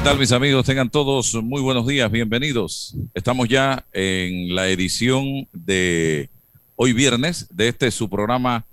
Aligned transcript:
¿Qué 0.00 0.04
tal 0.04 0.18
mis 0.18 0.32
amigos? 0.32 0.64
Tengan 0.64 0.88
todos 0.88 1.34
muy 1.34 1.60
buenos 1.60 1.86
días, 1.86 2.10
bienvenidos. 2.10 2.96
Estamos 3.12 3.50
ya 3.50 3.84
en 3.92 4.54
la 4.54 4.70
edición 4.70 5.46
de 5.52 6.30
hoy 6.74 6.94
viernes 6.94 7.46
de 7.50 7.68
este 7.68 7.90
su 7.90 8.08
programa 8.08 8.64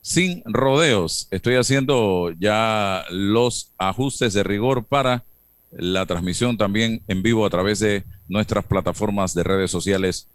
Sin 0.00 0.42
Rodeos. 0.46 1.28
Estoy 1.30 1.56
haciendo 1.56 2.32
ya 2.38 3.04
los 3.10 3.74
ajustes 3.76 4.32
de 4.32 4.42
rigor 4.42 4.86
para 4.86 5.22
la 5.70 6.06
transmisión 6.06 6.56
también 6.56 7.02
en 7.08 7.22
vivo 7.22 7.44
a 7.44 7.50
través 7.50 7.80
de 7.80 8.04
nuestras 8.26 8.64
plataformas 8.64 9.34
de 9.34 9.42
redes 9.42 9.70
sociales 9.70 10.28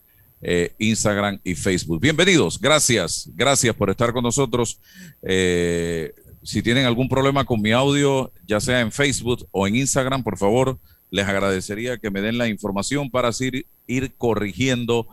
eh, 0.43 0.73
Instagram 0.77 1.39
y 1.43 1.55
Facebook. 1.55 1.99
Bienvenidos, 1.99 2.59
gracias, 2.59 3.29
gracias 3.35 3.75
por 3.75 3.89
estar 3.89 4.13
con 4.13 4.23
nosotros. 4.23 4.79
Eh, 5.23 6.13
si 6.43 6.61
tienen 6.61 6.85
algún 6.85 7.07
problema 7.07 7.45
con 7.45 7.61
mi 7.61 7.71
audio, 7.71 8.31
ya 8.47 8.59
sea 8.59 8.81
en 8.81 8.91
Facebook 8.91 9.47
o 9.51 9.67
en 9.67 9.75
Instagram, 9.75 10.23
por 10.23 10.37
favor, 10.37 10.77
les 11.11 11.27
agradecería 11.27 11.97
que 11.97 12.09
me 12.09 12.21
den 12.21 12.37
la 12.37 12.47
información 12.47 13.09
para 13.09 13.29
así 13.29 13.65
ir 13.85 14.13
corrigiendo, 14.17 15.07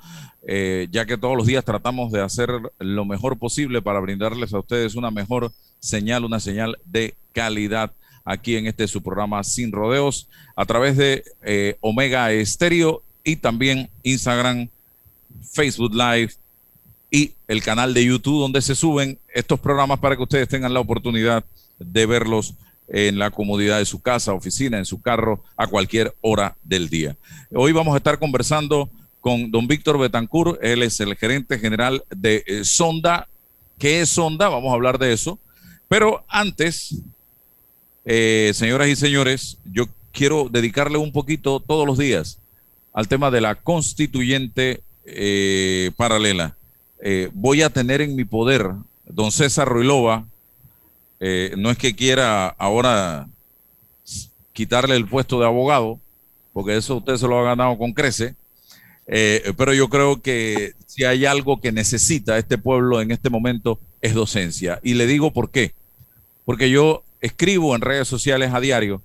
eh, 0.47 0.89
ya 0.91 1.07
que 1.07 1.19
todos 1.19 1.37
los 1.37 1.47
días 1.47 1.65
tratamos 1.65 2.13
de 2.13 2.23
hacer 2.23 2.51
lo 2.79 3.05
mejor 3.05 3.39
posible 3.39 3.83
para 3.83 4.01
brindarles 4.01 4.55
a 4.55 4.61
ustedes 4.61 4.95
una 4.95 5.11
mejor 5.11 5.53
señal, 5.81 6.25
una 6.25 6.41
señal 6.41 6.79
de 6.85 7.15
calidad 7.33 7.93
aquí 8.25 8.57
en 8.57 8.67
este 8.67 8.87
su 8.87 9.03
programa 9.03 9.43
Sin 9.43 9.73
Rodeos, 9.73 10.29
a 10.55 10.65
través 10.67 10.97
de 10.97 11.25
eh, 11.43 11.77
Omega 11.81 12.31
Estéreo 12.33 13.03
y 13.25 13.37
también 13.37 13.91
Instagram, 14.03 14.69
Facebook 15.53 15.95
Live 15.95 16.33
y 17.11 17.33
el 17.47 17.63
canal 17.63 17.95
de 17.95 18.05
YouTube 18.05 18.41
donde 18.41 18.63
se 18.63 18.75
suben 18.75 19.19
estos 19.35 19.59
programas 19.61 19.99
para 19.99 20.17
que 20.17 20.23
ustedes 20.23 20.49
tengan 20.49 20.75
la 20.75 20.81
oportunidad 20.81 21.45
de 21.79 22.07
verlos 22.07 22.55
en 22.89 23.19
la 23.19 23.31
comodidad 23.31 23.79
de 23.79 23.87
su 23.87 24.01
casa, 24.01 24.33
oficina, 24.33 24.79
en 24.79 24.85
su 24.85 25.01
carro, 25.01 25.43
a 25.57 25.67
cualquier 25.67 26.15
hora 26.21 26.57
del 26.65 26.89
día. 26.89 27.17
Hoy 27.53 27.73
vamos 27.73 27.95
a 27.95 27.99
estar 27.99 28.19
conversando 28.19 28.91
con 29.21 29.51
don 29.51 29.67
Víctor 29.67 29.99
Betancourt, 29.99 30.59
él 30.63 30.83
es 30.83 31.01
el 31.01 31.17
gerente 31.17 31.59
general 31.59 32.05
de 32.11 32.45
eh, 32.47 32.65
Sonda. 32.65 33.29
¿Qué 33.79 34.01
es 34.01 34.09
Sonda? 34.11 34.49
Vamos 34.49 34.71
a 34.71 34.75
hablar 34.75 34.99
de 34.99 35.13
eso. 35.13 35.39
Pero 35.89 36.25
antes, 36.29 36.97
eh, 38.05 38.53
señoras 38.55 38.89
y 38.89 38.97
señores, 38.97 39.59
yo 39.65 39.87
quiero 40.13 40.49
dedicarle 40.51 40.99
un 40.99 41.13
poquito 41.13 41.61
todos 41.61 41.87
los 41.87 41.99
días 41.99 42.39
al 42.93 43.09
tema 43.09 43.31
de 43.31 43.41
la 43.41 43.55
constituyente 43.55 44.83
eh, 45.05 45.91
paralela. 45.97 46.58
Voy 47.33 47.63
a 47.63 47.71
tener 47.71 48.01
en 48.01 48.17
mi 48.17 48.25
poder 48.25 48.73
don 49.09 49.33
César 49.33 49.69
Ruilova, 49.69 50.27
eh, 51.21 51.55
no 51.57 51.71
es 51.71 51.79
que 51.79 51.97
quiera 51.97 52.49
ahora 52.49 53.29
quitarle 54.53 54.97
el 54.97 55.09
puesto 55.09 55.41
de 55.41 55.47
abogado, 55.47 55.99
porque 56.53 56.77
eso 56.77 56.97
usted 56.97 57.17
se 57.17 57.27
lo 57.27 57.39
ha 57.39 57.45
ganado 57.45 57.77
con 57.79 57.93
crece, 57.93 58.35
eh, 59.07 59.53
pero 59.57 59.73
yo 59.73 59.89
creo 59.89 60.21
que 60.21 60.75
si 60.87 61.05
hay 61.05 61.25
algo 61.25 61.61
que 61.61 61.73
necesita 61.73 62.39
este 62.39 62.59
pueblo 62.59 63.01
en 63.01 63.11
este 63.11 63.31
momento 63.31 63.81
es 64.01 64.15
docencia. 64.15 64.81
Y 64.83 64.95
le 64.95 65.07
digo 65.07 65.33
por 65.33 65.51
qué. 65.51 65.73
Porque 66.45 66.71
yo 66.71 67.05
escribo 67.21 67.75
en 67.75 67.81
redes 67.81 68.07
sociales 68.07 68.53
a 68.53 68.61
diario 68.61 69.03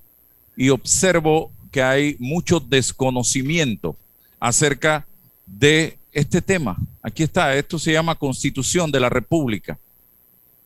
y 0.56 0.68
observo 0.68 1.50
que 1.70 1.82
hay 1.82 2.16
mucho 2.18 2.60
desconocimiento 2.60 3.96
acerca 4.40 5.06
de 5.46 5.98
este 6.14 6.40
tema. 6.40 6.76
Aquí 7.02 7.24
está, 7.24 7.54
esto 7.56 7.78
se 7.78 7.92
llama 7.92 8.14
Constitución 8.14 8.90
de 8.90 9.00
la 9.00 9.10
República. 9.10 9.78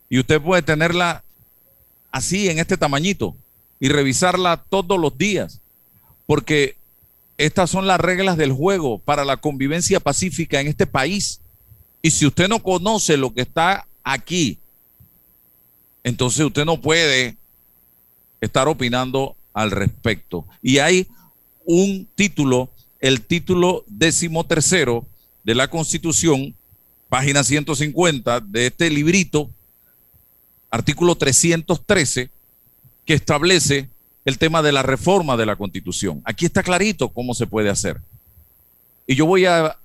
Y 0.09 0.21
usted 0.21 0.41
puede 0.41 0.63
tenerla 0.63 1.25
así, 2.13 2.49
en 2.49 2.59
este 2.59 2.77
tamañito, 2.77 3.35
y 3.81 3.89
revisarla 3.89 4.63
todos 4.69 4.99
los 5.01 5.17
días, 5.17 5.61
porque 6.27 6.77
estas 7.39 7.71
son 7.71 7.87
las 7.87 8.01
reglas 8.01 8.37
del 8.37 8.53
juego 8.53 8.99
para 8.99 9.25
la 9.25 9.37
convivencia 9.39 10.01
pacífica 10.01 10.61
en 10.61 10.69
este 10.69 10.87
país. 10.87 11.41
Y 12.03 12.11
si 12.11 12.27
usted 12.27 12.49
no 12.49 12.63
conoce 12.63 13.17
lo 13.17 13.33
que 13.33 13.43
está 13.43 13.87
aquí, 14.05 14.59
entonces 16.05 16.45
usted 16.45 16.65
no 16.65 16.81
puede 16.81 17.37
estar 18.41 18.69
opinando 18.69 19.37
al 19.53 19.71
respecto. 19.71 20.47
Y 20.63 20.79
hay 20.79 21.07
un 21.65 22.09
título, 22.15 22.71
el 23.01 23.23
título 23.23 23.85
decimotercero 23.87 25.07
de 25.49 25.55
la 25.55 25.69
Constitución, 25.69 26.55
página 27.09 27.43
150 27.43 28.41
de 28.41 28.67
este 28.67 28.91
librito, 28.91 29.49
artículo 30.71 31.15
313, 31.15 32.29
que 33.07 33.15
establece 33.15 33.89
el 34.27 34.37
tema 34.37 34.61
de 34.61 34.73
la 34.73 34.83
reforma 34.83 35.39
de 35.39 35.47
la 35.47 35.57
constitución. 35.57 36.21
Aquí 36.27 36.45
está 36.45 36.63
clarito 36.63 37.09
cómo 37.09 37.33
se 37.33 37.47
puede 37.47 37.71
hacer. 37.71 37.99
Y 39.07 39.15
yo 39.15 39.25
voy 39.25 39.47
a, 39.47 39.79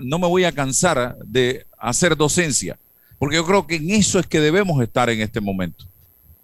no 0.00 0.18
me 0.18 0.26
voy 0.26 0.44
a 0.44 0.52
cansar 0.52 1.18
de 1.22 1.66
hacer 1.76 2.16
docencia, 2.16 2.78
porque 3.18 3.36
yo 3.36 3.44
creo 3.44 3.66
que 3.66 3.76
en 3.76 3.90
eso 3.90 4.18
es 4.20 4.26
que 4.26 4.40
debemos 4.40 4.82
estar 4.82 5.10
en 5.10 5.20
este 5.20 5.42
momento, 5.42 5.84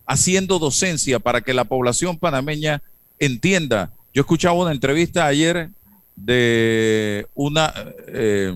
haciendo 0.05 0.59
docencia 0.59 1.19
para 1.19 1.41
que 1.41 1.55
la 1.55 1.65
población 1.65 2.19
panameña 2.19 2.83
entienda. 3.19 3.91
Yo 4.13 4.21
escuchaba 4.21 4.53
una 4.53 4.73
entrevista 4.73 5.25
ayer 5.25 5.71
de 6.17 7.27
una 7.35 7.73
eh, 8.09 8.55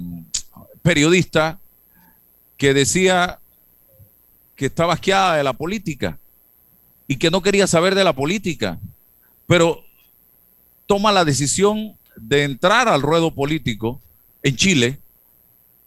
periodista 0.83 1.59
que 2.57 2.75
decía 2.75 3.39
que 4.57 4.67
estaba 4.67 4.95
asqueada 4.95 5.37
de 5.37 5.45
la 5.45 5.53
política 5.53 6.19
y 7.07 7.17
que 7.17 7.31
no 7.31 7.43
quería 7.43 7.67
saber 7.67 7.95
de 7.95 8.05
la 8.05 8.13
política, 8.15 8.79
pero 9.47 9.85
toma 10.87 11.13
la 11.13 11.25
decisión 11.25 11.97
de 12.17 12.45
entrar 12.45 12.89
al 12.89 13.03
ruedo 13.03 13.31
político 13.31 14.01
en 14.43 14.57
Chile, 14.57 14.99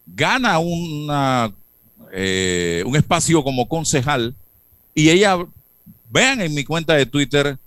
gana 0.05 0.59
una, 0.59 1.53
eh, 2.11 2.83
un 2.85 2.95
espacio 2.95 3.43
como 3.43 3.67
concejal 3.67 4.35
y 4.95 5.09
ella, 5.09 5.37
vean 6.09 6.41
en 6.41 6.53
mi 6.53 6.63
cuenta 6.63 6.93
de 6.93 7.05
Twitter, 7.05 7.57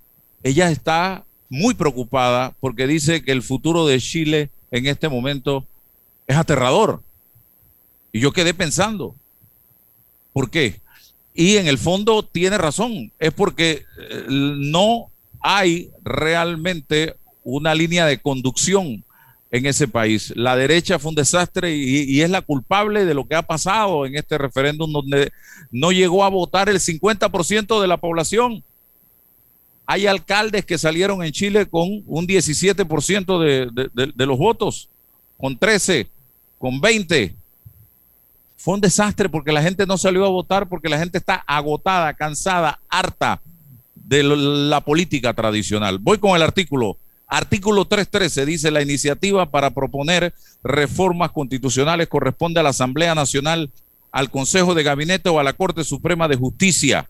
ella 0.42 0.70
está 0.70 1.25
muy 1.48 1.74
preocupada 1.74 2.54
porque 2.60 2.86
dice 2.86 3.22
que 3.22 3.32
el 3.32 3.42
futuro 3.42 3.86
de 3.86 4.00
Chile 4.00 4.50
en 4.70 4.86
este 4.86 5.08
momento 5.08 5.64
es 6.26 6.36
aterrador. 6.36 7.02
Y 8.12 8.20
yo 8.20 8.32
quedé 8.32 8.54
pensando, 8.54 9.14
¿por 10.32 10.50
qué? 10.50 10.80
Y 11.34 11.56
en 11.56 11.66
el 11.66 11.78
fondo 11.78 12.22
tiene 12.22 12.56
razón, 12.56 13.12
es 13.18 13.32
porque 13.32 13.84
eh, 13.98 14.24
no 14.28 15.10
hay 15.40 15.90
realmente 16.02 17.14
una 17.44 17.74
línea 17.74 18.06
de 18.06 18.18
conducción 18.18 19.04
en 19.50 19.66
ese 19.66 19.86
país. 19.88 20.32
La 20.36 20.56
derecha 20.56 20.98
fue 20.98 21.10
un 21.10 21.14
desastre 21.14 21.74
y, 21.76 22.20
es 22.20 22.30
la 22.30 22.42
culpable 22.42 23.04
de 23.04 23.14
lo 23.14 23.26
que 23.26 23.36
ha 23.36 23.42
pasado 23.42 24.06
en 24.06 24.16
este 24.16 24.38
referéndum 24.38 24.92
donde 24.92 25.32
no 25.70 25.92
llegó 25.92 26.24
a 26.24 26.28
votar 26.28 26.68
el 26.68 26.80
50% 26.80 27.80
de 27.80 27.86
la 27.86 27.96
población. 27.96 28.64
Hay 29.86 30.06
alcaldes 30.06 30.64
que 30.64 30.78
salieron 30.78 31.22
en 31.22 31.32
Chile 31.32 31.66
con 31.66 32.02
un 32.06 32.26
17% 32.26 33.70
de, 33.74 34.26
los 34.26 34.38
votos. 34.38 34.88
con 35.38 35.56
13, 35.56 36.08
con 36.58 36.80
20. 36.80 37.34
Fue 38.56 38.74
un 38.74 38.80
desastre 38.80 39.28
porque 39.28 39.52
la 39.52 39.62
gente 39.62 39.86
no 39.86 39.96
salió 39.96 40.24
a 40.24 40.28
votar 40.28 40.68
porque 40.68 40.88
la 40.88 40.98
gente 40.98 41.18
está 41.18 41.36
agotada, 41.46 42.14
cansada, 42.14 42.80
harta 42.88 43.40
de 43.94 44.22
la 44.24 44.80
política 44.80 45.34
tradicional. 45.34 45.98
Voy 45.98 46.18
con 46.18 46.34
el 46.34 46.42
artículo. 46.42 46.96
Artículo 47.28 47.84
313 47.84 48.46
dice 48.46 48.70
la 48.70 48.82
iniciativa 48.82 49.50
para 49.50 49.70
proponer 49.70 50.32
reformas 50.62 51.32
constitucionales 51.32 52.08
corresponde 52.08 52.60
a 52.60 52.62
la 52.62 52.70
Asamblea 52.70 53.14
Nacional, 53.14 53.70
al 54.10 54.30
Consejo 54.30 54.74
de 54.74 54.84
Gabinete 54.84 55.28
o 55.28 55.38
a 55.38 55.44
la 55.44 55.52
Corte 55.52 55.84
Suprema 55.84 56.28
de 56.28 56.36
Justicia. 56.36 57.08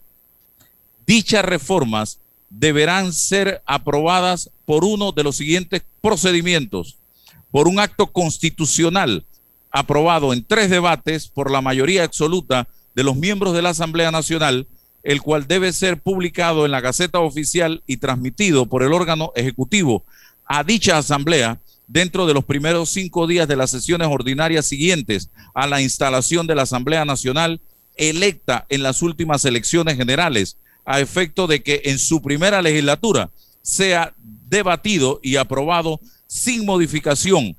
Dichas 1.06 1.44
reformas 1.44 2.19
deberán 2.50 3.12
ser 3.12 3.62
aprobadas 3.66 4.50
por 4.64 4.84
uno 4.84 5.12
de 5.12 5.22
los 5.22 5.37
siguientes 5.37 5.82
procedimientos. 6.00 6.96
Por 7.50 7.69
un 7.69 7.78
acto 7.78 8.06
constitucional 8.08 9.25
aprobado 9.70 10.32
en 10.32 10.44
tres 10.44 10.70
debates 10.70 11.28
por 11.28 11.50
la 11.50 11.60
mayoría 11.60 12.04
absoluta 12.04 12.69
de 12.94 13.04
los 13.04 13.16
miembros 13.16 13.54
de 13.54 13.62
la 13.62 13.70
Asamblea 13.70 14.10
Nacional, 14.10 14.66
el 15.02 15.22
cual 15.22 15.46
debe 15.46 15.72
ser 15.72 16.00
publicado 16.00 16.64
en 16.64 16.72
la 16.72 16.81
Gaceta 16.81 17.20
Oficial 17.20 17.82
y 17.87 17.98
transmitido 17.98 18.66
por 18.66 18.82
el 18.82 18.92
órgano 18.92 19.32
ejecutivo 19.37 20.04
a 20.46 20.64
dicha 20.64 20.99
Asamblea 20.99 21.60
dentro 21.87 22.26
de 22.26 22.34
los 22.34 22.44
primeros 22.44 22.90
cinco 22.90 23.26
días 23.26 23.46
de 23.46 23.56
las 23.56 23.70
sesiones 23.70 24.08
ordinarias 24.10 24.66
siguientes 24.66 25.31
a 25.54 25.66
la 25.66 25.81
instalación 25.81 26.46
de 26.46 26.54
la 26.54 26.62
Asamblea 26.62 27.04
Nacional 27.04 27.60
electa 27.96 28.66
en 28.69 28.82
las 28.82 29.02
últimas 29.02 29.44
elecciones 29.44 29.96
generales 29.96 30.56
a 30.87 31.00
efecto 31.00 31.47
de 31.47 31.62
que 31.62 31.83
en 31.85 31.99
su 31.99 32.23
primera 32.23 32.62
legislatura 32.62 33.31
sea 33.61 34.15
debatido 34.49 35.21
y 35.23 35.37
aprobado 35.37 36.00
sin 36.29 36.65
modificación 36.65 37.56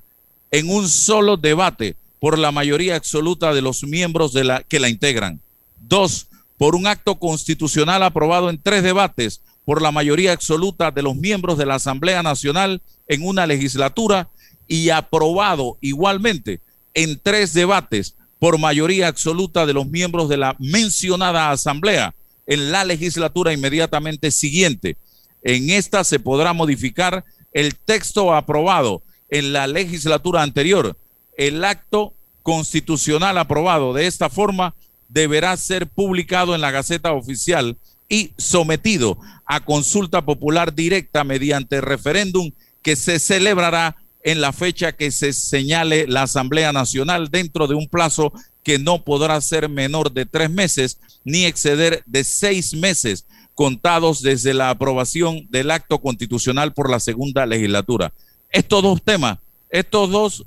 en 0.50 0.70
un 0.70 0.88
solo 0.88 1.36
debate 1.36 1.96
por 2.18 2.38
la 2.38 2.50
mayoría 2.50 2.96
absoluta 2.96 3.52
de 3.52 3.62
los 3.62 3.84
miembros 3.84 4.32
de 4.32 4.44
la 4.44 4.62
que 4.62 4.80
la 4.80 4.88
integran. 4.88 5.40
Dos, 5.78 6.28
por 6.56 6.74
un 6.74 6.86
acto 6.86 7.16
constitucional 7.18 8.02
aprobado 8.02 8.50
en 8.50 8.60
tres 8.60 8.82
debates 8.82 9.42
por 9.64 9.82
la 9.82 9.92
mayoría 9.92 10.32
absoluta 10.32 10.90
de 10.90 11.02
los 11.02 11.14
miembros 11.14 11.58
de 11.58 11.66
la 11.66 11.74
Asamblea 11.74 12.22
Nacional 12.22 12.80
en 13.06 13.24
una 13.24 13.46
legislatura 13.46 14.30
y 14.66 14.88
aprobado 14.88 15.76
igualmente 15.82 16.60
en 16.94 17.20
tres 17.22 17.52
debates 17.52 18.16
por 18.38 18.58
mayoría 18.58 19.08
absoluta 19.08 19.66
de 19.66 19.74
los 19.74 19.86
miembros 19.86 20.30
de 20.30 20.38
la 20.38 20.56
mencionada 20.58 21.50
Asamblea 21.50 22.14
en 22.48 22.72
la 22.72 22.84
legislatura 22.84 23.52
inmediatamente 23.52 24.32
siguiente. 24.32 24.96
En 25.42 25.70
esta 25.70 26.02
se 26.02 26.18
podrá 26.18 26.52
modificar 26.52 27.24
el 27.52 27.76
texto 27.76 28.34
aprobado 28.34 29.02
en 29.28 29.52
la 29.52 29.66
legislatura 29.66 30.42
anterior. 30.42 30.96
El 31.36 31.62
acto 31.64 32.14
constitucional 32.42 33.38
aprobado 33.38 33.92
de 33.92 34.06
esta 34.06 34.30
forma 34.30 34.74
deberá 35.08 35.56
ser 35.56 35.86
publicado 35.86 36.54
en 36.54 36.62
la 36.62 36.70
Gaceta 36.70 37.12
Oficial 37.12 37.76
y 38.08 38.32
sometido 38.38 39.18
a 39.44 39.64
consulta 39.64 40.24
popular 40.24 40.74
directa 40.74 41.24
mediante 41.24 41.82
referéndum 41.82 42.50
que 42.82 42.96
se 42.96 43.18
celebrará 43.18 43.96
en 44.22 44.40
la 44.40 44.52
fecha 44.52 44.92
que 44.92 45.10
se 45.10 45.34
señale 45.34 46.06
la 46.06 46.22
Asamblea 46.22 46.72
Nacional 46.72 47.28
dentro 47.30 47.66
de 47.66 47.74
un 47.74 47.88
plazo 47.88 48.32
que 48.68 48.78
no 48.78 49.02
podrá 49.02 49.40
ser 49.40 49.66
menor 49.66 50.12
de 50.12 50.26
tres 50.26 50.50
meses 50.50 51.00
ni 51.24 51.46
exceder 51.46 52.02
de 52.04 52.22
seis 52.22 52.74
meses 52.74 53.24
contados 53.54 54.20
desde 54.20 54.52
la 54.52 54.68
aprobación 54.68 55.46
del 55.48 55.70
acto 55.70 55.98
constitucional 55.98 56.74
por 56.74 56.90
la 56.90 57.00
segunda 57.00 57.46
legislatura. 57.46 58.12
Estos 58.50 58.82
dos 58.82 59.02
temas, 59.02 59.38
estos 59.70 60.10
dos 60.10 60.44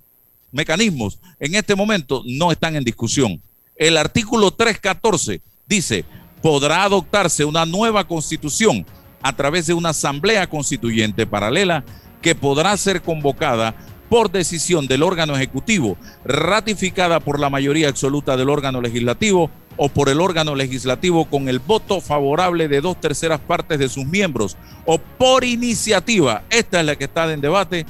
mecanismos 0.52 1.18
en 1.40 1.56
este 1.56 1.74
momento 1.74 2.22
no 2.28 2.52
están 2.52 2.76
en 2.76 2.84
discusión. 2.84 3.42
El 3.76 3.98
artículo 3.98 4.52
314 4.52 5.42
dice, 5.66 6.06
podrá 6.44 6.84
adoptarse 6.84 7.44
una 7.44 7.66
nueva 7.66 8.08
constitución 8.08 8.86
a 9.24 9.36
través 9.36 9.66
de 9.66 9.74
una 9.74 9.90
asamblea 9.90 10.48
constituyente 10.48 11.26
paralela 11.26 11.84
que 12.22 12.36
podrá 12.36 12.78
ser 12.78 13.02
convocada 13.02 13.74
por 14.12 14.30
decisión 14.30 14.88
del 14.88 15.04
órgano 15.04 15.38
ejecutivo, 15.38 15.96
ratificada 16.26 17.22
por 17.22 17.40
la 17.40 17.50
mayoría 17.50 17.88
absoluta 17.88 18.36
del 18.36 18.50
órgano 18.50 18.82
legislativo 18.82 19.50
o 19.78 19.88
por 19.88 20.10
el 20.10 20.20
órgano 20.20 20.54
legislativo 20.54 21.30
con 21.30 21.48
el 21.48 21.60
voto 21.60 22.02
favorable 22.02 22.68
de 22.68 22.82
dos 22.82 23.00
terceras 23.00 23.40
partes 23.40 23.80
de 23.80 23.88
sus 23.88 24.06
miembros 24.06 24.58
o 24.86 24.98
por 24.98 25.46
iniciativa, 25.46 26.44
esta 26.50 26.82
es 26.82 26.86
la 26.88 26.98
que 26.98 27.06
está 27.06 27.32
en 27.32 27.40
debate, 27.40 27.86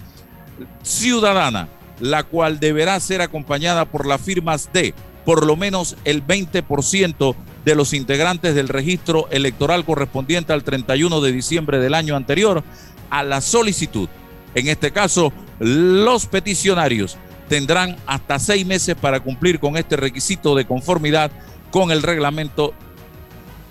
ciudadana, 0.83 1.69
la 2.00 2.21
cual 2.21 2.59
deberá 2.59 3.00
ser 3.00 3.21
acompañada 3.21 3.85
por 3.85 4.06
las 4.06 4.21
firmas 4.21 4.69
de 4.71 4.94
por 5.25 5.44
lo 5.44 5.56
menos 5.56 5.97
el 6.06 6.23
20% 6.23 7.35
de 7.65 7.75
los 7.75 7.95
integrantes 7.95 8.53
del 8.53 8.68
registro 8.68 9.27
electoral 9.31 9.85
correspondiente 9.85 10.53
al 10.53 10.63
31 10.63 11.19
de 11.19 11.31
diciembre 11.31 11.79
del 11.79 11.95
año 11.95 12.15
anterior 12.15 12.63
a 13.09 13.23
la 13.23 13.41
solicitud. 13.41 14.07
En 14.53 14.68
este 14.68 14.91
caso, 14.91 15.33
los 15.62 16.25
peticionarios 16.25 17.18
tendrán 17.48 17.96
hasta 18.08 18.40
seis 18.40 18.66
meses 18.66 18.96
para 18.96 19.19
cumplir 19.19 19.60
con 19.60 19.78
este 19.78 19.96
requisito 19.96 20.56
de 20.56 20.66
conformidad 20.66 21.31
con 21.69 21.92
el 21.92 22.02
reglamento 22.02 22.74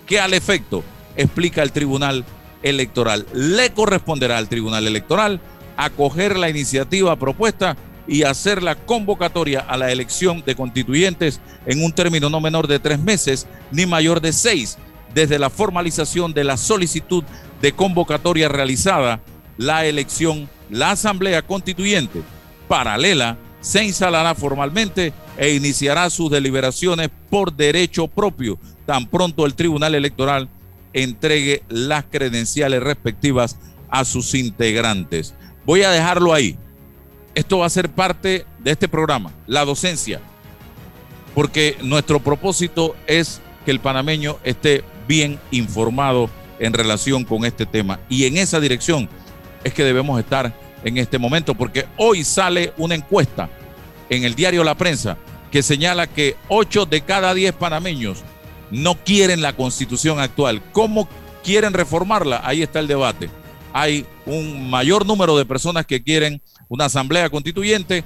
que 0.05 0.17
al 0.19 0.33
efecto 0.33 0.83
explica 1.17 1.61
el 1.63 1.73
Tribunal 1.73 2.23
Electoral. 2.63 3.25
Le 3.33 3.71
corresponderá 3.73 4.37
al 4.37 4.47
Tribunal 4.47 4.87
Electoral 4.87 5.41
acoger 5.75 6.37
la 6.37 6.49
iniciativa 6.49 7.17
propuesta 7.17 7.75
y 8.07 8.23
hacer 8.23 8.63
la 8.63 8.75
convocatoria 8.75 9.59
a 9.59 9.75
la 9.75 9.91
elección 9.91 10.43
de 10.45 10.55
constituyentes 10.55 11.41
en 11.65 11.83
un 11.83 11.91
término 11.91 12.29
no 12.29 12.39
menor 12.39 12.67
de 12.67 12.79
tres 12.79 12.99
meses 12.99 13.47
ni 13.71 13.85
mayor 13.85 14.21
de 14.21 14.31
seis 14.31 14.77
desde 15.13 15.39
la 15.39 15.49
formalización 15.49 16.33
de 16.33 16.45
la 16.45 16.55
solicitud 16.55 17.25
de 17.61 17.73
convocatoria 17.73 18.47
realizada 18.47 19.19
la 19.57 19.85
elección 19.85 20.49
la 20.71 20.91
Asamblea 20.91 21.41
Constituyente 21.41 22.21
paralela 22.67 23.37
se 23.59 23.83
instalará 23.83 24.33
formalmente 24.33 25.13
e 25.37 25.53
iniciará 25.53 26.09
sus 26.09 26.31
deliberaciones 26.31 27.09
por 27.29 27.53
derecho 27.53 28.07
propio, 28.07 28.57
tan 28.85 29.05
pronto 29.05 29.45
el 29.45 29.53
Tribunal 29.53 29.93
Electoral 29.93 30.49
entregue 30.93 31.63
las 31.69 32.05
credenciales 32.05 32.81
respectivas 32.81 33.57
a 33.89 34.03
sus 34.03 34.33
integrantes. 34.33 35.35
Voy 35.65 35.83
a 35.83 35.91
dejarlo 35.91 36.33
ahí. 36.33 36.57
Esto 37.35 37.59
va 37.59 37.65
a 37.65 37.69
ser 37.69 37.89
parte 37.89 38.45
de 38.59 38.71
este 38.71 38.87
programa, 38.87 39.31
la 39.47 39.63
docencia, 39.63 40.19
porque 41.35 41.77
nuestro 41.81 42.19
propósito 42.19 42.95
es 43.07 43.41
que 43.63 43.71
el 43.71 43.79
panameño 43.79 44.37
esté 44.43 44.83
bien 45.07 45.39
informado 45.51 46.29
en 46.59 46.73
relación 46.73 47.23
con 47.23 47.45
este 47.45 47.65
tema. 47.65 47.99
Y 48.09 48.25
en 48.25 48.37
esa 48.37 48.59
dirección 48.59 49.07
es 49.63 49.73
que 49.73 49.83
debemos 49.83 50.19
estar 50.19 50.53
en 50.83 50.97
este 50.97 51.17
momento, 51.17 51.55
porque 51.55 51.85
hoy 51.97 52.23
sale 52.23 52.73
una 52.77 52.95
encuesta 52.95 53.49
en 54.09 54.23
el 54.23 54.35
diario 54.35 54.63
La 54.63 54.75
Prensa 54.75 55.17
que 55.51 55.61
señala 55.61 56.07
que 56.07 56.37
8 56.47 56.85
de 56.85 57.01
cada 57.01 57.33
10 57.33 57.53
panameños 57.53 58.23
no 58.71 58.95
quieren 58.95 59.41
la 59.41 59.53
constitución 59.53 60.19
actual. 60.19 60.61
¿Cómo 60.71 61.07
quieren 61.43 61.73
reformarla? 61.73 62.41
Ahí 62.43 62.63
está 62.63 62.79
el 62.79 62.87
debate. 62.87 63.29
Hay 63.73 64.05
un 64.25 64.69
mayor 64.69 65.05
número 65.05 65.37
de 65.37 65.45
personas 65.45 65.85
que 65.85 66.03
quieren 66.03 66.41
una 66.69 66.85
asamblea 66.85 67.29
constituyente 67.29 68.03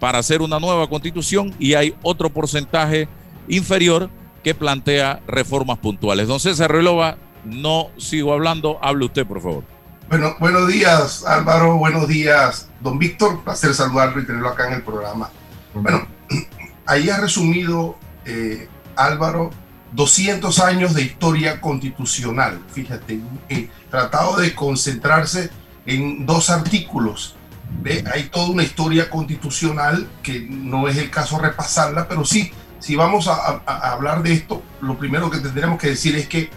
para 0.00 0.18
hacer 0.18 0.42
una 0.42 0.58
nueva 0.58 0.88
constitución 0.88 1.54
y 1.58 1.74
hay 1.74 1.94
otro 2.02 2.30
porcentaje 2.30 3.08
inferior 3.48 4.10
que 4.42 4.54
plantea 4.54 5.20
reformas 5.26 5.78
puntuales. 5.78 6.26
Don 6.26 6.40
César 6.40 6.72
Relova, 6.72 7.18
no 7.44 7.90
sigo 7.98 8.32
hablando, 8.32 8.78
hable 8.82 9.04
usted, 9.04 9.26
por 9.26 9.40
favor. 9.40 9.79
Bueno, 10.10 10.34
buenos 10.40 10.66
días 10.66 11.24
Álvaro, 11.24 11.76
buenos 11.76 12.08
días 12.08 12.68
don 12.80 12.98
Víctor, 12.98 13.44
placer 13.44 13.72
saludarlo 13.74 14.20
y 14.20 14.26
tenerlo 14.26 14.48
acá 14.48 14.66
en 14.66 14.72
el 14.72 14.82
programa. 14.82 15.30
Bueno, 15.72 16.04
ahí 16.86 17.08
ha 17.10 17.18
resumido 17.18 17.96
eh, 18.24 18.68
Álvaro 18.96 19.50
200 19.92 20.58
años 20.58 20.94
de 20.94 21.02
historia 21.02 21.60
constitucional, 21.60 22.60
fíjate, 22.72 23.20
he 23.48 23.70
tratado 23.88 24.38
de 24.38 24.52
concentrarse 24.52 25.48
en 25.86 26.26
dos 26.26 26.50
artículos. 26.50 27.36
¿ve? 27.80 28.02
Hay 28.12 28.30
toda 28.30 28.50
una 28.50 28.64
historia 28.64 29.08
constitucional 29.08 30.08
que 30.24 30.40
no 30.40 30.88
es 30.88 30.96
el 30.96 31.08
caso 31.08 31.38
repasarla, 31.38 32.08
pero 32.08 32.24
sí, 32.24 32.50
si 32.80 32.96
vamos 32.96 33.28
a, 33.28 33.62
a 33.64 33.92
hablar 33.92 34.24
de 34.24 34.32
esto, 34.32 34.60
lo 34.80 34.98
primero 34.98 35.30
que 35.30 35.38
tendremos 35.38 35.78
que 35.78 35.90
decir 35.90 36.16
es 36.16 36.26
que 36.26 36.50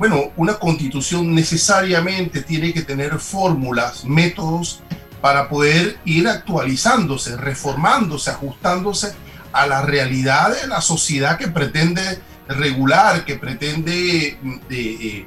bueno, 0.00 0.32
una 0.38 0.54
constitución 0.54 1.34
necesariamente 1.34 2.40
tiene 2.40 2.72
que 2.72 2.80
tener 2.80 3.18
fórmulas, 3.18 4.06
métodos 4.06 4.80
para 5.20 5.50
poder 5.50 5.98
ir 6.06 6.26
actualizándose, 6.26 7.36
reformándose, 7.36 8.30
ajustándose 8.30 9.12
a 9.52 9.66
la 9.66 9.82
realidad 9.82 10.58
de 10.58 10.66
la 10.68 10.80
sociedad 10.80 11.36
que 11.36 11.48
pretende 11.48 12.18
regular, 12.48 13.26
que 13.26 13.34
pretende 13.34 14.38
mm, 14.40 14.56
eh, 14.70 15.26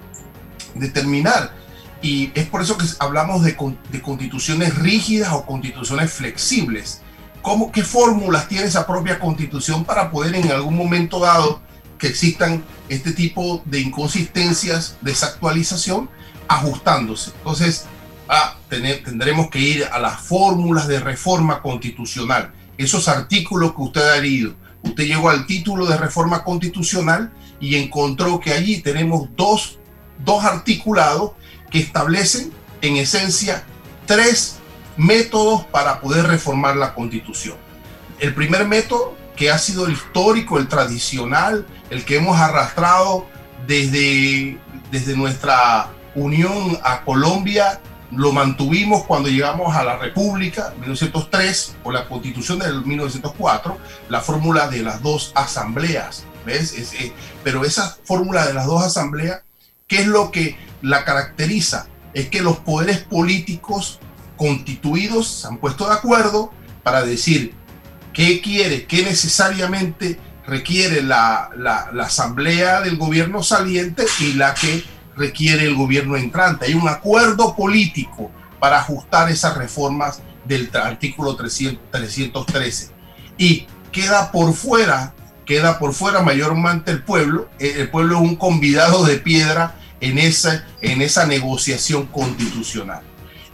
determinar. 0.74 1.54
Y 2.02 2.32
es 2.34 2.48
por 2.48 2.64
eso 2.64 2.76
que 2.76 2.86
hablamos 2.98 3.44
de, 3.44 3.56
de, 3.92 4.02
constituciones 4.02 4.74
rígidas 4.80 5.34
o 5.34 5.46
constituciones 5.46 6.12
flexibles. 6.12 7.04
cómo, 7.44 7.72
qué 7.72 7.84
fórmulas 7.84 8.48
tiene 8.48 8.66
esa 8.66 8.88
propia 8.88 9.20
constitución 9.20 9.86
para 9.86 10.10
poder 10.10 10.34
en 10.34 10.52
algún 10.52 10.76
momento 10.76 11.20
dado 11.20 11.62
que 11.98 12.08
existan 12.08 12.64
este 12.90 13.12
tipo 13.12 13.62
de 13.66 13.80
inconsistencias, 13.80 14.98
desactualización, 15.02 16.10
ajustándose. 16.48 17.32
Entonces, 17.38 17.86
ah, 18.28 18.58
tendremos 18.70 19.50
que 19.50 19.60
ir 19.60 19.86
a 19.86 20.00
las 20.00 20.22
fórmulas 20.22 20.88
de 20.88 21.00
reforma 21.00 21.62
constitucional, 21.62 22.54
esos 22.78 23.08
artículos 23.08 23.74
que 23.74 23.82
usted 23.82 24.10
ha 24.10 24.18
leído. 24.18 24.56
Usted 24.82 25.06
llegó 25.06 25.30
al 25.30 25.46
título 25.46 25.86
de 25.86 25.98
reforma 25.98 26.44
constitucional 26.44 27.32
y 27.60 27.76
encontró 27.76 28.40
que 28.40 28.52
allí 28.52 28.82
tenemos 28.82 29.30
dos, 29.36 29.80
dos 30.26 30.44
articulados 30.44 31.32
que 31.72 31.80
establecen 31.80 32.52
en 32.82 32.98
esencia 32.98 33.64
tres 34.06 34.58
métodos 34.98 35.64
para 35.66 36.02
poder 36.02 36.28
reformar 36.28 36.76
la 36.76 36.94
constitución. 36.94 37.56
El 38.20 38.34
primer 38.34 38.68
método, 38.68 39.16
que 39.36 39.50
ha 39.50 39.58
sido 39.58 39.88
el 39.88 39.94
histórico, 39.94 40.60
el 40.60 40.68
tradicional, 40.68 41.66
el 41.94 42.06
que 42.06 42.18
hemos 42.18 42.40
arrastrado 42.40 43.28
desde, 43.68 44.58
desde 44.92 45.16
nuestra 45.16 45.92
unión 46.16 46.80
a 46.84 47.04
Colombia, 47.04 47.82
lo 48.12 48.32
mantuvimos 48.32 49.04
cuando 49.04 49.30
llegamos 49.30 49.76
a 49.76 49.84
la 49.84 49.98
República, 49.98 50.74
1903, 50.80 51.76
o 51.84 51.92
la 51.92 52.08
Constitución 52.08 52.58
del 52.58 52.84
1904, 52.84 53.78
la 54.10 54.22
fórmula 54.22 54.68
de 54.70 54.82
las 54.82 55.04
dos 55.04 55.34
asambleas. 55.36 56.26
¿ves? 56.48 56.76
Pero 57.44 57.64
esa 57.64 57.96
fórmula 58.04 58.48
de 58.48 58.56
las 58.56 58.66
dos 58.66 58.84
asambleas, 58.84 59.44
¿qué 59.88 59.98
es 59.98 60.08
lo 60.08 60.32
que 60.32 60.58
la 60.82 61.06
caracteriza? 61.06 61.86
Es 62.16 62.28
que 62.30 62.42
los 62.42 62.58
poderes 62.58 63.00
políticos 63.00 64.00
constituidos 64.36 65.28
se 65.28 65.48
han 65.48 65.58
puesto 65.58 65.88
de 65.88 65.94
acuerdo 65.94 66.52
para 66.82 67.04
decir 67.04 67.54
qué 68.14 68.42
quiere, 68.42 68.88
qué 68.88 69.04
necesariamente 69.04 70.20
requiere 70.46 71.02
la, 71.02 71.50
asamblea 72.02 72.82
del 72.82 72.98
gobierno 72.98 73.44
saliente 73.44 74.06
y 74.20 74.34
la 74.34 74.54
que 74.54 74.84
requiere 75.16 75.66
el 75.66 75.76
gobierno 75.76 76.18
entrante. 76.18 76.66
Hay 76.66 76.74
un 76.74 76.88
acuerdo 76.88 77.56
político 77.56 78.32
para 78.60 78.80
ajustar 78.80 79.30
esas 79.30 79.58
reformas 79.58 80.22
del 80.46 80.70
artículo 80.74 81.36
313. 81.36 82.92
Y 83.38 83.68
queda 83.92 84.32
por 84.32 84.54
fuera, 84.54 85.14
queda 85.46 85.80
por 85.80 85.94
fuera 85.94 86.22
mayormente 86.22 86.92
el 86.92 87.04
pueblo. 87.04 87.50
El 87.60 87.90
pueblo 87.90 88.16
es 88.18 88.22
un 88.22 88.36
convidado 88.36 89.06
de 89.06 89.18
piedra 89.18 89.76
en 90.02 90.18
esa, 90.18 90.66
en 90.82 91.02
esa 91.02 91.26
negociación 91.26 92.08
constitucional. 92.08 93.02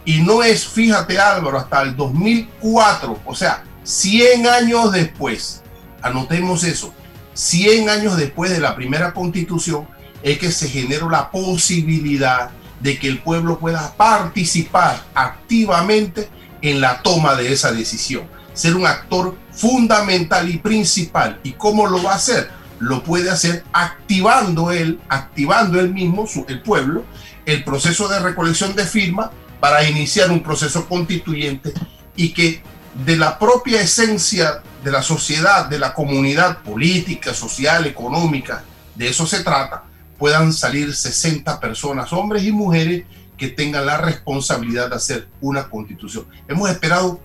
Y 0.04 0.22
no 0.22 0.42
es, 0.42 0.66
fíjate 0.66 1.18
Álvaro, 1.20 1.58
hasta 1.58 1.82
el 1.82 1.94
2004, 1.94 3.20
o 3.24 3.34
sea, 3.34 3.64
100 3.84 4.46
años 4.46 4.92
después, 4.92 5.59
anotemos 6.02 6.64
eso, 6.64 6.92
100 7.34 7.88
años 7.88 8.16
después 8.16 8.50
de 8.50 8.60
la 8.60 8.74
primera 8.74 9.12
constitución, 9.12 9.86
es 10.22 10.38
que 10.38 10.52
se 10.52 10.68
generó 10.68 11.08
la 11.08 11.30
posibilidad 11.30 12.50
de 12.80 12.98
que 12.98 13.08
el 13.08 13.18
pueblo 13.20 13.58
pueda 13.58 13.94
participar 13.96 15.02
activamente 15.14 16.28
en 16.62 16.80
la 16.80 17.02
toma 17.02 17.34
de 17.34 17.52
esa 17.52 17.72
decisión, 17.72 18.24
ser 18.52 18.76
un 18.76 18.86
actor 18.86 19.36
fundamental 19.52 20.48
y 20.48 20.58
principal. 20.58 21.40
¿Y 21.42 21.52
cómo 21.52 21.86
lo 21.86 22.02
va 22.02 22.12
a 22.12 22.16
hacer? 22.16 22.50
Lo 22.78 23.02
puede 23.02 23.30
hacer 23.30 23.64
activando 23.72 24.72
él, 24.72 25.00
activando 25.08 25.78
él 25.80 25.92
mismo, 25.92 26.26
el 26.48 26.62
pueblo, 26.62 27.04
el 27.46 27.64
proceso 27.64 28.08
de 28.08 28.20
recolección 28.20 28.74
de 28.74 28.84
firmas 28.84 29.30
para 29.60 29.88
iniciar 29.88 30.30
un 30.30 30.42
proceso 30.42 30.88
constituyente 30.88 31.72
y 32.16 32.32
que 32.32 32.62
de 33.04 33.16
la 33.16 33.38
propia 33.38 33.80
esencia 33.80 34.62
de 34.82 34.90
la 34.90 35.02
sociedad, 35.02 35.66
de 35.66 35.78
la 35.78 35.94
comunidad 35.94 36.58
política, 36.58 37.34
social, 37.34 37.86
económica, 37.86 38.64
de 38.94 39.08
eso 39.08 39.26
se 39.26 39.42
trata, 39.42 39.84
puedan 40.18 40.52
salir 40.52 40.94
60 40.94 41.60
personas, 41.60 42.12
hombres 42.12 42.44
y 42.44 42.52
mujeres, 42.52 43.04
que 43.36 43.48
tengan 43.48 43.86
la 43.86 43.96
responsabilidad 43.96 44.90
de 44.90 44.96
hacer 44.96 45.28
una 45.40 45.70
constitución. 45.70 46.26
Hemos 46.46 46.68
esperado, 46.68 47.18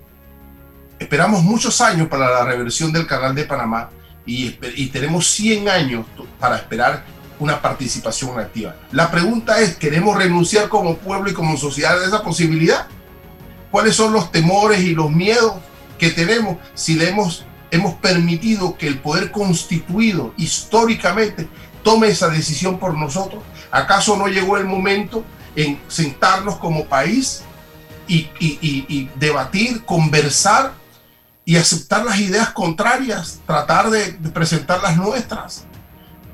esperamos 0.98 1.44
muchos 1.44 1.82
años 1.82 2.08
para 2.08 2.30
la 2.30 2.46
reversión 2.46 2.94
del 2.94 3.06
canal 3.06 3.36
de 3.36 3.44
Panamá 3.44 3.90
y, 4.26 4.52
tenemos 4.88 5.28
100 5.28 5.68
años 5.68 6.06
para 6.40 6.56
esperar 6.56 7.04
una 7.38 7.62
participación 7.62 8.40
activa. 8.40 8.76
La 8.94 9.12
pregunta 9.12 9.60
es, 9.60 9.76
¿queremos 9.76 10.18
renunciar 10.18 10.70
como 10.70 10.96
pueblo 10.98 11.30
y 11.30 11.34
como 11.34 11.58
sociedad 11.58 12.02
a 12.02 12.08
esa 12.08 12.24
posibilidad? 12.24 12.88
¿Cuáles 13.70 13.94
son 13.94 14.14
los 14.14 14.32
temores 14.32 14.80
y 14.80 14.96
los 14.96 15.12
miedos 15.12 15.56
que 15.98 16.10
tenemos 16.10 16.58
si 16.74 16.96
le 16.96 17.10
hemos, 17.10 17.46
hemos 17.72 17.94
permitido 17.96 18.78
que 18.78 18.88
el 18.88 19.00
poder 19.00 19.32
constituido 19.32 20.34
históricamente 20.38 21.48
tome 21.84 22.08
esa 22.08 22.30
decisión 22.30 22.80
por 22.80 22.98
nosotros? 22.98 23.44
¿Acaso 23.72 24.18
no 24.18 24.28
llegó 24.28 24.58
el 24.58 24.66
momento 24.66 25.24
en 25.56 25.80
sentarnos 25.88 26.58
como 26.58 26.86
país 26.86 27.44
y, 28.08 28.30
y 28.40 29.10
debatir, 29.16 29.84
conversar 29.84 30.74
y 31.44 31.58
aceptar 31.58 32.04
las 32.06 32.20
ideas 32.20 32.50
contrarias, 32.52 33.40
tratar 33.46 33.90
de 33.90 34.14
presentar 34.32 34.82
las 34.82 34.98
nuestras? 34.98 35.66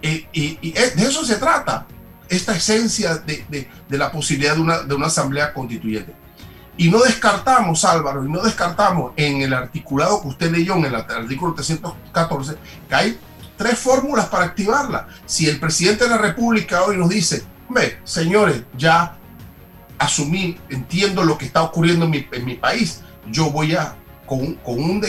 y, 0.01 0.71
de 0.71 1.03
eso 1.03 1.23
se 1.25 1.35
trata, 1.35 1.85
esta 2.29 2.55
esencia 2.55 3.15
de, 3.17 3.69
la 3.89 4.11
posibilidad 4.11 4.55
de 4.55 4.61
una, 4.61 4.79
de 4.79 4.95
una 4.95 5.07
asamblea 5.07 5.53
constituyente. 5.53 6.13
Y 6.77 6.89
no 6.89 6.99
descartamos, 6.99 7.83
Álvaro, 7.85 8.25
y 8.25 8.29
no 8.29 8.41
descartamos 8.41 9.11
en 9.15 9.41
el 9.41 9.53
articulado 9.53 10.21
que 10.21 10.29
usted 10.29 10.51
leyó, 10.51 10.75
en 10.75 10.85
el 10.85 10.95
artículo 10.95 11.53
314, 11.53 12.55
que 12.87 12.95
hay 12.95 13.19
tres 13.57 13.77
fórmulas 13.77 14.27
para 14.27 14.45
activarla. 14.45 15.07
Si 15.25 15.47
el 15.47 15.59
presidente 15.59 16.05
de 16.05 16.09
la 16.11 16.17
República 16.17 16.83
hoy 16.83 16.97
nos 16.97 17.09
dice, 17.09 17.43
señores, 18.03 18.63
ya 18.77 19.17
asumí, 19.99 20.57
entiendo 20.69 21.23
lo 21.23 21.37
que 21.37 21.45
está 21.45 21.61
ocurriendo 21.61 22.05
en 22.05 22.11
mi, 22.11 22.27
en 22.31 22.45
mi 22.45 22.55
país, 22.55 23.01
yo 23.27 23.51
voy 23.51 23.75
a, 23.75 23.95
con, 24.25 24.55
con 24.55 24.81
un, 24.81 25.05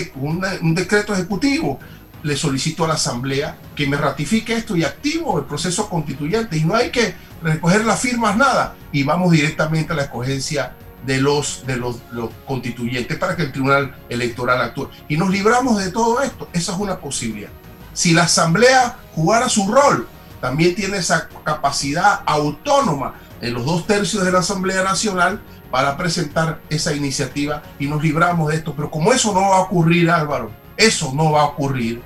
un 0.61 0.75
decreto 0.75 1.15
ejecutivo, 1.15 1.79
le 2.23 2.37
solicito 2.37 2.85
a 2.85 2.89
la 2.89 2.95
Asamblea 2.95 3.57
que 3.75 3.87
me 3.87 3.97
ratifique 3.97 4.55
esto 4.55 4.77
y 4.77 4.85
activo 4.85 5.39
el 5.39 5.45
proceso 5.45 5.89
constituyente. 5.89 6.57
Y 6.57 6.65
no 6.65 6.75
hay 6.75 6.91
que 6.91 7.15
recoger 7.43 7.85
las 7.85 8.01
firmas, 8.01 8.37
nada. 8.37 8.75
Y 8.93 9.03
vamos 9.03 9.33
directamente 9.33 9.93
a 9.93 9.97
la 9.97 10.03
escogencia 10.03 10.77
de 11.07 11.21
los, 11.21 11.67
de 11.67 11.77
los, 11.77 12.01
constituyentes 12.47 13.19
para 13.19 13.37
que 13.37 13.43
el 13.43 13.53
Tribunal 13.53 13.95
Electoral 14.09 14.61
actúe. 14.61 14.89
Y 15.09 15.17
nos 15.17 15.31
libramos 15.31 15.83
de 15.83 15.91
todo 15.91 16.23
esto. 16.23 16.49
Esa 16.53 16.73
es 16.73 16.79
una 16.79 16.99
posibilidad. 16.99 17.51
Si 17.93 18.13
la 18.13 18.25
Asamblea 18.25 18.99
jugara 19.15 19.49
su 19.49 19.71
rol, 19.71 20.09
también 20.41 20.75
tiene 20.75 20.99
esa 20.99 21.29
capacidad 21.45 22.21
autónoma 22.27 23.15
en 23.41 23.55
los 23.55 23.65
dos 23.65 23.87
tercios 23.87 24.25
de 24.25 24.33
la 24.33 24.41
Asamblea 24.41 24.83
Nacional 24.83 25.43
para 25.71 25.97
presentar 25.97 26.61
esa 26.69 26.95
iniciativa 26.95 27.63
y 27.79 27.87
nos 27.87 28.03
libramos 28.03 28.49
de 28.49 28.57
esto. 28.57 28.75
Pero 28.75 28.91
como 28.91 29.13
eso 29.13 29.33
no 29.33 29.41
va 29.41 29.57
a 29.57 29.61
ocurrir, 29.61 30.11
Álvaro, 30.11 30.51
eso 30.77 31.13
no 31.15 31.33
va 31.33 31.43
a 31.43 31.47
ocurrir, 31.47 32.03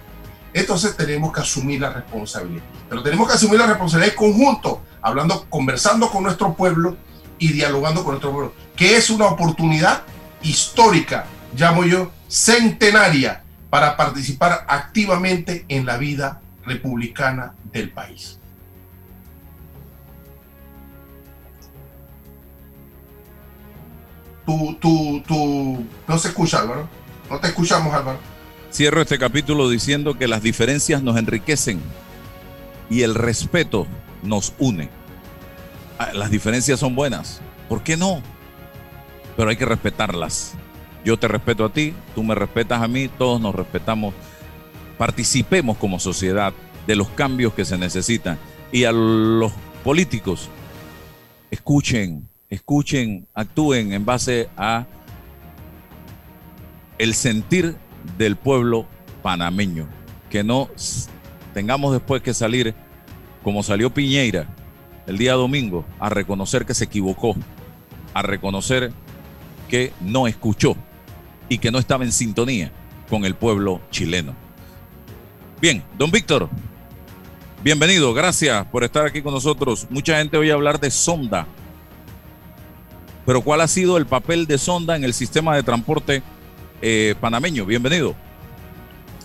entonces 0.53 0.97
tenemos 0.97 1.33
que 1.33 1.41
asumir 1.41 1.81
la 1.81 1.91
responsabilidad. 1.91 2.65
Pero 2.89 3.03
tenemos 3.03 3.29
que 3.29 3.35
asumir 3.35 3.59
la 3.59 3.67
responsabilidad 3.67 4.15
en 4.15 4.19
conjunto, 4.19 4.83
hablando, 5.03 5.47
conversando 5.51 6.09
con 6.09 6.23
nuestro 6.23 6.55
pueblo 6.55 6.97
y 7.39 7.53
dialogando 7.53 8.03
con 8.03 8.13
nuestro 8.13 8.33
pueblo, 8.33 8.53
que 8.77 8.97
es 8.97 9.11
una 9.11 9.27
oportunidad 9.27 10.03
histórica, 10.43 11.27
llamo 11.57 11.85
yo, 11.85 12.13
centenaria, 12.29 13.43
para 13.71 13.97
participar 13.97 14.65
activamente 14.69 15.65
en 15.69 15.87
la 15.87 15.97
vida 15.97 16.41
republicana 16.65 17.55
del 17.73 17.91
país. 17.91 18.39
Tú, 24.45 24.77
tú, 24.81 25.23
tú, 25.27 25.85
no 26.07 26.19
se 26.19 26.29
escucha, 26.29 26.61
Álvaro. 26.61 26.89
No 27.29 27.41
te 27.41 27.49
escuchamos, 27.49 27.93
Álvaro. 27.93 28.19
Cierro 28.73 29.03
este 29.03 29.19
capítulo 29.19 29.69
diciendo 29.69 30.17
que 30.17 30.29
las 30.29 30.43
diferencias 30.43 31.03
nos 31.03 31.17
enriquecen 31.17 31.81
y 32.89 33.03
el 33.03 33.15
respeto 33.15 33.87
nos 34.23 34.53
une. 34.59 34.89
Ah, 35.99 36.13
las 36.13 36.31
diferencias 36.31 36.79
son 36.79 36.95
buenas, 36.95 37.41
¿por 37.69 37.83
qué 37.83 37.97
no? 37.97 38.23
Pero 39.37 39.51
hay 39.51 39.57
que 39.57 39.65
respetarlas. 39.65 40.55
Yo 41.05 41.19
te 41.19 41.29
respeto 41.29 41.65
a 41.65 41.73
ti, 41.73 41.95
tú 42.15 42.25
me 42.25 42.35
respetas 42.35 42.83
a 42.83 42.89
mí, 42.89 43.09
todos 43.09 43.41
nos 43.41 43.55
respetamos. 43.55 44.15
Participemos 44.99 45.77
como 45.77 46.01
sociedad 46.01 46.53
de 46.87 46.97
los 46.97 47.09
cambios 47.11 47.53
que 47.55 47.65
se 47.65 47.79
necesitan. 47.79 48.39
Y 48.73 48.85
a 48.85 48.93
los 48.93 49.53
políticos, 49.85 50.49
escuchen, 51.51 52.29
escuchen, 52.51 53.29
actúen 53.35 53.93
en 53.93 54.05
base 54.05 54.49
a 54.57 54.87
el 56.99 57.15
sentir 57.15 57.77
del 58.19 58.37
pueblo 58.37 58.87
panameño. 59.23 59.89
Que 60.31 60.43
no 60.43 60.69
tengamos 61.55 61.93
después 61.93 62.23
que 62.23 62.35
salir 62.35 62.75
como 63.43 63.63
salió 63.63 63.95
Piñeira 63.95 64.49
el 65.07 65.19
día 65.19 65.35
domingo 65.35 65.85
a 66.01 66.09
reconocer 66.09 66.67
que 66.67 66.75
se 66.75 66.85
equivocó, 66.85 67.37
a 68.13 68.23
reconocer 68.23 68.93
que 69.67 69.93
no 70.01 70.27
escuchó 70.27 70.77
y 71.49 71.59
que 71.59 71.71
no 71.71 71.79
estaba 71.79 72.05
en 72.05 72.13
sintonía 72.13 72.73
con 73.09 73.25
el 73.25 73.35
pueblo 73.35 73.81
chileno. 73.91 74.35
Bien, 75.61 75.83
don 75.97 76.11
Víctor, 76.11 76.49
bienvenido, 77.63 78.13
gracias 78.13 78.67
por 78.67 78.85
estar 78.85 79.07
aquí 79.07 79.23
con 79.23 79.33
nosotros. 79.33 79.87
Mucha 79.91 80.19
gente 80.19 80.37
oye 80.37 80.53
hablar 80.53 80.81
de 80.81 80.91
sonda, 80.91 81.47
pero 83.25 83.41
¿cuál 83.43 83.61
ha 83.61 83.69
sido 83.69 83.97
el 83.97 84.07
papel 84.07 84.47
de 84.47 84.59
sonda 84.59 84.97
en 84.97 85.05
el 85.05 85.15
sistema 85.15 85.57
de 85.57 85.63
transporte 85.63 86.23
eh, 86.83 87.15
panameño? 87.21 87.65
Bienvenido. 87.65 88.15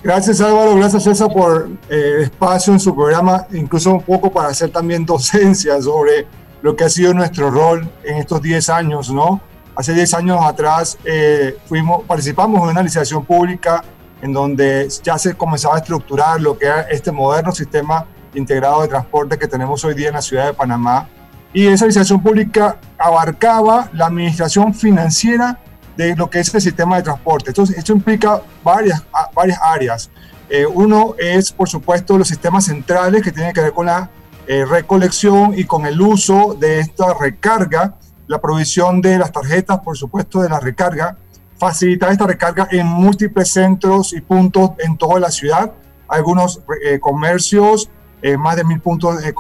Gracias 0.04 0.42
Álvaro, 0.42 0.76
gracias 0.76 1.04
César 1.04 1.32
por 1.32 1.70
eh, 1.88 2.24
espacio 2.24 2.74
en 2.74 2.80
su 2.80 2.96
programa, 2.96 3.46
incluso 3.54 3.94
un 3.94 4.02
poco 4.02 4.32
para 4.32 4.48
hacer 4.48 4.72
también 4.72 5.06
docencia 5.06 5.80
sobre 5.80 6.26
lo 6.64 6.76
que 6.76 6.86
ha 6.86 6.90
sido 6.90 7.14
nuestro 7.14 7.52
rol 7.52 7.88
en 8.04 8.18
estos 8.18 8.42
10 8.42 8.70
años, 8.70 9.12
¿no? 9.12 9.42
Hace 9.82 9.96
10 9.96 10.14
años 10.14 10.40
atrás 10.44 10.96
eh, 11.06 11.58
fuimos, 11.66 12.04
participamos 12.04 12.62
en 12.62 12.70
una 12.70 12.84
licitación 12.84 13.26
pública 13.26 13.84
en 14.22 14.32
donde 14.32 14.88
ya 15.02 15.18
se 15.18 15.34
comenzaba 15.34 15.74
a 15.74 15.80
estructurar 15.80 16.40
lo 16.40 16.56
que 16.56 16.68
era 16.68 16.82
este 16.82 17.12
moderno 17.12 17.52
sistema 17.52 18.06
integrado 18.36 18.84
de 18.84 18.90
transporte 18.90 19.40
que 19.40 19.48
tenemos 19.48 19.84
hoy 19.84 19.96
día 19.96 20.10
en 20.10 20.14
la 20.14 20.22
ciudad 20.22 20.46
de 20.46 20.54
Panamá. 20.54 21.10
Y 21.52 21.66
esa 21.66 21.88
licitación 21.88 22.22
pública 22.22 22.78
abarcaba 22.96 23.90
la 23.94 24.06
administración 24.06 24.72
financiera 24.76 25.58
de 25.98 26.16
lo 26.16 26.30
que 26.30 26.42
es 26.42 26.54
el 26.54 26.62
sistema 26.62 26.98
de 26.98 27.02
transporte. 27.02 27.50
Entonces, 27.50 27.76
esto 27.76 27.92
implica 27.92 28.40
varias, 28.64 29.04
varias 29.34 29.58
áreas. 29.64 30.12
Eh, 30.48 30.64
uno 30.64 31.16
es, 31.18 31.52
por 31.52 31.68
supuesto, 31.68 32.20
los 32.20 32.28
sistemas 32.28 32.66
centrales 32.66 33.24
que 33.24 33.32
tienen 33.32 33.52
que 33.52 33.62
ver 33.62 33.74
con 33.74 33.88
la 33.88 34.12
eh, 34.46 34.64
recolección 34.64 35.58
y 35.58 35.64
con 35.64 35.88
el 35.88 36.00
uso 36.00 36.56
de 36.60 36.82
esta 36.82 37.16
recarga, 37.20 37.96
la 38.32 38.40
provisión 38.40 39.02
de 39.02 39.18
las 39.18 39.32
tarjetas, 39.32 39.80
por 39.80 39.98
supuesto, 39.98 40.42
de 40.42 40.50
la 40.50 40.60
recarga, 40.60 41.18
facilitar 41.58 42.12
esta 42.12 42.26
recarga 42.26 42.68
en 42.72 42.88
múltiples 42.88 43.52
centros 43.52 44.14
y 44.14 44.22
puntos 44.22 44.72
en 44.80 44.98
toda 44.98 45.20
la 45.20 45.30
ciudad. 45.30 45.72
Algunos 46.08 46.62
eh, 46.84 47.00
comercios, 47.00 47.90
más 48.38 48.56
de 48.56 48.64
mil 48.64 48.80
puntos 48.80 49.22
de 49.22 49.34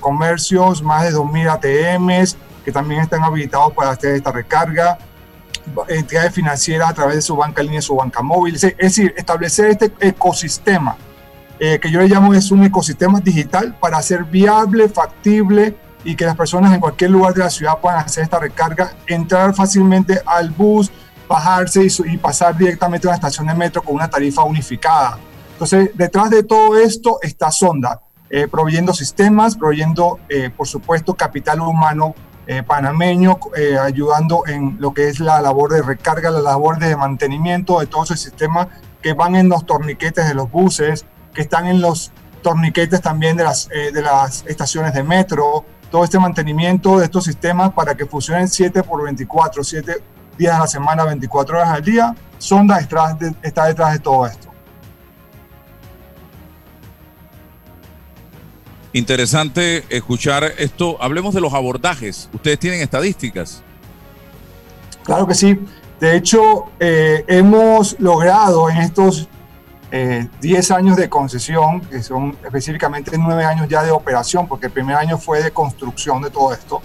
comercios, 0.00 0.82
más 0.82 1.02
de 1.02 1.12
2.000 1.12 1.98
ATMs 1.98 2.36
que 2.64 2.70
también 2.70 3.00
están 3.00 3.24
habilitados 3.24 3.72
para 3.72 3.90
hacer 3.90 4.14
esta 4.14 4.30
recarga 4.30 4.96
entidades 5.88 6.32
financieras 6.32 6.90
a 6.90 6.94
través 6.94 7.16
de 7.16 7.22
su 7.22 7.36
banca 7.36 7.62
línea, 7.62 7.82
su 7.82 7.96
banca 7.96 8.22
móvil. 8.22 8.54
Es 8.54 8.62
decir, 8.76 9.14
establecer 9.16 9.70
este 9.70 9.92
ecosistema, 10.00 10.96
eh, 11.58 11.78
que 11.80 11.90
yo 11.90 12.00
le 12.00 12.08
llamo 12.08 12.34
es 12.34 12.50
un 12.50 12.64
ecosistema 12.64 13.20
digital 13.20 13.76
para 13.80 13.98
hacer 13.98 14.24
viable, 14.24 14.88
factible 14.88 15.76
y 16.04 16.14
que 16.16 16.24
las 16.24 16.36
personas 16.36 16.72
en 16.72 16.80
cualquier 16.80 17.10
lugar 17.10 17.34
de 17.34 17.40
la 17.40 17.50
ciudad 17.50 17.78
puedan 17.80 17.98
hacer 18.00 18.24
esta 18.24 18.38
recarga, 18.38 18.92
entrar 19.06 19.54
fácilmente 19.54 20.20
al 20.24 20.50
bus, 20.50 20.90
bajarse 21.28 21.86
y, 22.06 22.16
pasar 22.16 22.56
directamente 22.56 23.06
a 23.06 23.10
una 23.10 23.16
estación 23.16 23.46
de 23.46 23.54
metro 23.54 23.82
con 23.82 23.94
una 23.94 24.08
tarifa 24.08 24.42
unificada. 24.44 25.18
Entonces, 25.52 25.90
detrás 25.94 26.30
de 26.30 26.42
todo 26.42 26.78
esto 26.78 27.18
está 27.22 27.50
Sonda, 27.50 28.00
eh, 28.30 28.46
proveyendo 28.48 28.94
sistemas, 28.94 29.56
proveyendo, 29.56 30.20
eh, 30.28 30.50
por 30.50 30.66
supuesto, 30.66 31.14
capital 31.14 31.60
humano 31.60 32.14
eh, 32.50 32.62
panameño, 32.62 33.38
eh, 33.58 33.76
ayudando 33.76 34.44
en 34.46 34.78
lo 34.80 34.94
que 34.94 35.08
es 35.08 35.20
la 35.20 35.42
labor 35.42 35.70
de 35.70 35.82
recarga, 35.82 36.30
la 36.30 36.40
labor 36.40 36.78
de 36.78 36.96
mantenimiento 36.96 37.78
de 37.78 37.86
todo 37.86 38.04
ese 38.04 38.16
sistema 38.16 38.70
que 39.02 39.12
van 39.12 39.36
en 39.36 39.50
los 39.50 39.66
torniquetes 39.66 40.26
de 40.26 40.32
los 40.32 40.50
buses, 40.50 41.04
que 41.34 41.42
están 41.42 41.66
en 41.66 41.82
los 41.82 42.10
torniquetes 42.40 43.02
también 43.02 43.36
de 43.36 43.44
las, 43.44 43.68
eh, 43.70 43.92
de 43.92 44.00
las 44.00 44.46
estaciones 44.46 44.94
de 44.94 45.02
metro, 45.02 45.66
todo 45.90 46.04
este 46.04 46.18
mantenimiento 46.18 46.98
de 46.98 47.04
estos 47.04 47.24
sistemas 47.24 47.72
para 47.72 47.96
que 47.96 48.06
funcionen 48.06 48.48
7 48.48 48.82
por 48.82 49.02
24, 49.02 49.64
7 49.64 50.02
días 50.36 50.54
a 50.54 50.60
la 50.60 50.66
semana, 50.66 51.04
24 51.04 51.56
horas 51.58 51.68
al 51.70 51.82
día. 51.82 52.14
Sonda 52.38 52.78
está 52.78 53.64
detrás 53.66 53.92
de 53.92 53.98
todo 53.98 54.26
esto. 54.26 54.48
Interesante 58.92 59.84
escuchar 59.90 60.44
esto. 60.58 60.96
Hablemos 61.00 61.34
de 61.34 61.40
los 61.40 61.52
abordajes. 61.52 62.28
¿Ustedes 62.32 62.58
tienen 62.58 62.80
estadísticas? 62.80 63.62
Claro 65.04 65.26
que 65.26 65.34
sí. 65.34 65.58
De 66.00 66.16
hecho, 66.16 66.66
eh, 66.80 67.24
hemos 67.28 67.98
logrado 67.98 68.70
en 68.70 68.78
estos 68.78 69.28
10 69.90 70.70
eh, 70.70 70.74
años 70.74 70.96
de 70.96 71.08
concesión, 71.08 71.80
que 71.80 72.02
son 72.02 72.36
específicamente 72.44 73.16
9 73.16 73.44
años 73.44 73.68
ya 73.68 73.82
de 73.82 73.90
operación, 73.90 74.46
porque 74.46 74.66
el 74.66 74.72
primer 74.72 74.96
año 74.96 75.18
fue 75.18 75.42
de 75.42 75.50
construcción 75.50 76.22
de 76.22 76.30
todo 76.30 76.52
esto, 76.52 76.82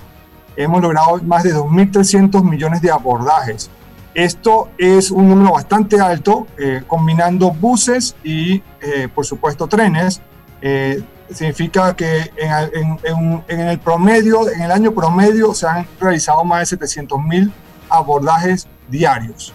hemos 0.56 0.82
logrado 0.82 1.22
más 1.24 1.44
de 1.44 1.54
2.300 1.54 2.44
millones 2.44 2.82
de 2.82 2.92
abordajes. 2.92 3.70
Esto 4.14 4.70
es 4.78 5.10
un 5.10 5.28
número 5.28 5.54
bastante 5.54 6.00
alto, 6.00 6.48
eh, 6.58 6.84
combinando 6.88 7.52
buses 7.52 8.16
y, 8.24 8.60
por 9.16 9.26
supuesto, 9.26 9.68
trenes 9.68 10.22
significa 11.34 11.96
que 11.96 12.32
en, 12.38 13.60
el 13.70 13.80
promedio, 13.80 14.50
en 14.50 14.62
el 14.62 14.72
año 14.72 14.94
promedio, 14.94 15.54
se 15.54 15.68
han 15.68 15.88
realizado 16.00 16.44
más 16.44 16.60
de 16.60 16.66
700 16.78 17.22
mil 17.22 17.52
abordajes 17.90 18.68
diarios. 18.88 19.54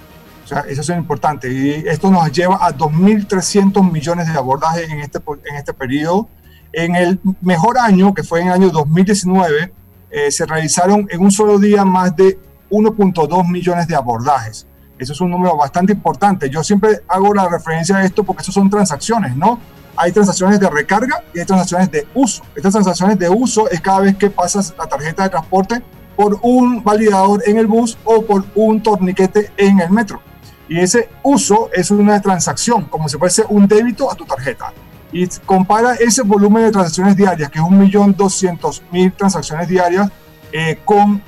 O 0.48 0.50
sea, 0.50 0.60
eso 0.60 0.80
es 0.80 0.88
importante. 0.88 1.52
Y 1.52 1.86
esto 1.86 2.10
nos 2.10 2.32
lleva 2.32 2.56
a 2.56 2.74
2.300 2.74 3.92
millones 3.92 4.32
de 4.32 4.38
abordajes 4.38 4.88
en 4.88 5.00
este, 5.00 5.18
en 5.44 5.56
este 5.56 5.74
periodo. 5.74 6.26
En 6.72 6.96
el 6.96 7.20
mejor 7.42 7.76
año, 7.78 8.14
que 8.14 8.22
fue 8.22 8.40
en 8.40 8.46
el 8.46 8.54
año 8.54 8.70
2019, 8.70 9.74
eh, 10.10 10.30
se 10.30 10.46
realizaron 10.46 11.06
en 11.10 11.20
un 11.20 11.30
solo 11.30 11.58
día 11.58 11.84
más 11.84 12.16
de 12.16 12.38
1.2 12.70 13.46
millones 13.46 13.86
de 13.88 13.94
abordajes. 13.94 14.66
Eso 14.98 15.12
es 15.12 15.20
un 15.20 15.30
número 15.32 15.54
bastante 15.54 15.92
importante. 15.92 16.48
Yo 16.48 16.64
siempre 16.64 17.02
hago 17.08 17.34
la 17.34 17.46
referencia 17.46 17.98
a 17.98 18.04
esto 18.04 18.24
porque 18.24 18.40
eso 18.40 18.50
son 18.50 18.70
transacciones, 18.70 19.36
¿no? 19.36 19.60
hay 19.98 20.12
transacciones 20.12 20.60
de 20.60 20.70
recarga 20.70 21.24
y 21.34 21.40
hay 21.40 21.44
transacciones 21.44 21.90
de 21.90 22.06
uso. 22.14 22.42
Estas 22.54 22.72
transacciones 22.72 23.18
de 23.18 23.28
uso 23.28 23.68
es 23.68 23.80
cada 23.80 24.00
vez 24.00 24.16
que 24.16 24.30
pasas 24.30 24.72
la 24.78 24.86
tarjeta 24.86 25.24
de 25.24 25.30
transporte 25.30 25.82
por 26.16 26.38
un 26.42 26.82
validador 26.82 27.42
en 27.46 27.58
el 27.58 27.66
bus 27.66 27.98
o 28.04 28.22
por 28.22 28.44
un 28.54 28.82
torniquete 28.82 29.50
en 29.56 29.80
el 29.80 29.90
metro. 29.90 30.22
Y 30.68 30.78
ese 30.78 31.08
uso 31.22 31.70
es 31.72 31.90
una 31.90 32.20
transacción, 32.20 32.84
como 32.84 33.08
si 33.08 33.16
fuese 33.16 33.44
un 33.48 33.66
débito 33.66 34.10
a 34.10 34.14
tu 34.14 34.24
tarjeta. 34.24 34.72
Y 35.10 35.26
compara 35.46 35.94
ese 35.94 36.22
volumen 36.22 36.64
de 36.64 36.70
transacciones 36.70 37.16
diarias, 37.16 37.50
que 37.50 37.58
es 37.58 37.64
1.200.000 37.64 39.16
transacciones 39.16 39.66
diarias, 39.66 40.10
eh, 40.52 40.78
con 40.84 41.22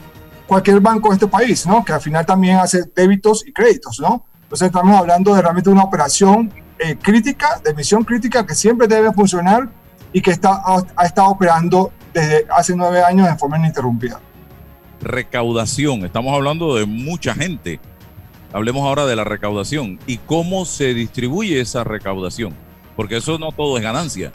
cualquier 0.47 0.81
banco 0.81 1.09
de 1.09 1.15
este 1.15 1.27
país, 1.27 1.65
¿no? 1.67 1.85
que 1.85 1.93
al 1.93 2.01
final 2.01 2.27
también 2.27 2.57
hace 2.59 2.83
débitos 2.95 3.47
y 3.47 3.53
créditos. 3.53 4.01
¿no? 4.01 4.27
Entonces 4.43 4.67
estamos 4.67 4.97
hablando 4.97 5.35
de 5.35 5.43
realmente 5.43 5.71
una 5.71 5.85
operación 5.85 6.53
eh, 6.79 6.97
crítica, 7.01 7.61
de 7.65 7.73
misión 7.75 8.05
crítica, 8.05 8.45
que 8.45 8.55
siempre 8.55 8.89
debe 8.89 9.13
funcionar 9.13 9.71
y 10.13 10.21
que 10.21 10.33
está, 10.33 10.63
ha, 10.97 11.05
estado 11.05 11.29
operando 11.29 11.93
desde 12.13 12.47
hace 12.51 12.75
nueve 12.75 13.03
años 13.03 13.29
de 13.29 13.37
forma 13.37 13.59
ininterrumpida. 13.59 14.21
Recaudación, 15.01 16.05
estamos 16.05 16.35
hablando 16.35 16.75
de 16.75 16.85
mucha 16.85 17.33
gente. 17.35 17.81
Hablemos 18.53 18.83
ahora 18.83 19.07
de 19.07 19.15
la 19.15 19.25
recaudación 19.25 19.99
y 20.07 20.19
cómo 20.19 20.65
se 20.65 20.93
distribuye 20.93 21.61
esa 21.61 21.85
recaudación, 21.85 22.55
porque 22.97 23.19
eso 23.19 23.39
no 23.39 23.53
todo 23.53 23.77
es 23.77 23.83
ganancia. 23.83 24.33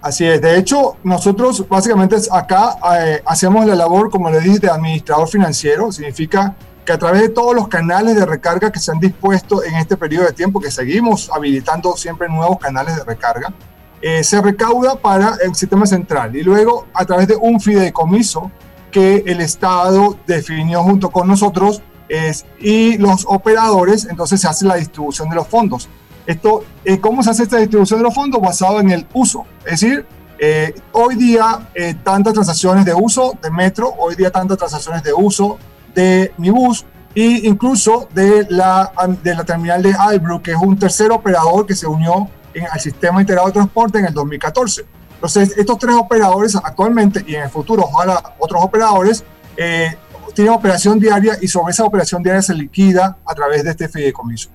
Así 0.00 0.24
es, 0.24 0.40
de 0.40 0.56
hecho, 0.56 0.96
nosotros 1.02 1.68
básicamente 1.68 2.16
acá 2.30 2.76
eh, 2.98 3.20
hacemos 3.26 3.66
la 3.66 3.74
labor, 3.74 4.10
como 4.10 4.30
le 4.30 4.40
dije, 4.40 4.60
de 4.60 4.70
administrador 4.70 5.28
financiero, 5.28 5.92
significa 5.92 6.54
que 6.86 6.92
a 6.92 6.98
través 6.98 7.20
de 7.22 7.28
todos 7.28 7.54
los 7.54 7.68
canales 7.68 8.14
de 8.14 8.24
recarga 8.24 8.72
que 8.72 8.78
se 8.78 8.92
han 8.92 9.00
dispuesto 9.00 9.62
en 9.62 9.74
este 9.74 9.96
periodo 9.96 10.26
de 10.26 10.32
tiempo, 10.32 10.60
que 10.60 10.70
seguimos 10.70 11.30
habilitando 11.34 11.96
siempre 11.96 12.28
nuevos 12.28 12.58
canales 12.58 12.96
de 12.96 13.04
recarga, 13.04 13.52
eh, 14.00 14.24
se 14.24 14.40
recauda 14.40 14.94
para 14.94 15.36
el 15.44 15.54
sistema 15.54 15.84
central. 15.84 16.34
Y 16.34 16.42
luego 16.42 16.86
a 16.94 17.04
través 17.04 17.28
de 17.28 17.36
un 17.36 17.60
fideicomiso 17.60 18.50
que 18.90 19.22
el 19.26 19.40
Estado 19.40 20.16
definió 20.26 20.82
junto 20.82 21.10
con 21.10 21.28
nosotros 21.28 21.82
es, 22.10 22.44
y 22.58 22.98
los 22.98 23.24
operadores, 23.26 24.06
entonces 24.10 24.40
se 24.40 24.48
hace 24.48 24.66
la 24.66 24.74
distribución 24.74 25.30
de 25.30 25.36
los 25.36 25.46
fondos. 25.46 25.88
Esto, 26.26 26.64
eh, 26.84 27.00
¿Cómo 27.00 27.22
se 27.22 27.30
hace 27.30 27.44
esta 27.44 27.56
distribución 27.56 28.00
de 28.00 28.04
los 28.04 28.14
fondos? 28.14 28.40
Basado 28.40 28.80
en 28.80 28.90
el 28.90 29.06
uso. 29.14 29.46
Es 29.64 29.80
decir, 29.80 30.04
eh, 30.38 30.74
hoy 30.92 31.14
día 31.16 31.68
tantas 32.02 32.32
transacciones 32.32 32.84
de 32.84 32.94
uso 32.94 33.34
de 33.42 33.50
metro, 33.50 33.92
hoy 33.98 34.16
día 34.16 34.30
tantas 34.30 34.58
transacciones 34.58 35.02
de 35.02 35.12
uso 35.12 35.58
de 35.94 36.32
mi 36.36 36.50
bus 36.50 36.84
e 37.14 37.40
incluso 37.44 38.08
de 38.14 38.46
la, 38.48 38.92
de 39.22 39.34
la 39.34 39.44
terminal 39.44 39.82
de 39.82 39.92
Albrook, 39.92 40.42
que 40.42 40.52
es 40.52 40.56
un 40.56 40.78
tercer 40.78 41.10
operador 41.10 41.66
que 41.66 41.74
se 41.74 41.86
unió 41.86 42.28
en, 42.54 42.66
al 42.70 42.80
sistema 42.80 43.20
integrado 43.20 43.48
de 43.48 43.54
transporte 43.54 43.98
en 43.98 44.06
el 44.06 44.14
2014. 44.14 44.84
Entonces, 45.14 45.54
estos 45.58 45.78
tres 45.78 45.94
operadores 45.96 46.56
actualmente 46.56 47.22
y 47.26 47.34
en 47.34 47.42
el 47.42 47.50
futuro, 47.50 47.82
ojalá 47.82 48.34
otros 48.38 48.64
operadores, 48.64 49.24
eh, 49.56 49.94
tienen 50.40 50.54
operación 50.54 50.98
diaria 50.98 51.36
y 51.42 51.48
sobre 51.48 51.72
esa 51.72 51.84
operación 51.84 52.22
diaria 52.22 52.40
se 52.40 52.54
liquida 52.54 53.18
a 53.26 53.34
través 53.34 53.62
de 53.62 53.72
este 53.72 53.90
fideicomiso. 53.90 54.48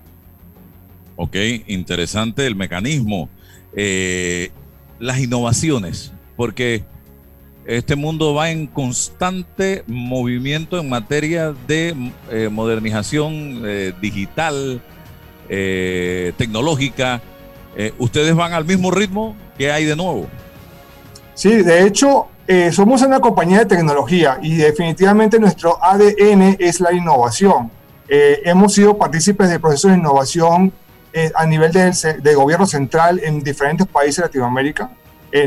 Ok, 1.16 1.36
interesante 1.68 2.48
el 2.48 2.56
mecanismo. 2.56 3.30
Eh, 3.76 4.50
las 5.00 5.20
innovaciones, 5.20 6.12
porque 6.36 6.84
este 7.68 7.96
mundo 7.96 8.34
va 8.34 8.50
en 8.50 8.66
constante 8.66 9.84
movimiento 9.86 10.80
en 10.80 10.90
materia 10.90 11.54
de 11.68 12.12
eh, 12.32 12.50
modernización 12.52 13.62
eh, 13.64 13.94
digital, 14.02 14.82
eh, 15.50 16.34
tecnológica. 16.38 17.22
¿Ustedes 18.00 18.34
van 18.34 18.54
al 18.54 18.66
mismo 18.66 18.90
ritmo? 18.90 19.36
¿Qué 19.58 19.70
hay 19.70 19.84
de 19.84 19.98
nuevo? 19.98 20.28
Sí, 21.34 21.62
de 21.62 21.86
hecho, 21.86 22.30
eh, 22.48 22.72
somos 22.72 23.02
una 23.02 23.20
compañía 23.20 23.60
de 23.60 23.66
tecnología 23.66 24.38
y 24.42 24.56
definitivamente 24.56 25.40
nuestro 25.40 25.78
ADN 25.84 26.58
es 26.60 26.80
la 26.80 26.94
innovación. 26.94 27.72
hemos 28.08 28.74
sido 28.74 28.98
partícipes 28.98 29.50
de 29.50 29.60
procesos 29.60 29.92
de 29.92 29.98
innovación 29.98 30.72
a 31.34 31.46
nivel 31.46 31.72
de, 31.72 32.36
gobierno 32.36 32.68
central 32.68 33.20
en 33.24 33.42
diferentes 33.42 33.88
países 33.88 34.18
de 34.18 34.24
Latinoamérica. 34.24 34.92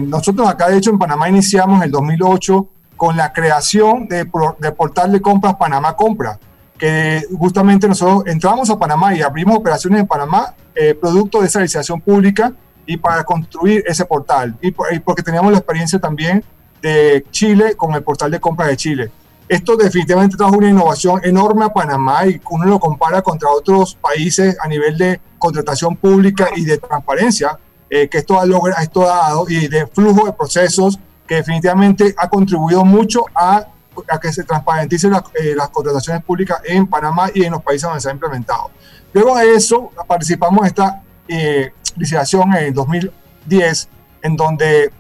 nosotros 0.03 0.49
acá, 0.49 0.69
de 0.69 0.79
hecho, 0.79 0.91
en 0.91 0.99
Panamá 0.99 1.29
iniciamos 1.29 1.77
en 1.77 1.85
el 1.85 1.91
2008 1.91 2.69
con 2.99 3.17
la 3.17 3.33
creación 3.33 4.09
de, 4.09 4.29
de 4.59 4.73
portal 4.73 5.13
de 5.13 5.23
compras 5.23 5.55
Panamá 5.55 5.95
Compra, 5.95 6.39
que 6.79 7.25
justamente 7.39 7.89
nosotros 7.89 8.25
entramos 8.27 8.69
a 8.71 8.79
Panamá 8.79 9.15
y 9.15 9.23
abrimos 9.23 9.57
operaciones 9.57 10.01
en 10.01 10.07
Panamá, 10.07 10.55
eh, 10.75 10.95
producto 10.95 11.41
de 11.41 11.47
esa 11.47 11.61
licitación 11.61 12.01
pública 12.01 12.53
y 12.87 12.97
para 12.97 13.25
construir 13.25 13.83
ese 13.87 14.05
portal. 14.05 14.57
Y, 14.61 14.71
porque 15.01 15.23
teníamos 15.23 15.53
la 15.53 15.59
experiencia 15.59 15.99
también 15.99 16.45
de 16.83 17.25
Chile 17.31 17.75
con 17.77 17.95
el 17.95 18.03
portal 18.03 18.31
de 18.31 18.41
compras 18.41 18.69
de 18.69 18.77
Chile. 18.77 19.11
Esto 19.49 19.77
definitivamente 19.77 20.37
trajo 20.37 20.57
una 20.57 20.69
innovación 20.69 21.21
enorme 21.25 21.65
a 21.65 21.71
Panamá 21.71 22.27
y 22.27 22.41
uno 22.51 22.67
lo 22.67 22.79
compara 22.79 23.23
contra 23.23 23.49
otros 23.49 23.95
países 23.95 24.57
a 24.61 24.69
nivel 24.69 24.99
de 24.99 25.21
contratación 25.39 25.97
pública 25.97 26.49
y 26.55 26.65
de 26.65 26.77
transparencia 26.77 27.59
eh, 27.89 28.09
que 28.09 28.19
esto 28.19 28.39
ha, 28.39 28.45
logrado, 28.45 28.83
esto 28.83 29.03
ha 29.11 29.29
dado 29.29 29.47
y 29.49 29.67
de 29.69 29.87
flujo 29.87 30.27
de 30.27 30.33
procesos 30.35 30.99
que 31.27 31.37
definitivamente 31.37 32.15
ha 32.19 32.29
contribuido 32.29 32.85
mucho 32.85 33.25
a 33.35 33.67
a 34.09 34.21
que 34.21 34.33
se 34.33 34.45
transparenticen 34.45 35.13
eh, 35.15 35.55
las 35.57 35.69
contrataciones 35.71 36.23
públicas 36.23 36.61
en 36.65 36.87
Panamá 36.87 37.31
y 37.35 37.45
en 37.45 37.53
los 37.53 37.63
países 37.63 37.83
donde 37.83 38.01
se 38.01 38.09
ha 38.09 38.13
implementado. 38.13 38.71
Luego 39.13 39.37
de 39.37 39.55
eso, 39.55 39.91
participamos 40.07 40.61
en 40.61 40.67
esta 40.67 41.03
eh, 41.27 41.73
licitación 41.97 42.55
en 42.55 42.75
2010, 42.75 43.89
en 44.23 44.37
donde 44.37 44.93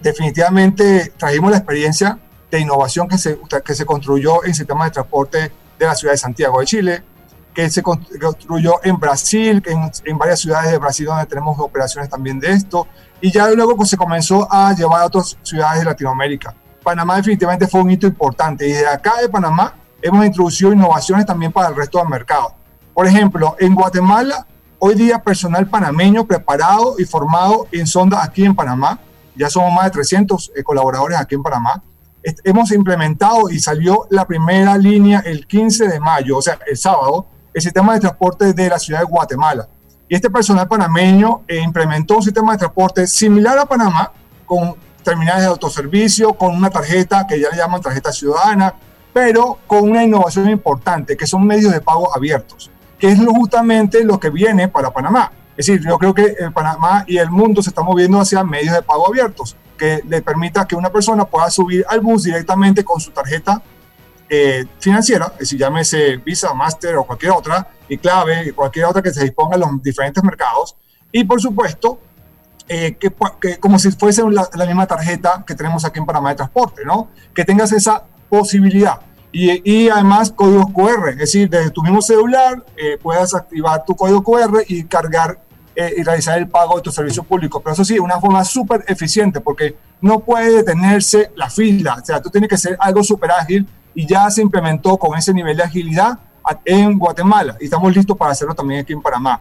definitivamente 0.00 1.12
trajimos 1.16 1.50
la 1.50 1.58
experiencia 1.58 2.18
de 2.50 2.60
innovación 2.60 3.08
que 3.08 3.18
se, 3.18 3.38
que 3.64 3.74
se 3.74 3.84
construyó 3.84 4.44
en 4.44 4.54
sistemas 4.54 4.88
de 4.88 4.90
transporte 4.92 5.52
de 5.78 5.86
la 5.86 5.94
ciudad 5.94 6.14
de 6.14 6.18
Santiago 6.18 6.60
de 6.60 6.66
Chile, 6.66 7.02
que 7.54 7.68
se 7.70 7.82
construyó 7.82 8.74
en 8.84 8.98
Brasil, 8.98 9.62
en, 9.66 9.90
en 10.04 10.18
varias 10.18 10.40
ciudades 10.40 10.70
de 10.70 10.78
Brasil 10.78 11.06
donde 11.06 11.26
tenemos 11.26 11.58
operaciones 11.58 12.08
también 12.08 12.38
de 12.38 12.52
esto, 12.52 12.86
y 13.20 13.32
ya 13.32 13.48
luego 13.50 13.76
pues, 13.76 13.90
se 13.90 13.96
comenzó 13.96 14.46
a 14.50 14.72
llevar 14.74 15.02
a 15.02 15.06
otras 15.06 15.36
ciudades 15.42 15.80
de 15.80 15.84
Latinoamérica. 15.84 16.54
Panamá 16.82 17.16
definitivamente 17.16 17.66
fue 17.66 17.80
un 17.80 17.90
hito 17.90 18.06
importante 18.06 18.66
y 18.66 18.72
desde 18.72 18.86
acá 18.86 19.20
de 19.20 19.28
Panamá 19.28 19.74
hemos 20.00 20.24
introducido 20.24 20.72
innovaciones 20.72 21.26
también 21.26 21.52
para 21.52 21.68
el 21.68 21.76
resto 21.76 21.98
del 21.98 22.08
mercado. 22.08 22.54
Por 22.94 23.06
ejemplo, 23.06 23.56
en 23.58 23.74
Guatemala, 23.74 24.46
hoy 24.78 24.94
día 24.94 25.18
personal 25.18 25.66
panameño 25.66 26.26
preparado 26.26 26.94
y 26.98 27.04
formado 27.04 27.66
en 27.72 27.86
sonda 27.86 28.22
aquí 28.22 28.44
en 28.44 28.54
Panamá, 28.54 29.00
ya 29.38 29.48
somos 29.48 29.72
más 29.72 29.84
de 29.84 29.90
300 29.92 30.52
eh, 30.56 30.62
colaboradores 30.62 31.18
aquí 31.18 31.34
en 31.34 31.42
Panamá, 31.42 31.82
hemos 32.44 32.72
implementado 32.72 33.48
y 33.50 33.60
salió 33.60 34.06
la 34.10 34.26
primera 34.26 34.76
línea 34.76 35.22
el 35.24 35.46
15 35.46 35.88
de 35.88 36.00
mayo, 36.00 36.38
o 36.38 36.42
sea, 36.42 36.58
el 36.66 36.76
sábado, 36.76 37.26
el 37.54 37.62
sistema 37.62 37.94
de 37.94 38.00
transporte 38.00 38.52
de 38.52 38.68
la 38.68 38.78
ciudad 38.78 39.00
de 39.00 39.06
Guatemala. 39.06 39.68
Y 40.08 40.14
este 40.14 40.30
personal 40.30 40.66
panameño 40.66 41.42
eh, 41.46 41.60
implementó 41.60 42.16
un 42.16 42.22
sistema 42.22 42.52
de 42.52 42.58
transporte 42.58 43.06
similar 43.06 43.58
a 43.58 43.66
Panamá, 43.66 44.12
con 44.46 44.74
terminales 45.02 45.42
de 45.42 45.48
autoservicio, 45.48 46.32
con 46.34 46.54
una 46.54 46.70
tarjeta 46.70 47.26
que 47.26 47.40
ya 47.40 47.50
le 47.50 47.56
llaman 47.56 47.80
tarjeta 47.80 48.12
ciudadana, 48.12 48.74
pero 49.12 49.58
con 49.66 49.82
una 49.90 50.02
innovación 50.02 50.48
importante, 50.48 51.16
que 51.16 51.26
son 51.26 51.46
medios 51.46 51.72
de 51.72 51.80
pago 51.80 52.14
abiertos, 52.14 52.70
que 52.98 53.08
es 53.08 53.18
justamente 53.18 54.04
lo 54.04 54.18
que 54.18 54.30
viene 54.30 54.68
para 54.68 54.90
Panamá. 54.90 55.32
Es 55.58 55.66
decir, 55.66 55.84
yo 55.84 55.98
creo 55.98 56.14
que 56.14 56.36
Panamá 56.54 57.04
y 57.08 57.18
el 57.18 57.30
mundo 57.30 57.60
se 57.62 57.70
están 57.70 57.84
moviendo 57.84 58.20
hacia 58.20 58.44
medios 58.44 58.72
de 58.74 58.80
pago 58.80 59.08
abiertos, 59.08 59.56
que 59.76 60.00
le 60.06 60.22
permita 60.22 60.68
que 60.68 60.76
una 60.76 60.88
persona 60.90 61.24
pueda 61.24 61.50
subir 61.50 61.84
al 61.88 62.00
bus 62.00 62.22
directamente 62.22 62.84
con 62.84 63.00
su 63.00 63.10
tarjeta 63.10 63.60
eh, 64.30 64.66
financiera, 64.78 65.32
es 65.32 65.38
decir, 65.40 65.58
llámese 65.58 66.18
Visa, 66.18 66.54
Master 66.54 66.96
o 66.98 67.04
cualquier 67.04 67.32
otra, 67.32 67.66
y 67.88 67.98
clave, 67.98 68.52
cualquier 68.52 68.84
otra 68.84 69.02
que 69.02 69.10
se 69.10 69.24
disponga 69.24 69.56
en 69.56 69.62
los 69.62 69.82
diferentes 69.82 70.22
mercados. 70.22 70.76
Y 71.10 71.24
por 71.24 71.40
supuesto, 71.40 71.98
eh, 72.68 72.96
que, 72.96 73.10
como 73.58 73.80
si 73.80 73.90
fuese 73.90 74.22
la, 74.30 74.66
misma 74.66 74.86
tarjeta 74.86 75.42
que 75.44 75.56
tenemos 75.56 75.84
aquí 75.84 75.98
en 75.98 76.06
Panamá 76.06 76.28
de 76.28 76.36
transporte, 76.36 76.84
¿no? 76.84 77.08
Que 77.34 77.44
tengas 77.44 77.72
esa 77.72 78.04
posibilidad. 78.28 79.00
Y, 79.32 79.60
y 79.68 79.88
además 79.88 80.30
códigos 80.30 80.66
QR, 80.72 81.08
es 81.08 81.18
decir, 81.18 81.50
desde 81.50 81.70
tu 81.70 81.82
mismo 81.82 82.00
celular 82.00 82.64
eh, 82.76 82.96
puedas 83.02 83.34
activar 83.34 83.84
tu 83.84 83.96
código 83.96 84.22
QR 84.22 84.62
y 84.68 84.84
cargar 84.84 85.47
eh, 85.80 85.94
y 85.96 86.02
realizar 86.02 86.36
el 86.36 86.48
pago 86.48 86.74
de 86.74 86.82
tu 86.82 86.90
servicio 86.90 87.22
público. 87.22 87.60
Pero 87.60 87.72
eso 87.72 87.84
sí, 87.84 88.00
una 88.00 88.18
forma 88.18 88.44
súper 88.44 88.84
eficiente 88.88 89.40
porque 89.40 89.76
no 90.00 90.18
puede 90.18 90.56
detenerse 90.56 91.30
la 91.36 91.48
fila. 91.48 91.98
O 92.02 92.04
sea, 92.04 92.20
tú 92.20 92.30
tienes 92.30 92.50
que 92.50 92.56
ser 92.56 92.76
algo 92.80 93.04
súper 93.04 93.30
ágil 93.30 93.64
y 93.94 94.04
ya 94.04 94.28
se 94.28 94.42
implementó 94.42 94.96
con 94.96 95.16
ese 95.16 95.32
nivel 95.32 95.56
de 95.56 95.62
agilidad 95.62 96.18
en 96.64 96.98
Guatemala 96.98 97.56
y 97.60 97.66
estamos 97.66 97.94
listos 97.94 98.16
para 98.16 98.32
hacerlo 98.32 98.56
también 98.56 98.80
aquí 98.80 98.92
en 98.92 99.00
Panamá. 99.00 99.40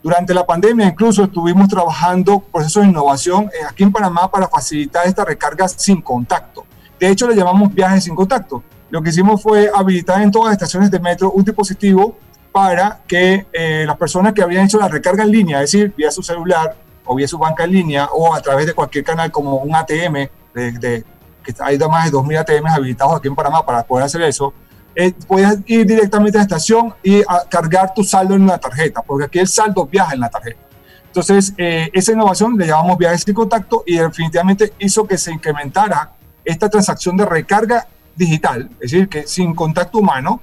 Durante 0.00 0.32
la 0.32 0.46
pandemia 0.46 0.86
incluso 0.86 1.24
estuvimos 1.24 1.68
trabajando 1.68 2.38
procesos 2.38 2.84
de 2.84 2.90
innovación 2.90 3.46
eh, 3.46 3.66
aquí 3.68 3.82
en 3.82 3.90
Panamá 3.90 4.30
para 4.30 4.46
facilitar 4.46 5.04
esta 5.08 5.24
recarga 5.24 5.66
sin 5.66 6.00
contacto. 6.00 6.64
De 7.00 7.08
hecho, 7.08 7.26
le 7.26 7.34
llamamos 7.34 7.74
viajes 7.74 8.04
sin 8.04 8.14
contacto. 8.14 8.62
Lo 8.88 9.02
que 9.02 9.10
hicimos 9.10 9.42
fue 9.42 9.68
habilitar 9.74 10.22
en 10.22 10.30
todas 10.30 10.46
las 10.46 10.52
estaciones 10.52 10.92
de 10.92 11.00
metro 11.00 11.32
un 11.32 11.42
dispositivo 11.42 12.16
para 12.52 13.00
que 13.08 13.46
eh, 13.52 13.84
las 13.86 13.96
personas 13.96 14.34
que 14.34 14.42
habían 14.42 14.66
hecho 14.66 14.78
la 14.78 14.88
recarga 14.88 15.24
en 15.24 15.30
línea, 15.30 15.62
es 15.62 15.72
decir, 15.72 15.92
vía 15.96 16.10
su 16.10 16.22
celular 16.22 16.76
o 17.04 17.14
vía 17.14 17.26
su 17.26 17.38
banca 17.38 17.64
en 17.64 17.72
línea 17.72 18.08
o 18.12 18.34
a 18.34 18.40
través 18.40 18.66
de 18.66 18.74
cualquier 18.74 19.04
canal 19.04 19.32
como 19.32 19.56
un 19.56 19.74
ATM, 19.74 20.28
de, 20.54 21.04
que 21.42 21.54
hay 21.60 21.78
más 21.78 22.10
de 22.10 22.16
2.000 22.16 22.38
ATMs 22.40 22.72
habilitados 22.72 23.16
aquí 23.16 23.28
en 23.28 23.34
Panamá 23.34 23.64
para 23.64 23.82
poder 23.82 24.04
hacer 24.04 24.20
eso, 24.22 24.52
eh, 24.94 25.12
puedes 25.26 25.58
ir 25.66 25.86
directamente 25.86 26.36
a 26.36 26.40
la 26.40 26.42
estación 26.42 26.94
y 27.02 27.22
cargar 27.48 27.94
tu 27.94 28.04
saldo 28.04 28.34
en 28.34 28.42
una 28.42 28.58
tarjeta, 28.58 29.00
porque 29.02 29.24
aquí 29.24 29.38
el 29.38 29.48
saldo 29.48 29.86
viaja 29.86 30.12
en 30.12 30.20
la 30.20 30.28
tarjeta. 30.28 30.60
Entonces, 31.06 31.54
eh, 31.56 31.90
esa 31.92 32.12
innovación 32.12 32.56
le 32.58 32.66
llamamos 32.66 32.98
viajes 32.98 33.22
sin 33.22 33.34
contacto 33.34 33.82
y 33.86 33.96
definitivamente 33.96 34.74
hizo 34.78 35.06
que 35.06 35.16
se 35.16 35.32
incrementara 35.32 36.12
esta 36.44 36.68
transacción 36.68 37.16
de 37.16 37.24
recarga 37.24 37.86
digital, 38.14 38.68
es 38.74 38.90
decir, 38.92 39.08
que 39.08 39.26
sin 39.26 39.54
contacto 39.54 39.98
humano, 39.98 40.42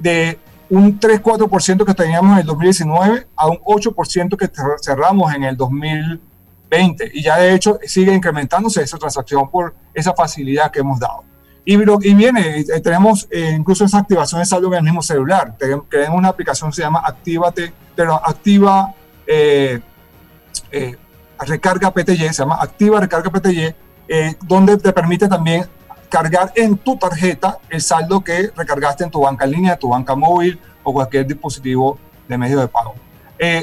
de 0.00 0.38
un 0.70 0.98
3-4% 0.98 1.84
que 1.84 1.94
teníamos 1.94 2.32
en 2.32 2.38
el 2.38 2.46
2019 2.46 3.26
a 3.36 3.46
un 3.48 3.58
8% 3.58 4.36
que 4.36 4.50
cerramos 4.82 5.34
en 5.34 5.44
el 5.44 5.56
2020. 5.56 7.10
Y 7.14 7.22
ya 7.22 7.36
de 7.36 7.54
hecho 7.54 7.78
sigue 7.84 8.12
incrementándose 8.12 8.82
esa 8.82 8.98
transacción 8.98 9.50
por 9.50 9.74
esa 9.92 10.14
facilidad 10.14 10.70
que 10.70 10.80
hemos 10.80 10.98
dado. 10.98 11.24
Y, 11.66 11.76
viene, 12.14 12.60
eh, 12.60 12.80
tenemos 12.82 13.26
eh, 13.30 13.54
incluso 13.56 13.86
esa 13.86 13.98
activación 13.98 14.42
de 14.42 14.66
en 14.66 14.74
el 14.74 14.82
mismo 14.82 15.00
celular. 15.00 15.56
Tenemos 15.56 15.86
una 16.12 16.28
aplicación 16.28 16.70
que 16.70 16.76
se 16.76 16.82
llama 16.82 17.02
Actívate, 17.04 17.72
pero 17.96 18.14
Activa 18.14 18.94
eh, 19.26 19.80
Recarga 21.38 21.90
PTY, 21.90 22.16
se 22.28 22.32
llama 22.34 22.58
Activa 22.60 23.00
Recarga 23.00 23.30
PTY, 23.30 23.74
donde 24.42 24.76
te 24.76 24.92
permite 24.92 25.26
también 25.26 25.66
cargar 26.14 26.52
en 26.54 26.76
tu 26.76 26.96
tarjeta 26.96 27.58
el 27.68 27.82
saldo 27.82 28.20
que 28.20 28.52
recargaste 28.54 29.02
en 29.02 29.10
tu 29.10 29.22
banca 29.22 29.46
en 29.46 29.50
línea, 29.50 29.76
tu 29.76 29.88
banca 29.88 30.14
móvil 30.14 30.60
o 30.84 30.92
cualquier 30.92 31.26
dispositivo 31.26 31.98
de 32.28 32.38
medio 32.38 32.60
de 32.60 32.68
pago. 32.68 32.94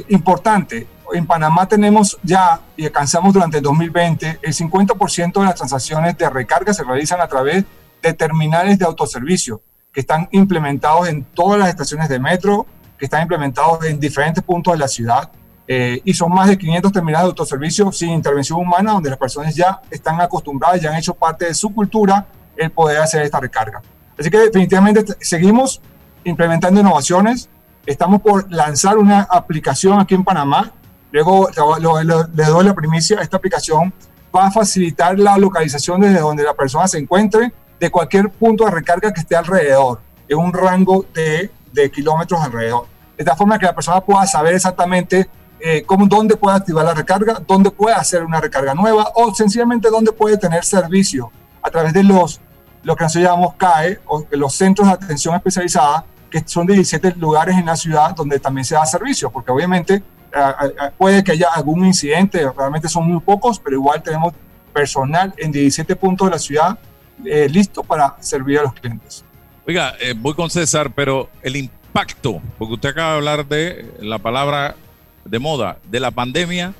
importante, 0.09 0.85
en 1.13 1.25
Panamá 1.25 1.65
tenemos 1.65 2.17
ya, 2.21 2.59
y 2.75 2.83
alcanzamos 2.83 3.33
durante 3.33 3.59
el 3.59 3.63
2020, 3.63 4.39
el 4.41 4.53
50% 4.53 5.39
de 5.39 5.45
las 5.45 5.55
transacciones 5.55 6.17
de 6.17 6.29
recarga 6.29 6.73
se 6.73 6.83
realizan 6.83 7.21
a 7.21 7.27
través 7.27 7.63
de 8.01 8.13
terminales 8.13 8.77
de 8.77 8.83
autoservicio 8.83 9.61
que 9.93 10.01
están 10.01 10.27
implementados 10.33 11.07
en 11.07 11.23
todas 11.23 11.57
las 11.57 11.69
estaciones 11.69 12.09
de 12.09 12.19
metro, 12.19 12.65
que 12.97 13.05
están 13.05 13.21
implementados 13.21 13.85
en 13.85 13.97
diferentes 13.97 14.43
puntos 14.43 14.73
de 14.73 14.79
la 14.79 14.89
ciudad. 14.89 15.31
Eh, 15.69 16.01
y 16.03 16.13
son 16.13 16.33
más 16.33 16.49
de 16.49 16.57
500 16.57 16.91
terminales 16.91 17.27
de 17.27 17.29
autoservicio 17.29 17.93
sin 17.93 18.09
intervención 18.09 18.59
humana, 18.59 18.91
donde 18.91 19.09
las 19.09 19.19
personas 19.19 19.55
ya 19.55 19.79
están 19.89 20.19
acostumbradas, 20.19 20.81
ya 20.81 20.89
han 20.89 20.97
hecho 20.97 21.13
parte 21.13 21.45
de 21.45 21.53
su 21.53 21.73
cultura 21.73 22.27
el 22.61 22.71
poder 22.71 23.01
hacer 23.01 23.23
esta 23.23 23.39
recarga. 23.39 23.81
Así 24.17 24.29
que 24.29 24.37
definitivamente 24.37 25.03
seguimos 25.19 25.81
implementando 26.23 26.79
innovaciones. 26.79 27.49
Estamos 27.85 28.21
por 28.21 28.51
lanzar 28.51 28.97
una 28.97 29.21
aplicación 29.23 29.99
aquí 29.99 30.15
en 30.15 30.23
Panamá. 30.23 30.71
Luego 31.11 31.49
les 31.49 32.47
doy 32.47 32.65
la 32.65 32.73
primicia. 32.73 33.19
Esta 33.21 33.37
aplicación 33.37 33.93
va 34.35 34.47
a 34.47 34.51
facilitar 34.51 35.17
la 35.17 35.37
localización 35.37 36.01
desde 36.01 36.19
donde 36.19 36.43
la 36.43 36.53
persona 36.53 36.87
se 36.87 36.99
encuentre 36.99 37.51
de 37.79 37.89
cualquier 37.89 38.29
punto 38.29 38.65
de 38.65 38.71
recarga 38.71 39.11
que 39.11 39.21
esté 39.21 39.35
alrededor, 39.35 39.99
en 40.29 40.37
un 40.37 40.53
rango 40.53 41.05
de, 41.13 41.49
de 41.73 41.91
kilómetros 41.91 42.39
alrededor. 42.41 42.85
De 43.17 43.25
tal 43.25 43.35
forma 43.35 43.57
que 43.57 43.65
la 43.65 43.75
persona 43.75 44.01
pueda 44.01 44.25
saber 44.27 44.53
exactamente 44.53 45.27
eh, 45.63 45.83
cómo, 45.85 46.07
dónde 46.07 46.35
puede 46.37 46.57
activar 46.57 46.85
la 46.85 46.93
recarga, 46.93 47.41
dónde 47.47 47.69
puede 47.69 47.95
hacer 47.95 48.23
una 48.23 48.41
recarga 48.41 48.73
nueva 48.73 49.11
o 49.13 49.33
sencillamente 49.33 49.89
dónde 49.89 50.11
puede 50.11 50.37
tener 50.37 50.63
servicio 50.63 51.31
a 51.61 51.69
través 51.69 51.93
de 51.93 52.03
los, 52.03 52.41
lo 52.83 52.95
que 52.95 53.03
nosotros 53.03 53.29
llamamos 53.29 53.55
CAE, 53.55 53.99
o 54.05 54.25
los 54.31 54.53
Centros 54.53 54.87
de 54.87 54.93
Atención 54.93 55.35
Especializada, 55.35 56.05
que 56.29 56.41
son 56.45 56.65
17 56.65 57.15
lugares 57.17 57.57
en 57.57 57.65
la 57.65 57.75
ciudad 57.75 58.15
donde 58.15 58.39
también 58.39 58.65
se 58.65 58.75
da 58.75 58.85
servicio, 58.85 59.29
porque 59.29 59.51
obviamente 59.51 60.01
puede 60.97 61.23
que 61.23 61.33
haya 61.33 61.49
algún 61.53 61.85
incidente, 61.85 62.49
realmente 62.57 62.87
son 62.87 63.11
muy 63.11 63.19
pocos, 63.19 63.59
pero 63.59 63.75
igual 63.75 64.01
tenemos 64.01 64.33
personal 64.73 65.33
en 65.37 65.51
17 65.51 65.95
puntos 65.97 66.27
de 66.27 66.31
la 66.31 66.39
ciudad 66.39 66.79
eh, 67.25 67.47
listo 67.49 67.83
para 67.83 68.15
servir 68.21 68.59
a 68.59 68.63
los 68.63 68.73
clientes. 68.73 69.25
Oiga, 69.67 69.93
eh, 69.99 70.13
voy 70.17 70.33
con 70.33 70.49
César, 70.49 70.91
pero 70.95 71.29
el 71.43 71.55
impacto, 71.55 72.41
porque 72.57 72.73
usted 72.75 72.89
acaba 72.89 73.11
de 73.11 73.15
hablar 73.17 73.45
de 73.45 73.93
la 73.99 74.17
palabra 74.17 74.75
de 75.25 75.39
moda, 75.39 75.77
de 75.89 75.99
la 75.99 76.11
pandemia, 76.11 76.73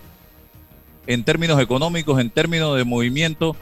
en 1.05 1.23
términos 1.23 1.59
económicos, 1.59 2.19
en 2.19 2.29
términos 2.29 2.75
de 2.77 2.83
movimiento, 2.85 3.55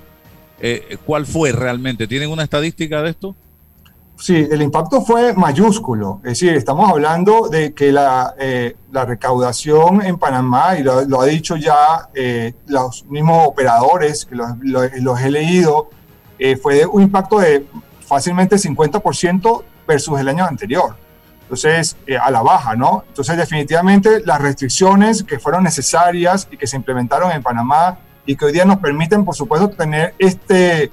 eh, 0.62 0.98
¿cuál 1.06 1.26
fue 1.26 1.52
realmente? 1.52 2.08
¿Tienen 2.08 2.30
una 2.30 2.44
estadística 2.44 3.02
de 3.02 3.12
esto? 3.12 3.36
Sí, 4.20 4.36
el 4.52 4.62
impacto 4.62 5.02
fue 5.02 5.34
mayúsculo. 5.34 6.20
Es 6.26 6.32
decir, 6.32 6.54
estamos 6.54 6.90
hablando 6.90 7.48
de 7.48 7.74
que 7.74 7.90
la, 7.94 8.36
eh, 8.38 8.76
la 8.92 9.06
recaudación 9.06 10.06
en 10.06 10.18
Panamá, 10.18 10.78
y 10.78 10.84
lo, 10.84 11.22
ha 11.22 11.26
dicho 11.26 11.56
ya 11.56 12.10
eh, 12.14 12.54
los 12.68 13.06
mismos 13.06 13.48
operadores, 13.48 14.26
que 14.26 14.36
los, 14.36 14.50
los, 14.62 15.22
he 15.22 15.32
leído, 15.32 15.90
eh, 16.38 16.58
fue 16.58 16.86
un 16.86 17.04
impacto 17.04 17.40
de 17.40 17.66
fácilmente 18.06 18.58
50% 18.58 19.64
versus 19.88 20.20
el 20.20 20.28
año 20.28 20.44
anterior. 20.46 20.96
Entonces, 21.44 21.96
a 22.22 22.30
la 22.30 22.42
baja, 22.42 22.76
¿no? 22.76 23.06
Entonces, 23.08 23.38
definitivamente 23.38 24.22
las 24.26 24.42
restricciones 24.42 25.24
que 25.24 25.40
fueron 25.40 25.64
necesarias 25.64 26.48
y 26.52 26.58
que 26.58 26.68
se 26.68 26.76
implementaron 26.76 27.32
en 27.32 27.42
Panamá 27.42 27.98
y 28.30 28.36
que 28.36 28.46
hoy 28.46 28.52
día 28.52 28.64
nos 28.64 28.78
permiten, 28.78 29.26
por 29.26 29.36
supuesto, 29.36 29.72
tener 29.72 30.14
este 30.20 30.92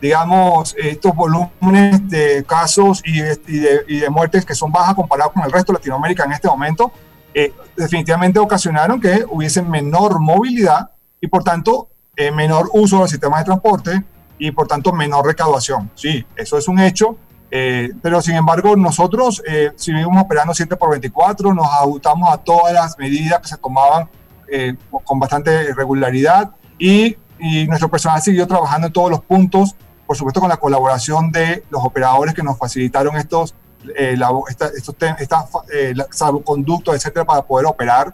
digamos, 0.00 0.74
estos 0.76 1.14
volúmenes 1.14 2.08
de 2.08 2.42
casos 2.42 3.00
y 3.04 3.20
de, 3.20 3.84
y 3.86 3.98
de, 4.00 4.10
muertes 4.10 4.44
que 4.44 4.52
son 4.52 4.72
bajas 4.72 4.96
comparados 4.96 5.32
con 5.32 5.44
el 5.44 5.52
resto 5.52 5.72
de 5.72 5.78
Latinoamérica 5.78 6.24
en 6.24 6.32
este 6.32 6.48
momento, 6.48 6.90
eh, 7.34 7.52
definitivamente 7.76 8.40
ocasionaron 8.40 9.00
que 9.00 9.24
hubiese 9.30 9.62
menor 9.62 10.18
movilidad 10.18 10.90
y 11.20 11.28
por 11.28 11.44
tanto 11.44 11.88
eh, 12.16 12.32
menor 12.32 12.68
uso 12.72 12.98
del 12.98 13.08
sistema 13.08 13.38
de 13.38 13.44
transporte 13.44 14.02
y 14.36 14.50
por 14.50 14.66
tanto 14.66 14.92
menor 14.92 15.24
recaudación. 15.24 15.88
Sí, 15.94 16.26
eso 16.34 16.58
es 16.58 16.66
un 16.66 16.80
hecho, 16.80 17.16
eh, 17.48 17.90
pero 18.02 18.20
sin 18.20 18.34
embargo 18.34 18.74
nosotros 18.74 19.40
seguimos 19.76 20.20
operando 20.20 20.52
7 20.52 20.74
por 20.74 20.90
24, 20.90 21.54
nos 21.54 21.66
ajustamos 21.66 22.28
a 22.28 22.38
todas 22.38 22.72
las 22.74 22.98
medidas 22.98 23.38
que 23.38 23.46
se 23.46 23.56
tomaban 23.56 24.08
con 25.04 25.20
bastante 25.20 25.72
regularidad 25.74 26.50
y, 26.78 27.16
y 27.38 27.66
nuestro 27.66 27.90
personal 27.90 28.20
siguió 28.22 28.46
trabajando 28.46 28.86
en 28.88 28.92
todos 28.92 29.10
los 29.10 29.20
puntos 29.20 29.74
por 30.12 30.18
supuesto 30.18 30.40
con 30.40 30.50
la 30.50 30.58
colaboración 30.58 31.32
de 31.32 31.64
los 31.70 31.82
operadores 31.82 32.34
que 32.34 32.42
nos 32.42 32.58
facilitaron 32.58 33.16
estos, 33.16 33.54
eh, 33.96 34.14
estos 34.76 34.94
estas 35.18 35.44
eh, 35.72 35.94
salvoconductos, 36.10 36.94
etcétera, 36.94 37.24
para 37.24 37.40
poder 37.40 37.64
operar. 37.64 38.12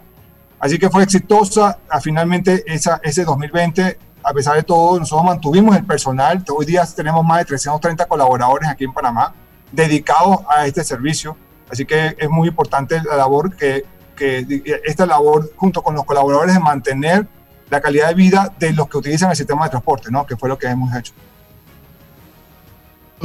Así 0.61 0.79
que 0.79 0.89
fue 0.89 1.03
exitosa. 1.03 1.77
Ah, 1.89 1.99
finalmente, 1.99 2.63
esa, 2.67 3.01
ese 3.03 3.25
2020, 3.25 3.97
a 4.23 4.33
pesar 4.33 4.55
de 4.55 4.63
todo, 4.63 4.97
nosotros 4.97 5.25
mantuvimos 5.25 5.75
el 5.75 5.85
personal. 5.85 6.41
Hoy 6.55 6.65
día 6.65 6.85
tenemos 6.95 7.25
más 7.25 7.39
de 7.39 7.45
330 7.45 8.05
colaboradores 8.05 8.69
aquí 8.69 8.85
en 8.85 8.93
Panamá 8.93 9.33
dedicados 9.69 10.39
a 10.47 10.65
este 10.67 10.85
servicio. 10.85 11.35
Así 11.69 11.85
que 11.85 12.15
es 12.17 12.29
muy 12.29 12.47
importante 12.47 13.01
la 13.03 13.17
labor 13.17 13.57
que, 13.57 13.83
que 14.15 14.45
esta 14.85 15.05
labor 15.05 15.51
junto 15.57 15.81
con 15.81 15.95
los 15.95 16.05
colaboradores 16.05 16.53
de 16.53 16.61
mantener 16.61 17.27
la 17.69 17.81
calidad 17.81 18.09
de 18.09 18.15
vida 18.15 18.53
de 18.57 18.73
los 18.73 18.89
que 18.89 18.97
utilizan 18.97 19.29
el 19.31 19.35
sistema 19.35 19.65
de 19.65 19.71
transporte, 19.71 20.09
¿no? 20.11 20.25
que 20.25 20.35
fue 20.35 20.49
lo 20.49 20.57
que 20.57 20.67
hemos 20.67 20.95
hecho. 20.95 21.13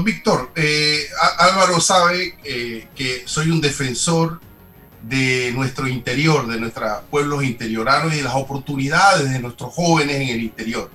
Víctor, 0.03 0.51
eh, 0.57 1.07
Álvaro 1.39 1.81
sabe 1.81 2.37
eh, 2.43 2.89
que 2.97 3.23
soy 3.27 3.51
un 3.51 3.61
defensor 3.61 4.41
de 5.03 5.53
nuestro 5.53 5.87
interior, 5.87 6.49
de 6.49 6.59
nuestros 6.59 7.03
pueblos 7.11 7.45
interioranos 7.45 8.13
y 8.13 8.17
de 8.17 8.23
las 8.23 8.35
oportunidades 8.35 9.31
de 9.31 9.39
nuestros 9.39 9.73
jóvenes 9.73 10.17
en 10.17 10.29
el 10.31 10.43
interior. 10.43 10.91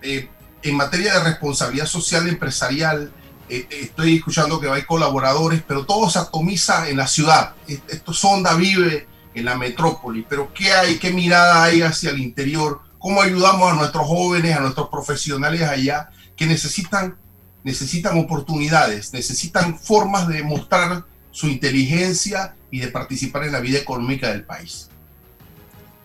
Eh, 0.00 0.28
en 0.62 0.76
materia 0.76 1.14
de 1.14 1.24
responsabilidad 1.24 1.86
social 1.86 2.28
empresarial, 2.28 3.12
estoy 3.48 4.16
escuchando 4.16 4.58
que 4.58 4.70
hay 4.70 4.82
colaboradores, 4.82 5.62
pero 5.66 5.84
todo 5.84 6.08
se 6.08 6.18
atomiza 6.18 6.88
en 6.88 6.96
la 6.96 7.06
ciudad. 7.06 7.54
Esto 7.66 8.12
Sonda 8.12 8.54
vive 8.54 9.06
en 9.34 9.44
la 9.44 9.56
metrópoli, 9.56 10.24
pero 10.28 10.52
¿qué 10.52 10.72
hay, 10.72 10.98
qué 10.98 11.10
mirada 11.10 11.62
hay 11.62 11.82
hacia 11.82 12.10
el 12.10 12.20
interior? 12.20 12.80
¿Cómo 12.98 13.22
ayudamos 13.22 13.72
a 13.72 13.76
nuestros 13.76 14.06
jóvenes, 14.06 14.56
a 14.56 14.60
nuestros 14.60 14.88
profesionales 14.88 15.62
allá 15.62 16.10
que 16.36 16.46
necesitan 16.46 17.16
necesitan 17.64 18.18
oportunidades, 18.18 19.12
necesitan 19.12 19.78
formas 19.78 20.28
de 20.28 20.42
mostrar 20.42 21.04
su 21.30 21.48
inteligencia 21.48 22.54
y 22.70 22.80
de 22.80 22.88
participar 22.88 23.44
en 23.44 23.52
la 23.52 23.60
vida 23.60 23.78
económica 23.78 24.30
del 24.30 24.44
país. 24.44 24.88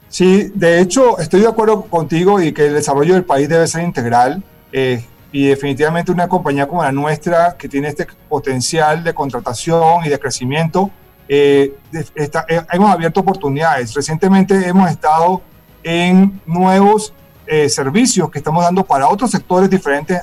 Sí, 0.10 0.52
de 0.54 0.80
hecho, 0.80 1.20
estoy 1.20 1.42
de 1.42 1.48
acuerdo 1.48 1.84
contigo 1.84 2.42
y 2.42 2.54
que 2.54 2.68
el 2.68 2.74
desarrollo 2.74 3.14
del 3.14 3.26
país 3.26 3.50
debe 3.50 3.68
ser 3.68 3.84
integral. 3.84 4.44
Eh, 4.72 5.04
y 5.32 5.48
definitivamente 5.48 6.12
una 6.12 6.30
compañía 6.30 6.68
como 6.68 6.84
la 6.84 6.92
nuestra, 6.92 7.58
que 7.58 7.68
tiene 7.68 7.90
este 7.90 8.08
potencial 8.30 9.04
de 9.04 9.14
contratación 9.14 10.06
y 10.06 10.10
de 10.10 10.18
crecimiento, 10.18 10.90
eh, 11.30 11.76
eh, 11.94 12.66
hemos 12.72 12.92
abierto 12.92 13.20
oportunidades. 13.20 13.94
Recientemente 13.94 14.68
hemos 14.68 14.90
estado 14.90 15.42
en 15.84 16.40
nuevos 16.46 17.14
eh, 17.46 17.70
servicios 17.70 18.30
que 18.30 18.40
estamos 18.40 18.64
dando 18.64 18.84
para 18.84 19.08
otros 19.08 19.32
sectores 19.32 19.70
diferentes 19.70 20.22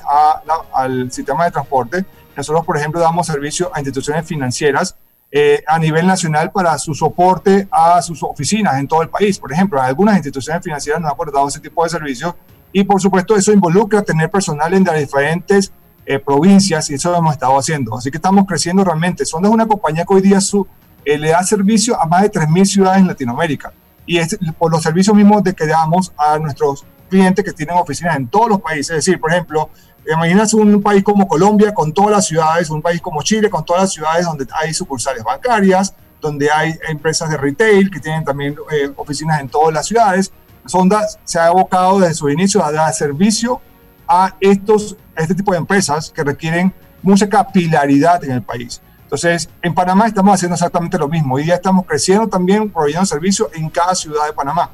al 0.73 1.11
sistema 1.11 1.45
de 1.45 1.51
transporte. 1.51 2.05
Nosotros, 2.35 2.65
por 2.65 2.77
ejemplo, 2.77 2.99
damos 2.99 3.27
servicio 3.27 3.71
a 3.73 3.79
instituciones 3.79 4.25
financieras 4.25 4.95
eh, 5.31 5.63
a 5.67 5.79
nivel 5.79 6.05
nacional 6.05 6.51
para 6.51 6.77
su 6.77 6.93
soporte 6.93 7.67
a 7.71 8.01
sus 8.01 8.21
oficinas 8.23 8.79
en 8.79 8.87
todo 8.87 9.01
el 9.01 9.09
país. 9.09 9.39
Por 9.39 9.51
ejemplo, 9.51 9.81
algunas 9.81 10.15
instituciones 10.15 10.63
financieras 10.63 11.01
nos 11.01 11.09
han 11.09 11.13
aportado 11.13 11.47
ese 11.47 11.59
tipo 11.59 11.83
de 11.83 11.89
servicios 11.89 12.35
y, 12.71 12.83
por 12.83 13.01
supuesto, 13.01 13.35
eso 13.35 13.51
involucra 13.51 14.01
tener 14.01 14.29
personal 14.29 14.73
en 14.73 14.83
las 14.83 14.97
diferentes 14.97 15.73
eh, 16.05 16.19
provincias 16.19 16.89
y 16.89 16.93
eso 16.93 17.11
lo 17.11 17.17
hemos 17.17 17.33
estado 17.33 17.57
haciendo. 17.57 17.97
Así 17.97 18.11
que 18.11 18.17
estamos 18.17 18.45
creciendo 18.45 18.83
realmente. 18.83 19.25
Sonda 19.25 19.49
es 19.49 19.53
una 19.53 19.65
compañía 19.65 20.05
que 20.05 20.13
hoy 20.13 20.21
día 20.21 20.39
su, 20.39 20.67
le 21.05 21.29
da 21.29 21.43
servicio 21.43 21.99
a 21.99 22.05
más 22.05 22.23
de 22.23 22.31
3.000 22.31 22.65
ciudades 22.65 23.01
en 23.01 23.07
Latinoamérica 23.07 23.71
y 24.05 24.17
es 24.17 24.37
por 24.57 24.71
los 24.71 24.83
servicios 24.83 25.15
mismos 25.15 25.43
de 25.43 25.53
que 25.53 25.65
damos 25.65 26.13
a 26.17 26.37
nuestros 26.37 26.85
clientes 27.09 27.43
que 27.43 27.53
tienen 27.53 27.77
oficinas 27.77 28.15
en 28.17 28.27
todos 28.27 28.49
los 28.49 28.61
países. 28.61 28.91
Es 28.91 29.05
decir, 29.05 29.19
por 29.19 29.31
ejemplo, 29.31 29.69
imagínate 30.11 30.55
un 30.55 30.81
país 30.81 31.03
como 31.03 31.27
Colombia 31.27 31.73
con 31.73 31.93
todas 31.93 32.11
las 32.11 32.27
ciudades, 32.27 32.69
un 32.69 32.81
país 32.81 33.01
como 33.01 33.21
Chile 33.23 33.49
con 33.49 33.65
todas 33.65 33.83
las 33.83 33.93
ciudades 33.93 34.25
donde 34.25 34.45
hay 34.53 34.73
sucursales 34.73 35.23
bancarias, 35.23 35.93
donde 36.21 36.51
hay 36.51 36.77
empresas 36.87 37.29
de 37.29 37.37
retail 37.37 37.89
que 37.89 37.99
tienen 37.99 38.23
también 38.23 38.55
eh, 38.71 38.91
oficinas 38.95 39.39
en 39.41 39.49
todas 39.49 39.73
las 39.73 39.87
ciudades. 39.87 40.31
Sonda 40.65 41.05
se 41.23 41.39
ha 41.39 41.47
abocado 41.47 41.99
desde 41.99 42.15
su 42.15 42.29
inicio 42.29 42.63
a 42.63 42.71
dar 42.71 42.93
servicio 42.93 43.61
a, 44.07 44.35
estos, 44.39 44.97
a 45.15 45.21
este 45.21 45.35
tipo 45.35 45.51
de 45.51 45.59
empresas 45.59 46.11
que 46.11 46.23
requieren 46.23 46.73
mucha 47.01 47.29
capilaridad 47.29 48.23
en 48.23 48.31
el 48.31 48.41
país. 48.41 48.81
Entonces, 49.15 49.49
en 49.61 49.73
Panamá 49.73 50.07
estamos 50.07 50.33
haciendo 50.33 50.55
exactamente 50.55 50.97
lo 50.97 51.07
mismo. 51.07 51.35
Hoy 51.35 51.43
día 51.43 51.55
estamos 51.55 51.85
creciendo 51.85 52.27
también, 52.27 52.69
proveyendo 52.69 53.05
servicio 53.05 53.49
en 53.53 53.69
cada 53.69 53.95
ciudad 53.95 54.25
de 54.25 54.33
Panamá 54.33 54.69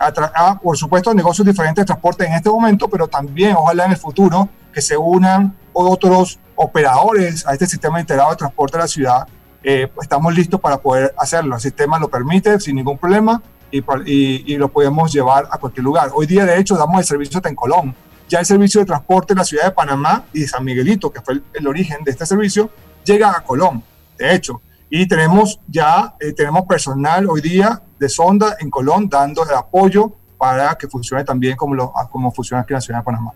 a, 0.00 0.58
por 0.58 0.76
supuesto, 0.76 1.14
negocios 1.14 1.46
diferentes 1.46 1.82
de 1.82 1.86
transporte 1.86 2.26
en 2.26 2.32
este 2.32 2.50
momento, 2.50 2.88
pero 2.88 3.06
también 3.06 3.54
ojalá 3.56 3.84
en 3.84 3.92
el 3.92 3.96
futuro 3.96 4.48
que 4.72 4.82
se 4.82 4.96
unan 4.96 5.56
otros 5.72 6.40
operadores 6.56 7.46
a 7.46 7.52
este 7.52 7.66
sistema 7.66 8.00
integrado 8.00 8.30
de 8.30 8.36
transporte 8.36 8.76
de 8.76 8.82
la 8.82 8.88
ciudad. 8.88 9.28
Eh, 9.62 9.88
estamos 10.02 10.34
listos 10.34 10.60
para 10.60 10.78
poder 10.78 11.14
hacerlo. 11.16 11.54
El 11.54 11.60
sistema 11.60 11.96
lo 12.00 12.08
permite 12.08 12.58
sin 12.58 12.74
ningún 12.74 12.98
problema 12.98 13.40
y, 13.70 13.80
y, 14.04 14.56
lo 14.56 14.66
podemos 14.66 15.12
llevar 15.12 15.46
a 15.52 15.56
cualquier 15.56 15.84
lugar. 15.84 16.10
Hoy 16.12 16.26
día, 16.26 16.44
de 16.44 16.58
hecho, 16.58 16.76
damos 16.76 16.98
el 16.98 17.04
servicio 17.04 17.40
en 17.44 17.54
Colón. 17.54 17.94
Ya 18.28 18.40
el 18.40 18.46
servicio 18.46 18.80
de 18.80 18.86
transporte 18.86 19.34
de 19.34 19.38
la 19.38 19.44
ciudad 19.44 19.66
de 19.66 19.70
Panamá 19.70 20.24
y 20.32 20.40
de 20.40 20.48
San 20.48 20.64
Miguelito, 20.64 21.12
que 21.12 21.20
fue 21.20 21.40
el, 21.52 21.66
origen 21.68 22.02
de 22.02 22.10
este 22.10 22.26
servicio, 22.26 22.70
llega 23.04 23.36
a 23.36 23.42
Colón, 23.42 23.82
de 24.18 24.34
hecho. 24.34 24.60
Y 24.90 25.06
tenemos 25.06 25.58
ya, 25.66 26.14
eh, 26.20 26.32
tenemos 26.32 26.66
personal 26.66 27.28
hoy 27.28 27.40
día 27.40 27.82
de 27.98 28.08
sonda 28.08 28.56
en 28.60 28.70
Colón 28.70 29.08
dando 29.08 29.42
el 29.42 29.54
apoyo 29.54 30.12
para 30.38 30.76
que 30.76 30.88
funcione 30.88 31.24
también 31.24 31.56
como, 31.56 31.74
lo, 31.74 31.92
como 32.10 32.30
funciona 32.30 32.62
aquí 32.62 32.72
en 32.72 32.76
la 32.76 32.80
ciudad 32.80 33.00
de 33.00 33.04
Panamá. 33.04 33.32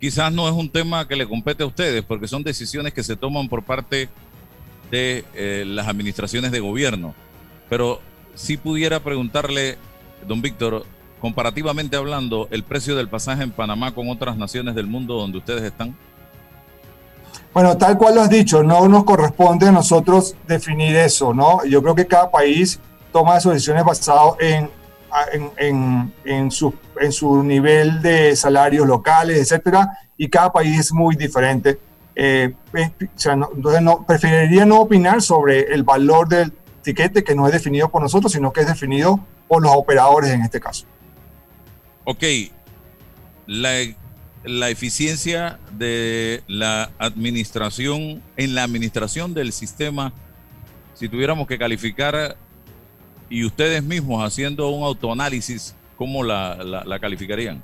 Quizás 0.00 0.32
no 0.32 0.48
es 0.48 0.54
un 0.54 0.70
tema 0.70 1.06
que 1.06 1.14
le 1.14 1.28
compete 1.28 1.62
a 1.62 1.66
ustedes, 1.66 2.02
porque 2.02 2.26
son 2.26 2.42
decisiones 2.42 2.94
que 2.94 3.02
se 3.02 3.16
toman 3.16 3.48
por 3.48 3.62
parte 3.62 4.08
de 4.90 5.24
eh, 5.34 5.64
las 5.66 5.86
administraciones 5.88 6.52
de 6.52 6.60
gobierno. 6.60 7.14
Pero 7.68 8.00
si 8.34 8.56
pudiera 8.56 9.00
preguntarle, 9.00 9.76
don 10.26 10.40
Víctor, 10.40 10.86
comparativamente 11.20 11.96
hablando, 11.96 12.48
el 12.50 12.64
precio 12.64 12.96
del 12.96 13.08
pasaje 13.08 13.42
en 13.42 13.50
Panamá 13.50 13.92
con 13.94 14.08
otras 14.08 14.36
naciones 14.36 14.74
del 14.74 14.86
mundo 14.86 15.14
donde 15.14 15.38
ustedes 15.38 15.62
están. 15.62 15.94
Bueno, 17.52 17.76
tal 17.76 17.98
cual 17.98 18.14
lo 18.14 18.22
has 18.22 18.30
dicho, 18.30 18.62
no 18.62 18.86
nos 18.88 19.04
corresponde 19.04 19.66
a 19.66 19.72
nosotros 19.72 20.36
definir 20.46 20.94
eso, 20.96 21.34
¿no? 21.34 21.64
Yo 21.64 21.82
creo 21.82 21.94
que 21.94 22.06
cada 22.06 22.30
país 22.30 22.78
toma 23.12 23.40
sus 23.40 23.54
decisiones 23.54 23.84
basado 23.84 24.36
en, 24.38 24.70
en, 25.56 26.12
en, 26.24 26.50
su, 26.50 26.72
en 27.00 27.10
su 27.10 27.42
nivel 27.42 28.00
de 28.02 28.36
salarios 28.36 28.86
locales, 28.86 29.38
etcétera, 29.38 29.98
y 30.16 30.28
cada 30.28 30.52
país 30.52 30.78
es 30.78 30.92
muy 30.92 31.16
diferente. 31.16 31.78
Eh, 32.14 32.54
entonces 32.72 33.82
no, 33.82 34.04
preferiría 34.06 34.64
no 34.64 34.80
opinar 34.80 35.22
sobre 35.22 35.72
el 35.72 35.82
valor 35.82 36.28
del 36.28 36.52
tiquete 36.82 37.24
que 37.24 37.34
no 37.34 37.46
es 37.46 37.52
definido 37.52 37.88
por 37.88 38.02
nosotros, 38.02 38.32
sino 38.32 38.52
que 38.52 38.60
es 38.60 38.66
definido 38.66 39.20
por 39.48 39.62
los 39.62 39.72
operadores 39.74 40.30
en 40.30 40.42
este 40.42 40.60
caso. 40.60 40.86
Ok, 42.04 42.22
la, 43.46 43.70
la 44.44 44.70
eficiencia 44.70 45.58
de 45.72 46.42
la 46.46 46.90
administración, 46.98 48.22
en 48.36 48.54
la 48.54 48.62
administración 48.62 49.34
del 49.34 49.52
sistema, 49.52 50.12
si 50.94 51.08
tuviéramos 51.08 51.46
que 51.46 51.58
calificar 51.58 52.36
y 53.28 53.44
ustedes 53.44 53.82
mismos 53.82 54.24
haciendo 54.24 54.68
un 54.70 54.84
autoanálisis, 54.84 55.74
¿cómo 55.96 56.22
la, 56.22 56.56
la, 56.86 56.98
calificarían? 56.98 57.62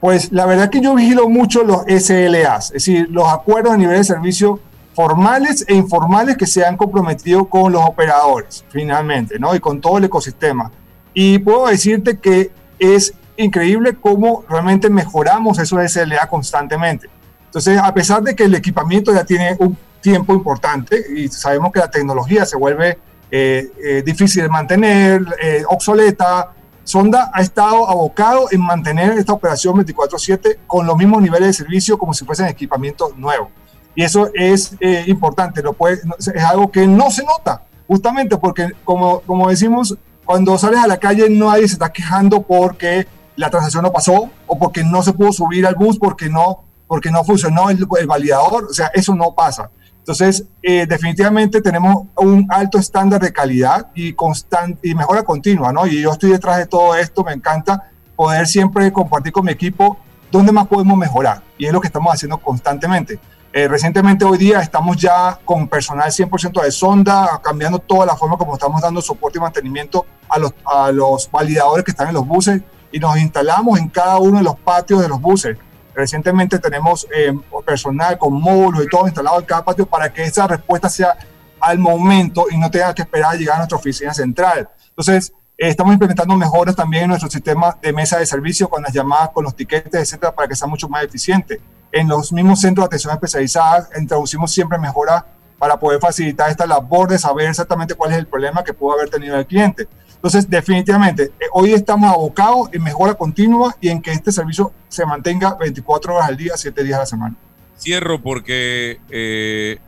Pues 0.00 0.30
la 0.30 0.46
verdad 0.46 0.70
que 0.70 0.80
yo 0.80 0.94
vigilo 0.94 1.28
mucho 1.28 1.64
los 1.64 1.82
SLAs, 1.86 2.66
es 2.66 2.72
decir, 2.72 3.08
los 3.10 3.26
acuerdos 3.28 3.72
a 3.72 3.76
nivel 3.76 3.96
de 3.96 4.04
servicio 4.04 4.60
formales 4.94 5.64
e 5.68 5.74
informales 5.74 6.38
que 6.38 6.46
se 6.46 6.64
han 6.64 6.76
comprometido 6.76 7.46
con 7.46 7.72
los 7.72 7.82
operadores, 7.84 8.64
finalmente, 8.70 9.38
¿no? 9.38 9.54
Y 9.54 9.60
con 9.60 9.80
todo 9.80 9.98
el 9.98 10.04
ecosistema. 10.04 10.70
Y 11.12 11.38
puedo 11.38 11.66
decirte 11.66 12.18
que 12.18 12.50
es 12.78 13.12
increíble 13.36 13.96
cómo 14.00 14.44
realmente 14.48 14.90
mejoramos 14.90 15.58
esos 15.58 15.90
SLA 15.90 16.28
constantemente. 16.28 17.08
Entonces, 17.46 17.78
a 17.78 17.92
pesar 17.94 18.22
de 18.22 18.34
que 18.34 18.44
el 18.44 18.54
equipamiento 18.54 19.14
ya 19.14 19.24
tiene 19.24 19.56
un 19.58 19.76
tiempo 20.00 20.34
importante 20.34 21.04
y 21.16 21.28
sabemos 21.28 21.72
que 21.72 21.80
la 21.80 21.90
tecnología 21.90 22.44
se 22.44 22.56
vuelve 22.56 22.98
eh, 23.30 23.72
eh, 23.82 24.02
difícil 24.04 24.42
de 24.42 24.48
mantener, 24.48 25.24
eh, 25.42 25.64
obsoleta, 25.68 26.52
Sonda 26.84 27.30
ha 27.34 27.40
estado 27.40 27.88
abocado 27.90 28.46
en 28.52 28.60
mantener 28.60 29.18
esta 29.18 29.32
operación 29.32 29.74
24/7 29.74 30.58
con 30.66 30.86
los 30.86 30.96
mismos 30.96 31.20
niveles 31.20 31.48
de 31.48 31.52
servicio 31.52 31.98
como 31.98 32.14
si 32.14 32.24
fuesen 32.24 32.46
equipamientos 32.46 33.16
nuevos. 33.16 33.48
Y 33.96 34.04
eso 34.04 34.30
es 34.34 34.76
importante, 35.06 35.62
lo 35.62 35.72
puede, 35.72 36.00
es 36.18 36.44
algo 36.44 36.70
que 36.70 36.86
no 36.86 37.10
se 37.10 37.24
nota, 37.24 37.62
justamente 37.88 38.36
porque, 38.36 38.70
como, 38.84 39.20
como 39.20 39.48
decimos, 39.48 39.96
cuando 40.26 40.58
sales 40.58 40.80
a 40.80 40.86
la 40.86 40.98
calle 40.98 41.30
nadie 41.30 41.66
se 41.66 41.74
está 41.74 41.90
quejando 41.90 42.42
porque 42.42 43.06
la 43.36 43.50
transacción 43.50 43.82
no 43.82 43.92
pasó 43.92 44.30
o 44.46 44.58
porque 44.58 44.82
no 44.82 45.02
se 45.02 45.12
pudo 45.12 45.32
subir 45.32 45.66
al 45.66 45.74
bus 45.74 45.98
porque 45.98 46.28
no, 46.28 46.64
porque 46.86 47.10
no 47.10 47.22
funcionó 47.24 47.70
el, 47.70 47.86
validador. 48.06 48.66
O 48.70 48.74
sea, 48.74 48.90
eso 48.94 49.14
no 49.14 49.34
pasa. 49.34 49.70
Entonces, 49.98 50.44
eh, 50.62 50.86
definitivamente 50.86 51.60
tenemos 51.60 52.06
un 52.16 52.46
alto 52.48 52.78
estándar 52.78 53.20
de 53.20 53.32
calidad 53.32 53.88
y, 53.94 54.12
constante, 54.12 54.88
y 54.88 54.94
mejora 54.94 55.24
continua, 55.24 55.72
¿no? 55.72 55.86
Y 55.86 56.00
yo 56.00 56.12
estoy 56.12 56.30
detrás 56.30 56.58
de 56.58 56.66
todo 56.66 56.94
esto, 56.94 57.24
me 57.24 57.32
encanta 57.32 57.90
poder 58.14 58.46
siempre 58.46 58.92
compartir 58.92 59.32
con 59.32 59.44
mi 59.44 59.52
equipo 59.52 59.98
dónde 60.30 60.52
más 60.52 60.68
podemos 60.68 60.96
mejorar. 60.96 61.42
Y 61.58 61.66
es 61.66 61.72
lo 61.72 61.80
que 61.80 61.88
estamos 61.88 62.14
haciendo 62.14 62.38
constantemente. 62.38 63.18
Eh, 63.52 63.68
recientemente 63.68 64.24
hoy 64.24 64.38
día 64.38 64.60
estamos 64.60 64.96
ya 64.96 65.38
con 65.44 65.66
personal 65.66 66.10
100% 66.10 66.62
de 66.62 66.70
sonda, 66.70 67.40
cambiando 67.42 67.78
toda 67.78 68.06
la 68.06 68.14
forma 68.14 68.36
como 68.36 68.54
estamos 68.54 68.80
dando 68.80 69.00
soporte 69.00 69.38
y 69.38 69.40
mantenimiento 69.40 70.06
a 70.28 70.38
los, 70.38 70.54
a 70.64 70.92
los 70.92 71.30
validadores 71.30 71.84
que 71.84 71.90
están 71.90 72.08
en 72.08 72.14
los 72.14 72.26
buses 72.26 72.60
y 72.96 72.98
nos 72.98 73.18
instalamos 73.18 73.78
en 73.78 73.90
cada 73.90 74.16
uno 74.16 74.38
de 74.38 74.44
los 74.44 74.58
patios 74.58 75.02
de 75.02 75.08
los 75.08 75.20
buses. 75.20 75.58
Recientemente 75.94 76.58
tenemos 76.58 77.06
eh, 77.14 77.30
personal 77.66 78.16
con 78.16 78.32
módulos 78.32 78.82
y 78.84 78.88
todo 78.88 79.06
instalado 79.06 79.38
en 79.38 79.44
cada 79.44 79.62
patio 79.62 79.84
para 79.84 80.10
que 80.10 80.24
esa 80.24 80.46
respuesta 80.46 80.88
sea 80.88 81.14
al 81.60 81.78
momento 81.78 82.46
y 82.50 82.56
no 82.56 82.70
tenga 82.70 82.94
que 82.94 83.02
esperar 83.02 83.34
a 83.34 83.36
llegar 83.36 83.56
a 83.56 83.58
nuestra 83.58 83.76
oficina 83.76 84.14
central. 84.14 84.70
Entonces, 84.88 85.30
eh, 85.58 85.68
estamos 85.68 85.92
implementando 85.92 86.34
mejoras 86.38 86.74
también 86.74 87.02
en 87.02 87.08
nuestro 87.10 87.28
sistema 87.28 87.76
de 87.82 87.92
mesa 87.92 88.18
de 88.18 88.24
servicio 88.24 88.66
con 88.70 88.82
las 88.82 88.94
llamadas, 88.94 89.28
con 89.28 89.44
los 89.44 89.54
tiquetes, 89.54 90.00
etcétera, 90.00 90.34
para 90.34 90.48
que 90.48 90.56
sea 90.56 90.66
mucho 90.66 90.88
más 90.88 91.04
eficiente. 91.04 91.60
En 91.92 92.08
los 92.08 92.32
mismos 92.32 92.62
centros 92.62 92.84
de 92.84 92.86
atención 92.86 93.12
especializada 93.12 93.90
introducimos 93.98 94.50
siempre 94.50 94.78
mejoras 94.78 95.22
para 95.58 95.78
poder 95.78 96.00
facilitar 96.00 96.48
esta 96.48 96.64
labor 96.64 97.10
de 97.10 97.18
saber 97.18 97.50
exactamente 97.50 97.94
cuál 97.94 98.12
es 98.12 98.18
el 98.18 98.26
problema 98.26 98.64
que 98.64 98.72
pudo 98.72 98.94
haber 98.94 99.10
tenido 99.10 99.36
el 99.36 99.46
cliente. 99.46 99.86
Entonces, 100.26 100.50
definitivamente, 100.50 101.30
eh, 101.38 101.44
hoy 101.52 101.72
estamos 101.72 102.12
abocados 102.12 102.68
en 102.72 102.82
mejora 102.82 103.14
continua 103.14 103.76
y 103.80 103.90
en 103.90 104.02
que 104.02 104.10
este 104.10 104.32
servicio 104.32 104.72
se 104.88 105.06
mantenga 105.06 105.54
24 105.54 106.16
horas 106.16 106.28
al 106.28 106.36
día, 106.36 106.54
7 106.56 106.82
días 106.82 106.96
a 106.96 107.00
la 107.02 107.06
semana. 107.06 107.36
Cierro 107.78 108.20
porque 108.20 108.98
eh, 109.08 109.78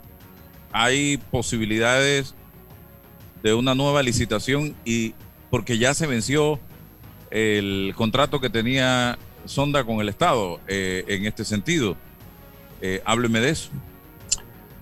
hay 0.71 1.17
posibilidades 1.17 2.37
de 3.43 3.53
una 3.53 3.75
nueva 3.75 4.01
licitación 4.01 4.77
y 4.85 5.13
porque 5.51 5.77
ya 5.77 5.93
se 5.93 6.07
venció 6.07 6.61
el 7.33 7.93
contrato 7.97 8.41
que 8.41 8.49
tenía 8.49 9.19
Sonda 9.45 9.83
con 9.83 9.99
el 9.99 10.09
Estado 10.09 10.61
eh, 10.69 11.05
en 11.09 11.27
este 11.27 11.45
sentido. 11.45 11.97
hábleme 13.05 13.41
de 13.41 13.51
eso. 13.51 13.71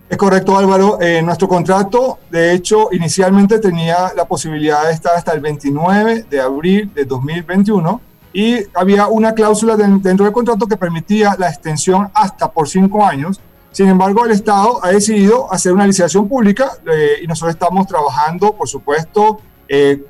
Es 0.08 0.16
correcto, 0.16 0.56
Álvaro. 0.56 1.00
Eh, 1.00 1.20
nuestro 1.20 1.48
contrato, 1.48 2.20
de 2.30 2.52
hecho, 2.52 2.88
inicialmente 2.92 3.58
tenía 3.58 4.12
la 4.14 4.24
posibilidad 4.24 4.86
de 4.86 4.92
estar 4.92 5.16
hasta 5.16 5.32
el 5.32 5.40
29 5.40 6.26
de 6.30 6.40
abril 6.40 6.92
de 6.94 7.04
2021 7.04 8.00
y 8.32 8.58
había 8.74 9.08
una 9.08 9.32
cláusula 9.32 9.76
dentro 9.76 10.24
del 10.24 10.32
contrato 10.32 10.66
que 10.66 10.76
permitía 10.76 11.34
la 11.38 11.48
extensión 11.48 12.08
hasta 12.14 12.52
por 12.52 12.68
cinco 12.68 13.04
años. 13.04 13.40
Sin 13.72 13.88
embargo, 13.88 14.24
el 14.24 14.30
Estado 14.30 14.78
ha 14.84 14.90
decidido 14.90 15.52
hacer 15.52 15.72
una 15.72 15.86
licitación 15.86 16.28
pública 16.28 16.70
eh, 16.86 17.16
y 17.22 17.26
nosotros 17.26 17.54
estamos 17.54 17.86
trabajando, 17.88 18.52
por 18.54 18.68
supuesto, 18.68 19.40
eh, 19.68 20.04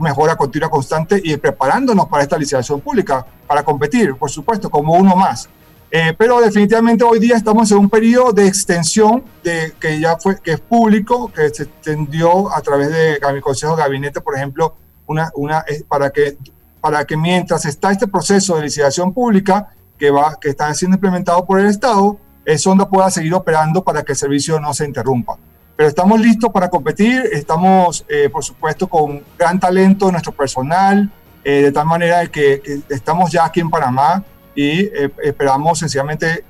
mejora 0.00 0.36
continua 0.36 0.70
constante 0.70 1.20
y 1.22 1.36
preparándonos 1.36 2.06
para 2.06 2.22
esta 2.22 2.38
licitación 2.38 2.80
pública, 2.80 3.26
para 3.46 3.62
competir, 3.62 4.14
por 4.14 4.30
supuesto, 4.30 4.70
como 4.70 4.94
uno 4.94 5.14
más. 5.14 5.50
Eh, 5.96 6.12
pero 6.18 6.40
definitivamente 6.40 7.04
hoy 7.04 7.20
día 7.20 7.36
estamos 7.36 7.70
en 7.70 7.78
un 7.78 7.88
periodo 7.88 8.32
de 8.32 8.48
extensión 8.48 9.22
de, 9.44 9.74
que 9.78 10.00
ya 10.00 10.16
fue, 10.16 10.40
que 10.40 10.54
es 10.54 10.60
público, 10.60 11.30
que 11.32 11.48
se 11.50 11.62
extendió 11.62 12.52
a 12.52 12.60
través 12.62 12.90
de 12.90 13.20
mi 13.32 13.40
consejo 13.40 13.76
de 13.76 13.82
gabinete, 13.84 14.20
por 14.20 14.34
ejemplo, 14.34 14.74
una, 15.06 15.30
una, 15.36 15.64
eh, 15.68 15.84
para, 15.86 16.10
que, 16.10 16.36
para 16.80 17.04
que 17.04 17.16
mientras 17.16 17.64
está 17.64 17.92
este 17.92 18.08
proceso 18.08 18.56
de 18.56 18.62
licitación 18.62 19.14
pública 19.14 19.68
que, 19.96 20.10
va, 20.10 20.36
que 20.40 20.48
está 20.48 20.74
siendo 20.74 20.96
implementado 20.96 21.44
por 21.46 21.60
el 21.60 21.66
Estado, 21.66 22.18
el 22.44 22.58
Sonda 22.58 22.88
pueda 22.88 23.08
seguir 23.08 23.32
operando 23.32 23.84
para 23.84 24.02
que 24.02 24.14
el 24.14 24.18
servicio 24.18 24.58
no 24.58 24.74
se 24.74 24.86
interrumpa. 24.86 25.38
Pero 25.76 25.88
estamos 25.88 26.18
listos 26.18 26.50
para 26.50 26.68
competir, 26.70 27.22
estamos, 27.32 28.04
eh, 28.08 28.28
por 28.30 28.42
supuesto, 28.42 28.88
con 28.88 29.22
gran 29.38 29.60
talento 29.60 30.06
de 30.06 30.12
nuestro 30.12 30.32
personal, 30.32 31.08
de 31.44 31.70
tal 31.70 31.86
manera 31.86 32.26
que, 32.26 32.60
que 32.64 32.82
estamos 32.88 33.30
ya 33.30 33.44
aquí 33.44 33.60
en 33.60 33.70
Panamá 33.70 34.24
y 34.54 34.80
eh, 34.80 35.10
esperamos 35.22 35.78
sencillamente 35.78 36.44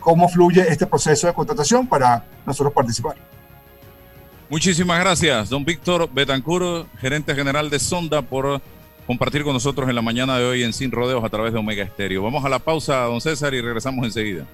cómo 0.00 0.28
fluye 0.28 0.66
este 0.68 0.86
proceso 0.86 1.26
de 1.26 1.34
contratación 1.34 1.86
para 1.86 2.24
nosotros 2.46 2.72
participar. 2.72 3.16
Muchísimas 4.48 4.98
gracias, 4.98 5.48
don 5.48 5.64
Víctor 5.64 6.08
Betancur, 6.12 6.86
gerente 6.98 7.34
general 7.34 7.70
de 7.70 7.78
Sonda, 7.78 8.22
por 8.22 8.60
compartir 9.06 9.44
con 9.44 9.52
nosotros 9.52 9.88
en 9.88 9.94
la 9.94 10.02
mañana 10.02 10.38
de 10.38 10.44
hoy 10.44 10.64
en 10.64 10.72
Sin 10.72 10.90
Rodeos 10.90 11.22
a 11.22 11.28
través 11.28 11.52
de 11.52 11.58
Omega 11.60 11.84
Estéreo. 11.84 12.22
Vamos 12.22 12.44
a 12.44 12.48
la 12.48 12.58
pausa, 12.58 13.02
don 13.02 13.20
César, 13.20 13.54
y 13.54 13.60
regresamos 13.60 14.04
enseguida. 14.04 14.46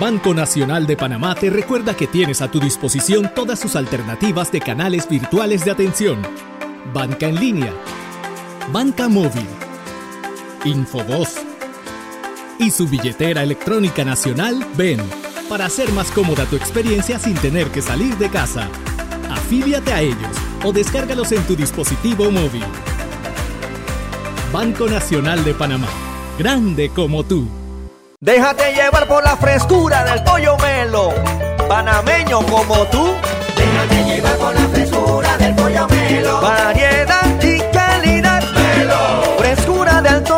Banco 0.00 0.34
Nacional 0.34 0.86
de 0.86 0.96
Panamá 0.96 1.36
te 1.36 1.48
recuerda 1.48 1.94
que 1.96 2.08
tienes 2.08 2.42
a 2.42 2.50
tu 2.50 2.58
disposición 2.58 3.32
todas 3.34 3.60
sus 3.60 3.76
alternativas 3.76 4.50
de 4.50 4.60
canales 4.60 5.08
virtuales 5.08 5.64
de 5.64 5.70
atención. 5.70 6.20
Banca 6.92 7.26
en 7.28 7.36
línea, 7.36 7.72
banca 8.72 9.08
móvil, 9.08 9.46
Infovoz 10.64 11.55
y 12.58 12.70
su 12.70 12.86
billetera 12.86 13.42
electrónica 13.42 14.04
nacional 14.04 14.66
Ven, 14.76 15.00
para 15.48 15.66
hacer 15.66 15.90
más 15.92 16.10
cómoda 16.10 16.44
tu 16.46 16.56
experiencia 16.56 17.18
sin 17.18 17.34
tener 17.34 17.68
que 17.68 17.82
salir 17.82 18.16
de 18.16 18.30
casa. 18.30 18.68
Afíliate 19.30 19.92
a 19.92 20.00
ellos 20.00 20.36
o 20.64 20.72
descárgalos 20.72 21.32
en 21.32 21.42
tu 21.44 21.56
dispositivo 21.56 22.30
móvil. 22.30 22.64
Banco 24.52 24.88
Nacional 24.88 25.44
de 25.44 25.54
Panamá, 25.54 25.88
grande 26.38 26.90
como 26.90 27.24
tú. 27.24 27.48
Déjate 28.20 28.72
llevar 28.74 29.06
por 29.06 29.22
la 29.22 29.36
frescura 29.36 30.04
del 30.04 30.22
pollo 30.24 30.56
melo, 30.58 31.12
panameño 31.68 32.40
como 32.46 32.86
tú. 32.86 33.14
Déjate 33.56 34.04
llevar 34.04 34.36
por 34.38 34.54
la 34.54 34.68
frescura 34.68 35.36
del 35.36 35.54
pollo 35.54 35.86
melo. 35.88 36.40
Variedad 36.40 37.42
y. 37.42 37.75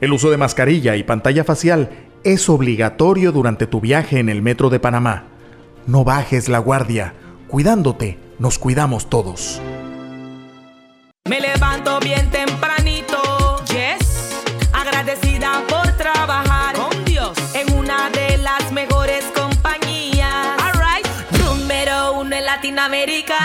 El 0.00 0.12
uso 0.14 0.30
de 0.30 0.38
mascarilla 0.38 0.96
y 0.96 1.02
pantalla 1.02 1.44
facial 1.44 1.90
es 2.24 2.48
obligatorio 2.48 3.32
durante 3.32 3.66
tu 3.66 3.80
viaje 3.80 4.18
en 4.18 4.30
el 4.30 4.40
metro 4.40 4.70
de 4.70 4.80
Panamá. 4.80 5.24
No 5.86 6.04
bajes 6.04 6.48
la 6.48 6.58
guardia. 6.58 7.14
Cuidándote, 7.48 8.18
nos 8.38 8.58
cuidamos 8.58 9.10
todos. 9.10 9.60
Me 11.28 11.40
levanto 11.40 12.00
bien 12.00 12.30
tempranito, 12.30 13.62
yes, 13.66 14.42
agradecida 14.72 15.62
por 15.68 15.86
trabajar 15.98 16.74
con 16.76 17.04
Dios 17.04 17.36
en 17.54 17.72
una 17.76 18.08
de 18.10 18.38
las 18.38 18.72
mejores 18.72 19.24
compañías. 19.34 20.58
Alright, 20.62 21.06
número 21.44 22.14
uno 22.14 22.34
en 22.34 22.46
Latinoamérica. 22.46 23.39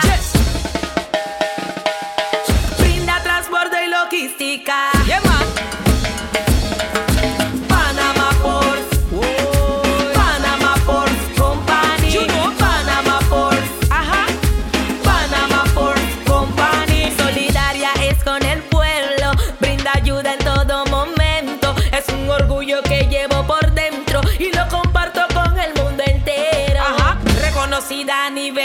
Reconocida 27.88 28.26
a 28.26 28.30
nivel 28.32 28.65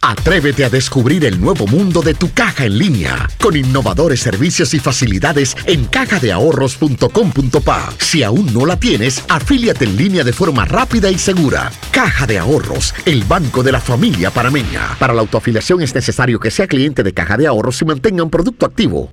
Atrévete 0.00 0.64
a 0.64 0.70
descubrir 0.70 1.24
el 1.24 1.40
nuevo 1.40 1.66
mundo 1.66 2.02
de 2.02 2.14
tu 2.14 2.32
caja 2.32 2.64
en 2.64 2.78
línea 2.78 3.28
con 3.40 3.56
innovadores 3.56 4.20
servicios 4.20 4.74
y 4.74 4.78
facilidades 4.78 5.56
en 5.66 5.84
cajadeahorros.com.pa. 5.84 7.92
Si 7.98 8.22
aún 8.22 8.52
no 8.52 8.66
la 8.66 8.78
tienes, 8.78 9.24
afíliate 9.28 9.84
en 9.84 9.96
línea 9.96 10.24
de 10.24 10.32
forma 10.32 10.64
rápida 10.64 11.10
y 11.10 11.18
segura. 11.18 11.70
Caja 11.90 12.26
de 12.26 12.38
Ahorros, 12.38 12.94
el 13.04 13.24
banco 13.24 13.62
de 13.62 13.72
la 13.72 13.80
familia 13.80 14.30
parameña. 14.30 14.96
Para 14.98 15.12
la 15.12 15.20
autoafiliación 15.20 15.82
es 15.82 15.94
necesario 15.94 16.40
que 16.40 16.50
sea 16.50 16.66
cliente 16.66 17.02
de 17.02 17.12
Caja 17.12 17.36
de 17.36 17.46
Ahorros 17.46 17.82
y 17.82 17.84
mantenga 17.84 18.22
un 18.22 18.30
producto 18.30 18.64
activo. 18.64 19.12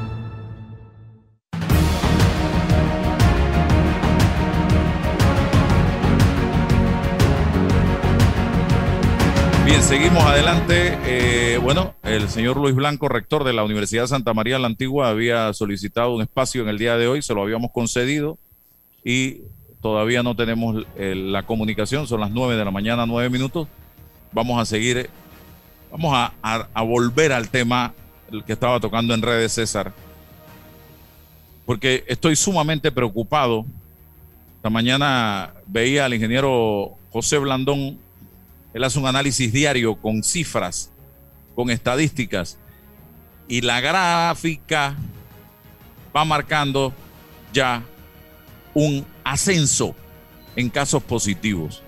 Bien, 9.71 9.83
seguimos 9.83 10.21
adelante. 10.25 10.97
Eh, 11.05 11.57
bueno, 11.63 11.95
el 12.03 12.27
señor 12.27 12.57
Luis 12.57 12.75
Blanco, 12.75 13.07
rector 13.07 13.45
de 13.45 13.53
la 13.53 13.63
Universidad 13.63 14.05
Santa 14.05 14.33
María 14.33 14.59
la 14.59 14.67
Antigua, 14.67 15.07
había 15.07 15.53
solicitado 15.53 16.13
un 16.13 16.21
espacio 16.21 16.61
en 16.61 16.67
el 16.67 16.77
día 16.77 16.97
de 16.97 17.07
hoy, 17.07 17.21
se 17.21 17.33
lo 17.33 17.41
habíamos 17.41 17.71
concedido 17.71 18.37
y 19.01 19.43
todavía 19.81 20.23
no 20.23 20.35
tenemos 20.35 20.85
eh, 20.97 21.15
la 21.15 21.43
comunicación, 21.43 22.05
son 22.05 22.19
las 22.19 22.31
9 22.31 22.57
de 22.57 22.65
la 22.65 22.71
mañana, 22.71 23.05
9 23.05 23.29
minutos. 23.29 23.69
Vamos 24.33 24.61
a 24.61 24.65
seguir, 24.65 25.09
vamos 25.89 26.11
a, 26.17 26.33
a- 26.73 26.81
volver 26.81 27.31
al 27.31 27.47
tema 27.47 27.93
que 28.45 28.51
estaba 28.51 28.77
tocando 28.81 29.13
en 29.13 29.21
redes, 29.21 29.53
César, 29.53 29.93
porque 31.65 32.03
estoy 32.07 32.35
sumamente 32.35 32.91
preocupado. 32.91 33.65
Esta 34.57 34.69
mañana 34.69 35.53
veía 35.65 36.03
al 36.03 36.13
ingeniero 36.13 36.97
José 37.09 37.37
Blandón 37.37 38.10
él 38.73 38.83
hace 38.83 38.99
un 38.99 39.07
análisis 39.07 39.51
diario 39.51 39.95
con 39.95 40.23
cifras, 40.23 40.91
con 41.55 41.69
estadísticas, 41.69 42.57
y 43.47 43.61
la 43.61 43.81
gráfica 43.81 44.95
va 46.15 46.23
marcando 46.25 46.93
ya 47.53 47.83
un 48.73 49.05
ascenso 49.23 49.95
en 50.55 50.69
casos 50.69 51.03
positivos. 51.03 51.83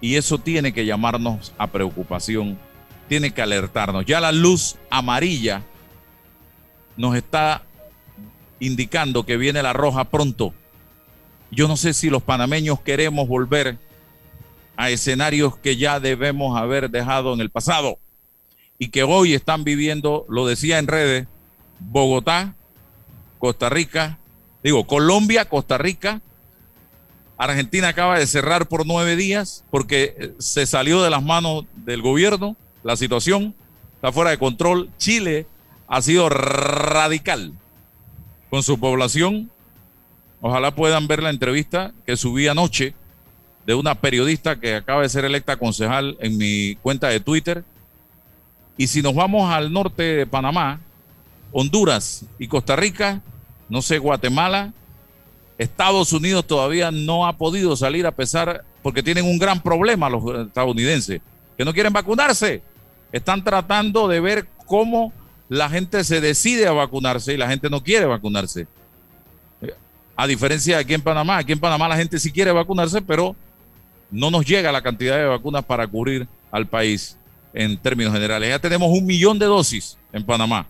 Y 0.00 0.16
eso 0.16 0.38
tiene 0.38 0.72
que 0.72 0.84
llamarnos 0.84 1.52
a 1.56 1.68
preocupación, 1.68 2.58
tiene 3.08 3.30
que 3.30 3.42
alertarnos. 3.42 4.04
Ya 4.04 4.20
la 4.20 4.32
luz 4.32 4.76
amarilla 4.90 5.62
nos 6.96 7.16
está 7.16 7.62
indicando 8.60 9.24
que 9.24 9.36
viene 9.36 9.62
la 9.62 9.72
roja 9.72 10.04
pronto. 10.04 10.52
Yo 11.50 11.68
no 11.68 11.76
sé 11.76 11.94
si 11.94 12.10
los 12.10 12.22
panameños 12.22 12.80
queremos 12.80 13.28
volver 13.28 13.78
a 14.76 14.90
escenarios 14.90 15.56
que 15.56 15.76
ya 15.76 16.00
debemos 16.00 16.58
haber 16.58 16.90
dejado 16.90 17.32
en 17.34 17.40
el 17.40 17.50
pasado 17.50 17.98
y 18.78 18.88
que 18.88 19.02
hoy 19.02 19.34
están 19.34 19.64
viviendo, 19.64 20.26
lo 20.28 20.46
decía 20.46 20.78
en 20.78 20.86
redes, 20.86 21.26
Bogotá, 21.78 22.54
Costa 23.38 23.68
Rica, 23.68 24.18
digo, 24.62 24.86
Colombia, 24.86 25.48
Costa 25.48 25.78
Rica, 25.78 26.20
Argentina 27.36 27.88
acaba 27.88 28.18
de 28.18 28.26
cerrar 28.26 28.68
por 28.68 28.86
nueve 28.86 29.16
días 29.16 29.64
porque 29.70 30.14
eh, 30.18 30.32
se 30.38 30.66
salió 30.66 31.02
de 31.02 31.10
las 31.10 31.22
manos 31.22 31.64
del 31.74 32.00
gobierno 32.00 32.56
la 32.84 32.96
situación, 32.96 33.54
está 33.96 34.12
fuera 34.12 34.30
de 34.30 34.38
control. 34.38 34.90
Chile 34.98 35.46
ha 35.88 36.02
sido 36.02 36.28
radical 36.28 37.54
con 38.50 38.62
su 38.62 38.78
población. 38.78 39.50
Ojalá 40.40 40.74
puedan 40.74 41.08
ver 41.08 41.22
la 41.22 41.30
entrevista 41.30 41.92
que 42.06 42.16
subí 42.16 42.46
anoche 42.46 42.94
de 43.66 43.74
una 43.74 43.94
periodista 43.94 44.56
que 44.56 44.76
acaba 44.76 45.02
de 45.02 45.08
ser 45.08 45.24
electa 45.24 45.56
concejal 45.56 46.16
en 46.20 46.36
mi 46.36 46.76
cuenta 46.76 47.08
de 47.08 47.20
Twitter. 47.20 47.64
Y 48.76 48.88
si 48.88 49.02
nos 49.02 49.14
vamos 49.14 49.50
al 49.50 49.72
norte 49.72 50.02
de 50.02 50.26
Panamá, 50.26 50.80
Honduras 51.52 52.24
y 52.38 52.48
Costa 52.48 52.76
Rica, 52.76 53.22
no 53.68 53.80
sé, 53.80 53.98
Guatemala, 53.98 54.72
Estados 55.56 56.12
Unidos 56.12 56.46
todavía 56.46 56.90
no 56.90 57.26
ha 57.26 57.36
podido 57.36 57.76
salir 57.76 58.06
a 58.06 58.10
pesar, 58.10 58.64
porque 58.82 59.02
tienen 59.02 59.24
un 59.24 59.38
gran 59.38 59.62
problema 59.62 60.10
los 60.10 60.46
estadounidenses, 60.46 61.20
que 61.56 61.64
no 61.64 61.72
quieren 61.72 61.92
vacunarse. 61.92 62.62
Están 63.12 63.44
tratando 63.44 64.08
de 64.08 64.20
ver 64.20 64.48
cómo 64.66 65.12
la 65.48 65.68
gente 65.68 66.02
se 66.02 66.20
decide 66.20 66.66
a 66.66 66.72
vacunarse 66.72 67.32
y 67.32 67.36
la 67.36 67.48
gente 67.48 67.70
no 67.70 67.82
quiere 67.82 68.06
vacunarse. 68.06 68.66
A 70.16 70.26
diferencia 70.26 70.76
de 70.76 70.82
aquí 70.82 70.94
en 70.94 71.02
Panamá, 71.02 71.38
aquí 71.38 71.52
en 71.52 71.60
Panamá 71.60 71.88
la 71.88 71.96
gente 71.96 72.18
sí 72.18 72.30
quiere 72.30 72.52
vacunarse, 72.52 73.00
pero 73.02 73.36
no 74.14 74.30
nos 74.30 74.46
llega 74.46 74.70
la 74.70 74.80
cantidad 74.80 75.16
de 75.16 75.24
vacunas 75.24 75.64
para 75.64 75.86
cubrir 75.88 76.28
al 76.52 76.68
país 76.68 77.18
en 77.52 77.76
términos 77.76 78.12
generales. 78.12 78.48
Ya 78.48 78.60
tenemos 78.60 78.96
un 78.96 79.04
millón 79.04 79.40
de 79.40 79.46
dosis 79.46 79.98
en 80.12 80.24
Panamá. 80.24 80.68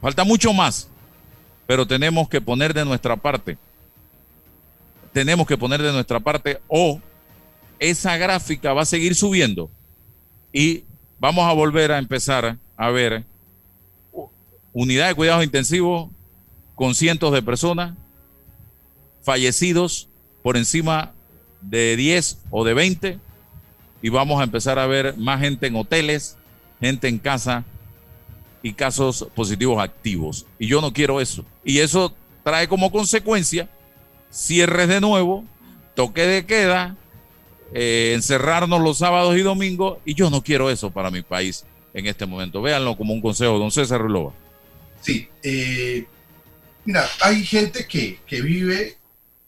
Falta 0.00 0.24
mucho 0.24 0.52
más, 0.54 0.88
pero 1.66 1.86
tenemos 1.86 2.26
que 2.28 2.40
poner 2.40 2.72
de 2.72 2.86
nuestra 2.86 3.16
parte. 3.16 3.58
Tenemos 5.12 5.46
que 5.46 5.58
poner 5.58 5.82
de 5.82 5.92
nuestra 5.92 6.18
parte 6.20 6.58
o 6.68 7.00
esa 7.78 8.16
gráfica 8.16 8.72
va 8.72 8.82
a 8.82 8.86
seguir 8.86 9.14
subiendo 9.14 9.70
y 10.52 10.84
vamos 11.18 11.46
a 11.46 11.52
volver 11.52 11.92
a 11.92 11.98
empezar 11.98 12.56
a 12.76 12.90
ver 12.90 13.24
unidad 14.72 15.08
de 15.08 15.14
cuidados 15.14 15.44
intensivos 15.44 16.10
con 16.74 16.94
cientos 16.94 17.32
de 17.32 17.42
personas, 17.42 17.94
fallecidos 19.22 20.08
por 20.42 20.56
encima 20.56 21.13
de 21.68 21.96
10 21.96 22.38
o 22.50 22.64
de 22.64 22.74
20, 22.74 23.18
y 24.02 24.08
vamos 24.10 24.40
a 24.40 24.44
empezar 24.44 24.78
a 24.78 24.86
ver 24.86 25.16
más 25.16 25.40
gente 25.40 25.66
en 25.66 25.76
hoteles, 25.76 26.36
gente 26.80 27.08
en 27.08 27.18
casa 27.18 27.64
y 28.62 28.74
casos 28.74 29.28
positivos 29.34 29.82
activos. 29.82 30.46
Y 30.58 30.66
yo 30.66 30.80
no 30.80 30.92
quiero 30.92 31.20
eso. 31.20 31.44
Y 31.64 31.78
eso 31.78 32.14
trae 32.42 32.68
como 32.68 32.90
consecuencia 32.92 33.68
cierres 34.30 34.88
de 34.88 35.00
nuevo, 35.00 35.44
toque 35.94 36.26
de 36.26 36.44
queda, 36.44 36.96
eh, 37.72 38.12
encerrarnos 38.14 38.82
los 38.82 38.98
sábados 38.98 39.36
y 39.36 39.40
domingos, 39.40 39.98
y 40.04 40.14
yo 40.14 40.28
no 40.28 40.42
quiero 40.42 40.70
eso 40.70 40.90
para 40.90 41.10
mi 41.10 41.22
país 41.22 41.64
en 41.94 42.06
este 42.06 42.26
momento. 42.26 42.60
Véanlo 42.60 42.96
como 42.96 43.14
un 43.14 43.20
consejo, 43.20 43.58
don 43.58 43.70
César 43.70 44.00
Rulova. 44.00 44.32
Sí, 45.00 45.28
eh, 45.42 46.04
mira, 46.84 47.06
hay 47.20 47.44
gente 47.44 47.86
que, 47.86 48.18
que 48.26 48.42
vive 48.42 48.96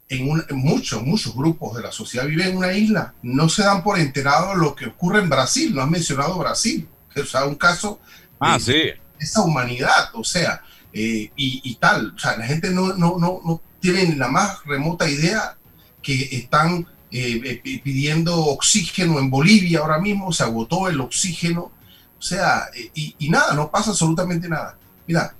en, 0.08 0.30
un, 0.30 0.44
en, 0.48 0.56
muchos, 0.56 1.02
muchos 1.02 1.34
grupos 1.34 1.76
de 1.76 1.82
la 1.82 1.92
sociedad 1.92 2.26
viven 2.26 2.48
en 2.48 2.56
una 2.56 2.72
isla, 2.72 3.14
no 3.22 3.48
se 3.48 3.62
dan 3.62 3.82
por 3.82 3.98
enterado 3.98 4.54
lo 4.54 4.74
que 4.74 4.86
ocurre 4.86 5.20
en 5.20 5.28
Brasil, 5.28 5.74
no 5.74 5.82
has 5.82 5.90
mencionado 5.90 6.38
Brasil, 6.38 6.88
o 7.14 7.24
sea, 7.24 7.44
un 7.44 7.56
caso 7.56 8.00
ah, 8.40 8.58
de 8.58 8.60
sí. 8.60 8.82
esa 9.18 9.42
humanidad, 9.42 10.10
o 10.14 10.24
sea, 10.24 10.62
eh, 10.92 11.30
y, 11.36 11.60
y, 11.64 11.74
tal, 11.76 12.12
o 12.14 12.18
sea, 12.18 12.36
la 12.36 12.46
gente 12.46 12.70
no, 12.70 12.94
no, 12.94 13.18
no, 13.18 13.40
no 13.44 13.60
tiene 13.80 14.16
la 14.16 14.28
más 14.28 14.64
remota 14.64 15.08
idea 15.08 15.56
que 16.02 16.28
están 16.32 16.86
eh, 17.10 17.60
pidiendo 17.82 18.36
oxígeno 18.36 19.18
en 19.18 19.30
Bolivia 19.30 19.80
ahora 19.80 19.98
mismo, 19.98 20.32
se 20.32 20.44
agotó 20.44 20.88
el 20.88 21.00
oxígeno, 21.00 21.72
o 22.18 22.22
sea, 22.22 22.66
y, 22.94 23.14
y 23.18 23.28
nada, 23.28 23.54
no 23.54 23.70
pasa 23.70 23.90
absolutamente 23.90 24.48
nada. 24.48 24.78
Mira, 25.06 25.34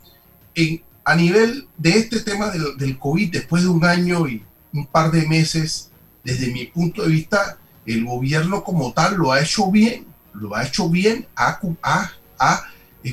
en, 0.54 0.82
a 1.04 1.14
nivel 1.14 1.68
de 1.76 1.90
este 1.90 2.20
tema 2.20 2.50
del, 2.50 2.76
del 2.76 2.98
COVID, 2.98 3.30
después 3.30 3.62
de 3.62 3.68
un 3.68 3.84
año 3.84 4.26
y 4.26 4.42
un 4.78 4.86
par 4.86 5.10
de 5.10 5.26
meses, 5.26 5.90
desde 6.24 6.52
mi 6.52 6.66
punto 6.66 7.02
de 7.02 7.08
vista, 7.08 7.58
el 7.86 8.04
gobierno 8.04 8.64
como 8.64 8.92
tal 8.92 9.16
lo 9.16 9.32
ha 9.32 9.40
hecho 9.40 9.70
bien, 9.70 10.06
lo 10.34 10.54
ha 10.54 10.64
hecho 10.64 10.88
bien, 10.88 11.26
ha, 11.36 11.58
ha, 11.82 12.12
ha 12.38 12.64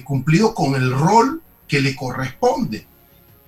cumplido 0.03 0.53
con 0.53 0.75
el 0.75 0.91
rol 0.91 1.41
que 1.67 1.81
le 1.81 1.95
corresponde. 1.95 2.85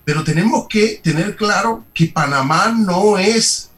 Pero 0.04 0.24
tenemos 0.24 0.68
que 0.68 1.00
tener 1.04 1.36
claro 1.36 1.86
que 1.94 2.06
Panamá 2.08 2.68
no 2.68 3.18
es 3.18 3.72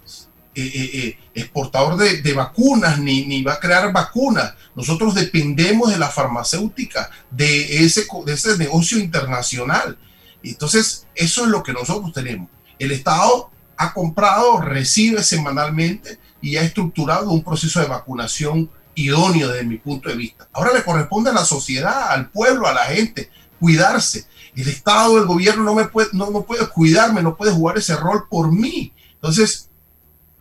eh, 0.54 0.72
eh, 0.74 1.20
exportador 1.34 1.98
de, 1.98 2.22
de, 2.22 2.34
vacunas 2.34 3.00
ni, 3.00 3.26
ni 3.26 3.44
va 3.44 3.54
a 3.54 3.60
crear 3.60 3.94
vacunas. 3.94 4.54
Nosotros 4.76 5.16
dependemos 5.16 5.90
de 5.90 5.98
la 5.98 6.10
farmacéutica, 6.10 7.10
de 7.32 7.86
ese, 7.86 8.06
de 8.26 8.34
ese 8.34 8.58
negocio 8.58 9.00
internacional. 9.00 9.98
Entonces, 10.44 11.08
eso 11.16 11.44
es 11.44 11.50
lo 11.50 11.64
que 11.64 11.74
nosotros 11.74 12.12
tenemos. 12.12 12.50
El 12.78 12.92
Estado 12.92 13.50
ha 13.78 13.94
comprado, 13.94 14.60
recibe 14.60 15.24
semanalmente 15.24 16.20
y 16.42 16.58
ha 16.58 16.64
estructurado 16.64 17.30
un 17.30 17.44
proceso 17.44 17.80
de 17.80 17.88
vacunación 17.88 18.70
idóneo 18.96 19.50
desde 19.50 19.66
mi 19.66 19.78
punto 19.78 20.10
de 20.10 20.16
vista. 20.16 20.48
Ahora 20.52 20.74
le 20.74 20.84
corresponde 20.84 21.30
a 21.30 21.34
la 21.34 21.46
sociedad, 21.46 22.12
al 22.12 22.30
pueblo, 22.30 22.68
a 22.68 22.74
la 22.74 22.86
gente, 22.86 23.30
cuidarse. 23.60 24.26
El 24.56 24.68
Estado, 24.68 25.18
el 25.20 25.26
gobierno 25.26 25.64
no 25.64 25.76
me 25.76 25.86
puede, 25.86 26.10
no, 26.14 26.32
no 26.32 26.42
puede 26.44 26.68
cuidarme, 26.68 27.22
no 27.22 27.38
puede 27.38 27.52
jugar 27.52 27.78
ese 27.78 27.96
rol 27.96 28.28
por 28.28 28.52
mí. 28.52 28.92
Entonces, 29.14 29.70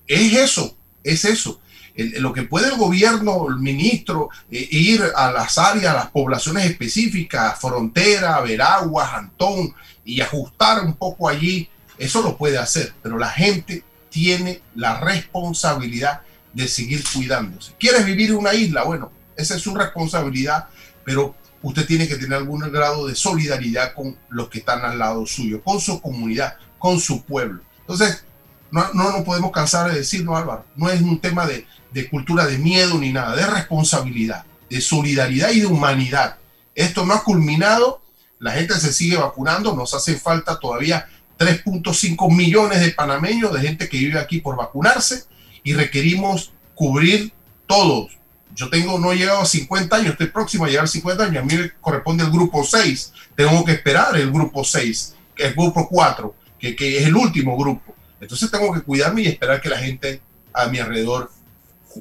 es 0.07 0.33
eso, 0.33 0.75
es 1.05 1.25
eso. 1.27 1.61
Lo 1.97 2.33
que 2.33 2.43
puede 2.43 2.69
el 2.69 2.77
gobierno, 2.77 3.47
el 3.49 3.57
ministro, 3.57 4.29
eh, 4.51 4.69
ir 4.71 5.03
a 5.15 5.31
las 5.33 5.57
áreas, 5.57 5.93
a 5.93 5.97
las 5.97 6.11
poblaciones 6.11 6.67
específicas, 6.67 7.59
frontera, 7.59 8.41
Veraguas, 8.41 9.15
Antón, 9.15 9.75
y 10.05 10.21
ajustar 10.21 10.85
un 10.85 10.95
poco 10.95 11.29
allí 11.29 11.69
eso 11.99 12.23
lo 12.23 12.37
puede 12.37 12.59
hacer, 12.59 12.93
pero 13.03 13.19
la 13.19 13.31
gente 13.31 13.85
tiene 14.11 14.63
la 14.75 15.01
responsabilidad 15.01 16.23
de 16.53 16.69
seguir 16.69 17.05
cuidándose. 17.13 17.73
¿Quieres 17.79 18.05
vivir 18.05 18.31
en 18.31 18.37
una 18.37 18.55
isla? 18.55 18.85
Bueno, 18.85 19.13
esa 19.37 19.57
es 19.57 19.63
su 19.63 19.75
responsabilidad, 19.75 20.69
pero 21.05 21.35
usted 21.63 21.87
tiene 21.87 22.09
que 22.09 22.17
tener 22.17 22.39
algún 22.39 22.61
grado 22.73 23.07
de 23.07 23.15
solidaridad 23.15 23.93
con 23.95 24.17
los 24.29 24.49
que 24.49 24.59
están 24.59 24.85
al 24.85 24.99
lado 24.99 25.27
suyo, 25.27 25.63
con 25.63 25.81
su 25.81 26.01
comunidad, 26.01 26.57
con 26.79 26.99
su 27.01 27.25
pueblo. 27.25 27.61
Entonces, 27.81 28.25
no, 28.71 28.93
no 28.95 29.13
nos 29.13 29.23
podemos 29.23 29.53
cansar 29.53 29.91
de 29.91 29.99
decirlo, 29.99 30.37
Álvaro. 30.37 30.65
No 30.77 30.89
es 30.89 31.01
un 31.01 31.21
tema 31.21 31.47
de, 31.47 31.67
de 31.93 32.09
cultura 32.09 32.47
de 32.47 32.59
miedo 32.59 32.99
ni 32.99 33.13
nada, 33.13 33.37
de 33.37 33.47
responsabilidad, 33.47 34.45
de 34.69 34.81
solidaridad 34.81 35.51
y 35.51 35.61
de 35.61 35.67
humanidad. 35.67 36.37
Esto 36.75 37.07
no 37.07 37.15
ha 37.15 37.25
culminado, 37.25 38.03
la 38.39 38.53
gente 38.53 38.75
se 38.75 38.93
sigue 38.93 39.17
vacunando, 39.17 39.75
nos 39.75 39.95
hace 39.95 40.17
falta 40.17 40.59
todavía 40.59 41.09
3.5 41.39 42.35
millones 42.35 42.81
de 42.81 42.91
panameños, 42.93 43.53
de 43.53 43.61
gente 43.61 43.89
que 43.89 43.99
vive 43.99 44.19
aquí 44.19 44.41
por 44.41 44.57
vacunarse 44.57 45.25
y 45.63 45.75
requerimos 45.75 46.53
cubrir 46.75 47.33
todos. 47.67 48.13
Yo 48.55 48.71
tengo, 48.71 48.99
no 48.99 49.13
he 49.13 49.17
llegado 49.17 49.41
a 49.41 49.47
50 49.47 49.97
años, 49.97 50.13
estoy 50.13 50.29
próximo 50.29 50.65
a 50.65 50.69
llegar 50.69 50.85
a 50.85 50.89
50 50.89 51.25
años, 51.25 51.43
a 51.43 51.45
mí 51.45 51.55
me 51.55 51.73
corresponde 51.81 52.25
el 52.25 52.31
grupo 52.31 52.65
6, 52.65 53.13
tengo 53.35 53.65
que 53.65 53.73
esperar 53.73 54.17
el 54.17 54.31
grupo 54.31 54.65
6, 54.65 55.15
el 55.37 55.53
grupo 55.53 55.89
4, 55.89 56.35
que, 56.59 56.75
que 56.75 56.99
es 56.99 57.07
el 57.07 57.17
último 57.17 57.57
grupo. 57.57 57.95
Entonces 58.21 58.51
tengo 58.51 58.73
que 58.73 58.81
cuidarme 58.81 59.23
y 59.23 59.27
esperar 59.27 59.61
que 59.61 59.69
la 59.69 59.79
gente 59.79 60.23
a 60.55 60.67
mi 60.67 60.79
alrededor 60.79 61.31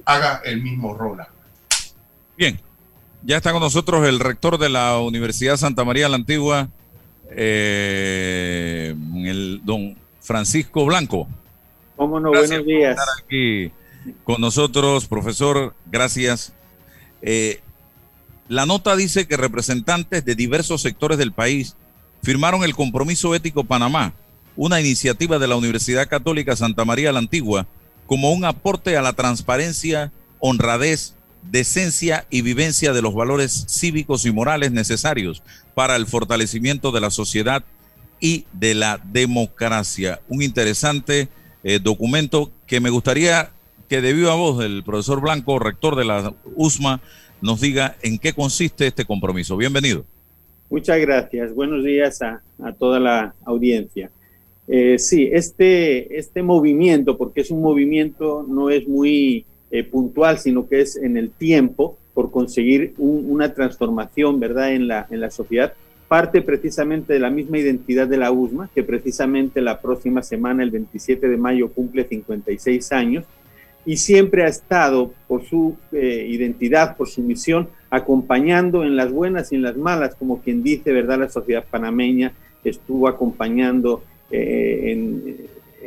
haga 0.05 0.41
el 0.45 0.61
mismo 0.61 0.93
rol. 0.93 1.25
Bien, 2.38 2.59
ya 3.23 3.38
está 3.38 3.51
con 3.51 3.61
nosotros 3.61 4.07
el 4.07 4.19
rector 4.19 4.57
de 4.57 4.69
la 4.69 4.99
Universidad 4.99 5.57
Santa 5.57 5.83
María 5.83 6.09
la 6.09 6.15
Antigua, 6.15 6.69
eh, 7.32 8.95
el 9.15 9.61
don 9.63 9.95
Francisco 10.21 10.86
Blanco. 10.86 11.28
Cómo 11.95 12.19
no, 12.19 12.32
gracias 12.32 12.49
buenos 12.49 12.67
días. 12.67 12.95
Por 12.95 13.03
estar 13.03 13.23
aquí 13.23 13.71
con 14.23 14.41
nosotros, 14.41 15.07
profesor, 15.07 15.73
gracias. 15.91 16.53
Eh, 17.21 17.61
la 18.47 18.65
nota 18.65 18.95
dice 18.95 19.28
que 19.28 19.38
representantes 19.38 20.23
de 20.26 20.36
diversos 20.36 20.82
sectores 20.82 21.17
del 21.17 21.32
país 21.32 21.76
firmaron 22.21 22.63
el 22.63 22.76
Compromiso 22.76 23.34
Ético 23.34 23.63
Panamá, 23.63 24.13
una 24.55 24.80
iniciativa 24.80 25.39
de 25.39 25.47
la 25.47 25.55
Universidad 25.55 26.07
Católica 26.07 26.55
Santa 26.55 26.86
María 26.86 27.11
la 27.11 27.19
Antigua, 27.19 27.67
como 28.05 28.32
un 28.32 28.45
aporte 28.45 28.97
a 28.97 29.01
la 29.01 29.13
transparencia, 29.13 30.11
honradez, 30.39 31.15
decencia 31.43 32.26
y 32.30 32.41
vivencia 32.41 32.93
de 32.93 33.01
los 33.01 33.13
valores 33.13 33.65
cívicos 33.67 34.26
y 34.26 34.32
morales 34.32 34.71
necesarios 34.71 35.41
para 35.76 35.95
el 35.95 36.07
fortalecimiento 36.07 36.91
de 36.91 37.01
la 37.01 37.11
sociedad 37.11 37.63
y 38.19 38.45
de 38.53 38.73
la 38.73 38.99
democracia. 39.11 40.21
Un 40.28 40.41
interesante 40.41 41.28
eh, 41.63 41.80
documento 41.80 42.49
que 42.65 42.80
me 42.80 42.89
gustaría 42.89 43.51
que 43.88 44.01
de 44.01 44.13
viva 44.13 44.34
voz 44.34 44.63
el 44.63 44.84
profesor 44.84 45.21
Blanco, 45.21 45.59
rector 45.59 45.95
de 45.95 46.05
la 46.05 46.34
USMA, 46.55 47.01
nos 47.41 47.61
diga 47.61 47.97
en 48.01 48.17
qué 48.17 48.34
consiste 48.34 48.88
este 48.88 49.05
compromiso. 49.05 49.57
Bienvenido. 49.57 50.05
Muchas 50.69 50.99
gracias. 50.99 51.53
Buenos 51.53 51.84
días 51.84 52.21
a, 52.23 52.41
a 52.63 52.71
toda 52.73 52.99
la 52.99 53.36
audiencia. 53.45 54.09
Eh, 54.67 54.97
sí, 54.97 55.30
este, 55.32 56.17
este 56.17 56.41
movimiento, 56.41 57.17
porque 57.17 57.41
es 57.41 57.51
un 57.51 57.61
movimiento, 57.61 58.45
no 58.47 58.69
es 58.69 58.88
muy 58.88 59.45
eh, 59.69 59.84
puntual, 59.84 60.39
sino 60.39 60.67
que 60.67 60.82
es 60.82 60.95
en 60.95 61.17
el 61.17 61.30
tiempo, 61.30 61.97
por 62.16 62.32
conseguir 62.32 62.95
un, 62.97 63.26
una 63.30 63.53
transformación, 63.53 64.39
¿verdad?, 64.39 64.72
en 64.72 64.88
la, 64.88 65.05
en 65.11 65.22
la 65.22 65.30
sociedad, 65.30 65.74
parte 66.07 66.41
precisamente 66.41 67.13
de 67.13 67.20
la 67.20 67.30
misma 67.30 67.59
identidad 67.59 68.07
de 68.07 68.18
la 68.18 68.32
USMA, 68.32 68.70
que 68.74 68.84
precisamente 68.84 69.61
la 69.61 69.80
próxima 69.80 70.24
semana, 70.24 70.63
el 70.63 70.72
27 70.72 71.30
de 71.30 71.38
mayo, 71.38 71.70
cumple 71.70 72.05
56 72.05 72.91
años, 72.91 73.26
y 73.86 73.97
siempre 73.97 74.43
ha 74.43 74.47
estado 74.47 75.13
por 75.28 75.45
su 75.45 75.78
eh, 75.91 76.26
identidad, 76.28 76.97
por 76.97 77.07
su 77.07 77.22
misión, 77.22 77.68
acompañando 77.91 78.84
en 78.84 78.95
las 78.95 79.11
buenas 79.11 79.51
y 79.51 79.55
en 79.55 79.61
las 79.61 79.78
malas, 79.78 80.16
como 80.16 80.41
quien 80.41 80.63
dice, 80.63 80.91
¿verdad? 80.91 81.20
La 81.20 81.30
sociedad 81.30 81.63
panameña 81.70 82.34
estuvo 82.63 83.07
acompañando 83.07 84.03
eh, 84.32 84.91
en, 84.91 85.38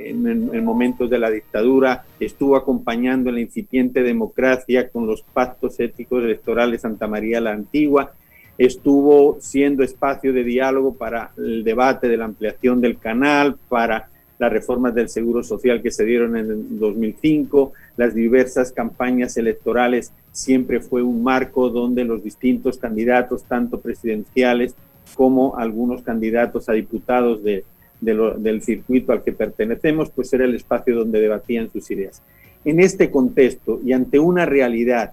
en, 0.06 0.26
en, 0.26 0.64
momentos 0.64 1.10
de 1.10 1.18
la 1.18 1.30
dictadura, 1.30 2.04
estuvo 2.20 2.56
acompañando 2.56 3.30
la 3.30 3.40
incipiente 3.40 4.02
democracia 4.02 4.88
con 4.88 5.06
los 5.06 5.22
pactos 5.22 5.78
éticos 5.80 6.22
electorales 6.22 6.82
Santa 6.82 7.06
María 7.06 7.40
la 7.40 7.52
Antigua, 7.52 8.12
estuvo 8.56 9.38
siendo 9.40 9.82
espacio 9.82 10.32
de 10.32 10.44
diálogo 10.44 10.94
para 10.94 11.30
el 11.36 11.62
debate 11.62 12.08
de 12.08 12.16
la 12.16 12.24
ampliación 12.24 12.80
del 12.80 12.98
canal, 12.98 13.56
para 13.68 14.08
las 14.38 14.52
reformas 14.52 14.94
del 14.94 15.08
Seguro 15.08 15.42
Social 15.42 15.82
que 15.82 15.90
se 15.90 16.04
dieron 16.04 16.36
en 16.36 16.78
2005, 16.78 17.72
las 17.96 18.14
diversas 18.14 18.72
campañas 18.72 19.36
electorales, 19.36 20.12
siempre 20.30 20.80
fue 20.80 21.02
un 21.02 21.22
marco 21.22 21.70
donde 21.70 22.04
los 22.04 22.22
distintos 22.22 22.78
candidatos, 22.78 23.44
tanto 23.44 23.80
presidenciales 23.80 24.74
como 25.14 25.56
algunos 25.56 26.02
candidatos 26.02 26.68
a 26.68 26.72
diputados 26.72 27.42
de, 27.42 27.64
del 28.00 28.62
circuito 28.62 29.12
al 29.12 29.22
que 29.22 29.32
pertenecemos, 29.32 30.10
pues 30.10 30.32
era 30.32 30.44
el 30.44 30.54
espacio 30.54 30.96
donde 30.96 31.20
debatían 31.20 31.70
sus 31.70 31.90
ideas. 31.90 32.22
En 32.64 32.80
este 32.80 33.10
contexto 33.10 33.80
y 33.84 33.92
ante 33.92 34.18
una 34.18 34.46
realidad 34.46 35.12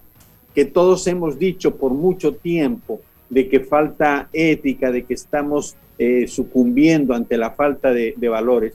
que 0.54 0.64
todos 0.64 1.06
hemos 1.06 1.38
dicho 1.38 1.76
por 1.76 1.92
mucho 1.92 2.34
tiempo, 2.34 3.00
de 3.28 3.48
que 3.48 3.60
falta 3.60 4.28
ética, 4.32 4.90
de 4.90 5.04
que 5.04 5.14
estamos 5.14 5.76
eh, 5.98 6.26
sucumbiendo 6.28 7.14
ante 7.14 7.36
la 7.36 7.50
falta 7.50 7.92
de, 7.92 8.14
de, 8.16 8.28
valores, 8.28 8.74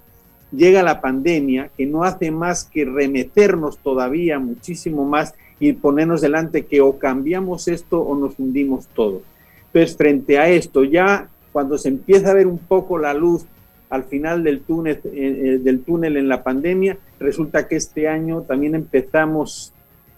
llega 0.52 0.84
la 0.84 1.00
pandemia 1.02 1.72
que 1.78 1.86
no 1.86 2.04
hace 2.04 2.32
más 2.32 2.66
que 2.66 2.84
remeternos 2.86 3.78
todavía 3.78 4.40
muchísimo 4.40 5.06
más 5.06 5.34
y 5.60 5.74
ponernos 5.74 6.22
delante 6.22 6.66
que 6.66 6.82
o 6.82 6.98
cambiamos 6.98 7.68
esto 7.68 8.02
o 8.02 8.16
nos 8.16 8.38
hundimos 8.40 8.88
todo. 8.88 9.22
Entonces, 9.68 9.96
frente 9.96 10.38
a 10.38 10.50
esto, 10.50 10.84
ya 10.84 11.30
cuando 11.52 11.78
se 11.78 11.90
empieza 11.90 12.32
a 12.32 12.34
ver 12.34 12.48
un 12.48 12.58
poco 12.58 12.98
la 12.98 13.14
luz 13.14 13.46
al 13.92 14.06
final 14.06 14.44
del 14.44 14.62
túnel, 14.62 15.02
eh, 15.04 15.60
del 15.62 15.82
túnel 15.82 16.16
en 16.18 16.30
la 16.30 16.44
pandemia, 16.44 16.98
resulta 17.20 17.68
que 17.68 17.76
este 17.76 18.08
año 18.08 18.42
también 18.42 18.74
empezamos 18.74 19.74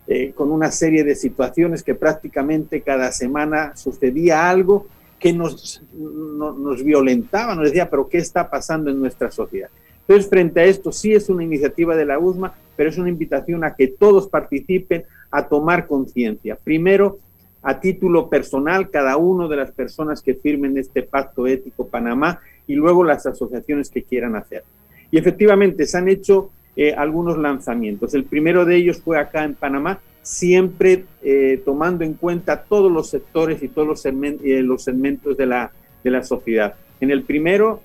eh, 0.08 0.32
con 0.36 0.52
una 0.52 0.70
serie 0.70 1.04
de 1.04 1.16
situaciones 1.16 1.82
que 1.82 1.96
prácticamente 1.96 2.82
cada 2.82 3.12
semana 3.12 3.76
sucedía 3.76 4.48
algo 4.48 4.86
que 5.20 5.34
nos, 5.34 5.82
no, 5.92 6.54
nos 6.54 6.84
violentaba, 6.84 7.56
nos 7.56 7.66
decía, 7.66 7.90
pero 7.90 8.08
¿qué 8.08 8.20
está 8.20 8.48
pasando 8.50 8.92
en 8.92 9.00
nuestra 9.00 9.32
sociedad? 9.32 9.70
Entonces, 10.02 10.30
frente 10.30 10.60
a 10.60 10.66
esto, 10.66 10.92
sí 10.92 11.14
es 11.14 11.30
una 11.30 11.44
iniciativa 11.44 11.96
de 11.96 12.06
la 12.06 12.20
USMA, 12.20 12.54
pero 12.76 12.90
es 12.90 12.98
una 13.00 13.10
invitación 13.10 13.64
a 13.64 13.74
que 13.74 13.88
todos 13.88 14.28
participen 14.28 15.06
a 15.32 15.48
tomar 15.48 15.88
conciencia. 15.88 16.58
Primero, 16.64 17.18
a 17.64 17.80
título 17.80 18.30
personal, 18.30 18.90
cada 18.90 19.16
uno 19.16 19.48
de 19.48 19.56
las 19.56 19.72
personas 19.72 20.22
que 20.22 20.36
firmen 20.36 20.78
este 20.78 21.02
pacto 21.02 21.48
ético 21.48 21.88
Panamá 21.88 22.42
y 22.68 22.76
luego 22.76 23.04
las 23.04 23.26
asociaciones 23.26 23.90
que 23.90 24.04
quieran 24.04 24.36
hacer. 24.36 24.64
Y 25.10 25.18
efectivamente 25.18 25.86
se 25.86 25.98
han 25.98 26.10
hecho 26.10 26.52
eh, 26.76 26.94
algunos 26.94 27.38
lanzamientos. 27.38 28.14
El 28.14 28.26
primero 28.26 28.66
de 28.66 28.76
ellos 28.76 29.00
fue 29.00 29.18
acá 29.18 29.46
en 29.46 29.54
Panamá, 29.54 30.00
siempre 30.22 31.06
eh, 31.22 31.62
tomando 31.64 32.04
en 32.04 32.14
cuenta 32.16 32.64
todos 32.64 32.92
los 32.92 33.10
sectores 33.10 33.62
y 33.64 33.70
todos 33.70 33.88
los, 33.88 34.02
segmentos, 34.02 34.46
eh, 34.46 34.62
los 34.62 34.84
segmentos 34.84 35.38
de 35.38 35.46
la, 35.46 35.72
de 36.04 36.12
la 36.12 36.24
sociedad. 36.24 36.76
En 37.00 37.12
el 37.12 37.24
primero 37.24 37.82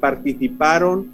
participaron 0.00 1.12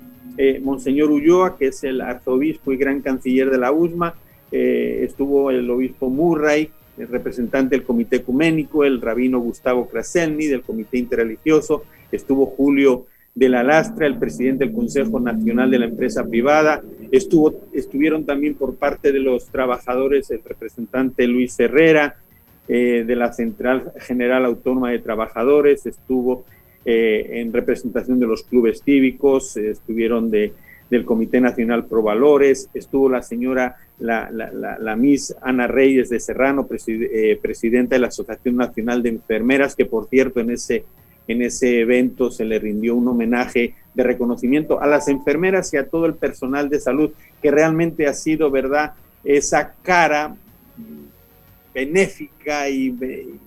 Monseñor 0.62 1.11
Ulloa, 1.11 1.59
que 1.59 1.66
es 1.66 1.82
el 1.82 2.01
arzobispo 2.01 2.72
y 2.72 2.76
gran 2.76 3.01
canciller 3.01 3.51
de 3.51 3.59
la 3.59 3.72
USMA, 3.72 4.14
estuvo 4.53 5.51
el 5.51 5.68
obispo 5.68 6.09
Murray, 6.09 6.70
el 6.99 7.09
representante 7.09 7.76
del 7.76 7.84
Comité 7.84 8.16
Ecuménico, 8.16 8.84
el 8.84 9.01
rabino 9.01 9.40
Gustavo 9.40 9.88
Kraselny 9.88 10.46
del 10.46 10.62
Comité 10.62 10.99
Interreligioso, 10.99 11.84
estuvo 12.11 12.46
Julio 12.46 13.07
de 13.34 13.49
la 13.49 13.62
Lastra, 13.62 14.07
el 14.07 14.18
presidente 14.18 14.64
del 14.64 14.74
Consejo 14.74 15.20
Nacional 15.20 15.70
de 15.70 15.78
la 15.78 15.84
Empresa 15.86 16.24
Privada, 16.24 16.82
estuvo, 17.12 17.68
estuvieron 17.72 18.24
también 18.24 18.55
por 18.55 18.74
parte 18.74 19.12
de 19.12 19.20
los 19.20 19.46
trabajadores 19.46 20.30
el 20.30 20.42
representante 20.44 21.26
Luis 21.26 21.59
Herrera, 21.61 22.16
eh, 22.70 23.05
de 23.07 23.16
la 23.16 23.32
Central 23.32 23.92
General 23.99 24.44
Autónoma 24.44 24.90
de 24.90 24.99
Trabajadores, 24.99 25.86
estuvo 25.86 26.44
eh, 26.84 27.40
en 27.40 27.51
representación 27.51 28.20
de 28.20 28.26
los 28.26 28.42
clubes 28.42 28.82
cívicos, 28.84 29.57
eh, 29.57 29.70
estuvieron 29.70 30.30
de, 30.30 30.53
del 30.91 31.05
Comité 31.05 31.41
Nacional 31.41 31.86
Pro 31.86 32.03
Valores, 32.03 32.70
estuvo 32.74 33.09
la 33.09 33.22
señora, 33.22 33.76
la, 33.99 34.30
la, 34.30 34.78
la, 34.78 34.97
Miss 34.97 35.34
Ana 35.43 35.66
Reyes 35.66 36.09
de 36.09 36.20
Serrano, 36.20 36.66
eh, 36.86 37.39
presidenta 37.41 37.95
de 37.95 38.01
la 38.01 38.09
Asociación 38.09 38.57
Nacional 38.57 39.03
de 39.03 39.11
Enfermeras, 39.11 39.76
que 39.76 39.84
por 39.84 40.09
cierto 40.09 40.41
en 40.41 40.51
ese 40.51 40.84
en 41.28 41.43
ese 41.43 41.80
evento 41.80 42.30
se 42.30 42.47
le 42.47 42.59
rindió 42.59 42.97
un 42.97 43.07
homenaje 43.07 43.74
de 43.95 44.03
reconocimiento 44.03 44.80
a 44.80 44.86
las 44.86 45.09
enfermeras 45.09 45.72
y 45.74 45.76
a 45.76 45.86
todo 45.86 46.07
el 46.07 46.14
personal 46.14 46.70
de 46.70 46.80
salud 46.80 47.11
que 47.43 47.51
realmente 47.51 48.07
ha 48.07 48.14
sido, 48.14 48.51
¿verdad?, 48.51 48.95
esa 49.24 49.74
cara 49.82 50.34
benéfica 51.74 52.68
y, 52.70 52.97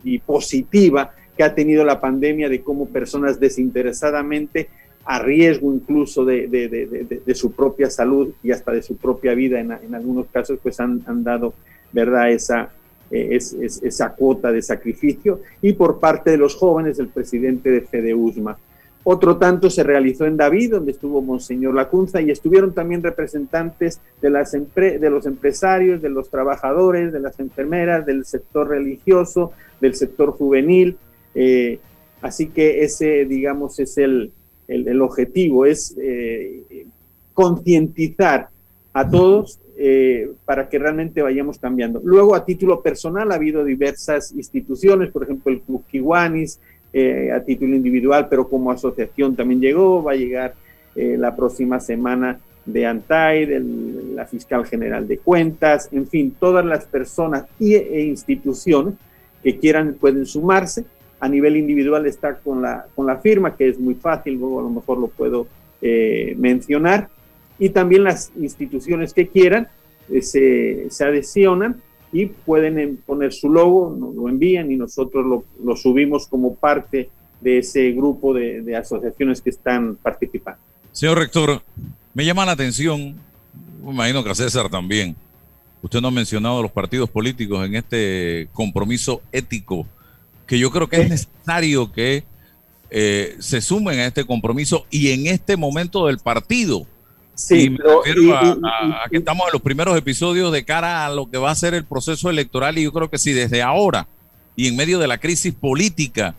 y 0.03 0.19
positiva 0.19 1.11
que 1.35 1.43
ha 1.43 1.55
tenido 1.55 1.83
la 1.83 1.99
pandemia 1.99 2.49
de 2.49 2.61
cómo 2.61 2.87
personas 2.87 3.39
desinteresadamente 3.39 4.69
a 5.05 5.19
riesgo 5.19 5.73
incluso 5.73 6.25
de, 6.25 6.47
de, 6.47 7.21
de, 7.25 7.35
su 7.35 7.51
propia 7.51 7.89
salud 7.89 8.33
y 8.43 8.51
hasta 8.51 8.71
de 8.71 8.83
su 8.83 8.97
propia 8.97 9.33
vida 9.33 9.59
en, 9.59 9.71
en 9.71 9.95
algunos 9.95 10.27
casos, 10.27 10.59
pues 10.61 10.79
han, 10.79 11.01
han 11.07 11.23
dado, 11.23 11.53
¿verdad?, 11.91 12.31
esa, 12.31 12.69
es, 13.11 13.53
es, 13.53 13.81
esa 13.83 14.13
cuota 14.13 14.51
de 14.51 14.61
sacrificio 14.61 15.41
y 15.61 15.73
por 15.73 15.99
parte 15.99 16.31
de 16.31 16.37
los 16.37 16.55
jóvenes 16.55 16.99
el 16.99 17.07
presidente 17.09 17.69
de 17.69 17.81
FEDEUSMA. 17.81 18.57
Otro 19.03 19.37
tanto 19.37 19.71
se 19.71 19.81
realizó 19.81 20.25
en 20.27 20.37
David, 20.37 20.73
donde 20.73 20.91
estuvo 20.91 21.23
Monseñor 21.23 21.73
Lacunza, 21.73 22.21
y 22.21 22.29
estuvieron 22.29 22.71
también 22.71 23.01
representantes 23.01 23.99
de, 24.21 24.29
las 24.29 24.51
de 24.51 25.09
los 25.09 25.25
empresarios, 25.25 26.03
de 26.03 26.09
los 26.09 26.29
trabajadores, 26.29 27.11
de 27.11 27.19
las 27.19 27.39
enfermeras, 27.39 28.05
del 28.05 28.25
sector 28.25 28.69
religioso, 28.69 29.53
del 29.79 29.95
sector 29.95 30.33
juvenil. 30.33 30.97
Eh, 31.33 31.79
así 32.21 32.49
que 32.49 32.83
ese, 32.83 33.25
digamos, 33.25 33.79
es 33.79 33.97
el, 33.97 34.31
el, 34.71 35.01
objetivo, 35.01 35.65
es 35.65 35.95
eh, 36.01 36.85
concientizar 37.33 38.49
a 38.93 39.09
todos 39.09 39.59
eh, 39.77 40.31
para 40.45 40.69
que 40.69 40.79
realmente 40.79 41.21
vayamos 41.21 41.57
cambiando. 41.59 42.01
Luego, 42.03 42.35
a 42.35 42.45
título 42.45 42.81
personal, 42.81 43.31
ha 43.31 43.35
habido 43.35 43.63
diversas 43.63 44.31
instituciones, 44.31 45.11
por 45.11 45.23
ejemplo, 45.23 45.51
el 45.51 45.61
Club 45.61 45.83
Kiwanis, 45.89 46.59
eh, 46.93 47.31
a 47.31 47.41
título 47.43 47.75
individual, 47.75 48.27
pero 48.29 48.47
como 48.49 48.71
asociación 48.71 49.35
también 49.35 49.61
llegó, 49.61 50.03
va 50.03 50.11
a 50.11 50.15
llegar 50.15 50.55
la 50.93 51.33
próxima 51.33 51.79
semana 51.79 52.41
de 52.65 52.85
ANTAI, 52.85 53.45
de 53.45 53.59
la 54.13 54.25
Fiscal 54.25 54.65
General 54.65 55.07
de 55.07 55.19
Cuentas, 55.19 55.87
en 55.93 56.05
fin, 56.05 56.35
todas 56.37 56.65
las 56.65 56.83
personas 56.85 57.45
e 57.59 58.01
instituciones 58.01 58.95
que 59.41 59.57
quieran 59.57 59.95
pueden 59.99 60.25
sumarse. 60.25 60.85
A 61.21 61.29
nivel 61.29 61.55
individual 61.55 62.05
está 62.05 62.35
con 62.35 62.61
la, 62.61 62.85
con 62.93 63.05
la 63.05 63.17
firma, 63.17 63.55
que 63.55 63.69
es 63.69 63.79
muy 63.79 63.95
fácil, 63.95 64.33
luego 64.33 64.59
a 64.59 64.63
lo 64.63 64.69
mejor 64.69 64.97
lo 64.97 65.07
puedo 65.07 65.47
eh, 65.81 66.35
mencionar 66.37 67.09
y 67.61 67.69
también 67.69 68.03
las 68.03 68.31
instituciones 68.39 69.13
que 69.13 69.27
quieran 69.27 69.67
eh, 70.09 70.23
se, 70.23 70.87
se, 70.89 71.03
adhesionan 71.05 71.79
y 72.11 72.25
pueden 72.25 72.97
poner 73.05 73.31
su 73.33 73.49
logo, 73.49 73.95
nos 73.97 74.15
lo 74.15 74.27
envían 74.27 74.71
y 74.71 74.77
nosotros 74.77 75.23
lo, 75.23 75.43
lo 75.63 75.75
subimos 75.75 76.27
como 76.27 76.55
parte 76.55 77.09
de 77.39 77.59
ese 77.59 77.91
grupo 77.91 78.33
de, 78.33 78.61
de, 78.61 78.75
asociaciones 78.75 79.41
que 79.41 79.51
están 79.51 79.95
participando. 79.95 80.59
Señor 80.91 81.19
rector, 81.19 81.61
me 82.15 82.25
llama 82.25 82.47
la 82.47 82.53
atención, 82.53 83.15
me 83.83 83.91
imagino 83.91 84.23
que 84.23 84.31
a 84.31 84.35
César 84.35 84.67
también, 84.67 85.15
usted 85.83 86.01
no 86.01 86.07
ha 86.07 86.11
mencionado 86.11 86.63
los 86.63 86.71
partidos 86.71 87.11
políticos 87.11 87.63
en 87.65 87.75
este 87.75 88.49
compromiso 88.53 89.21
ético, 89.31 89.85
que 90.51 90.59
yo 90.59 90.69
creo 90.69 90.89
que 90.89 90.97
es 90.97 91.09
necesario 91.09 91.93
que 91.93 92.25
eh, 92.89 93.37
se 93.39 93.61
sumen 93.61 93.99
a 93.99 94.07
este 94.07 94.25
compromiso 94.25 94.85
y 94.91 95.11
en 95.11 95.27
este 95.27 95.55
momento 95.55 96.07
del 96.07 96.17
partido. 96.17 96.85
Sí, 97.35 97.61
y 97.61 97.69
me 97.69 97.77
pero, 97.77 98.03
refiero 98.03 98.21
y, 98.21 98.31
a, 98.31 98.37
a, 98.37 99.05
a, 99.05 99.09
que 99.09 99.15
estamos 99.15 99.47
en 99.47 99.53
los 99.53 99.61
primeros 99.61 99.97
episodios 99.97 100.51
de 100.51 100.65
cara 100.65 101.05
a 101.05 101.09
lo 101.09 101.31
que 101.31 101.37
va 101.37 101.51
a 101.51 101.55
ser 101.55 101.73
el 101.73 101.85
proceso 101.85 102.29
electoral 102.29 102.77
y 102.77 102.83
yo 102.83 102.91
creo 102.91 103.09
que 103.09 103.17
si 103.17 103.31
desde 103.31 103.61
ahora 103.61 104.09
y 104.57 104.67
en 104.67 104.75
medio 104.75 104.99
de 104.99 105.07
la 105.07 105.19
crisis 105.19 105.53
política, 105.53 106.35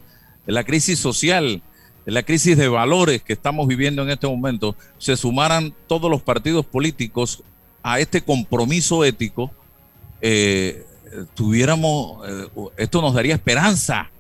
de 0.46 0.52
la 0.52 0.64
crisis 0.64 0.98
social, 0.98 1.62
de 2.04 2.12
la 2.12 2.22
crisis 2.22 2.58
de 2.58 2.68
valores 2.68 3.22
que 3.22 3.32
estamos 3.32 3.66
viviendo 3.66 4.02
en 4.02 4.10
este 4.10 4.26
momento, 4.26 4.76
se 4.98 5.16
sumaran 5.16 5.72
todos 5.86 6.10
los 6.10 6.20
partidos 6.20 6.66
políticos 6.66 7.42
a 7.82 7.98
este 7.98 8.20
compromiso 8.20 9.06
ético, 9.06 9.50
eh, 10.20 10.84
tuviéramos, 11.34 12.28
eh, 12.28 12.46
esto 12.76 13.00
nos 13.02 13.14
daría 13.14 13.34
esperanza. 13.34 14.10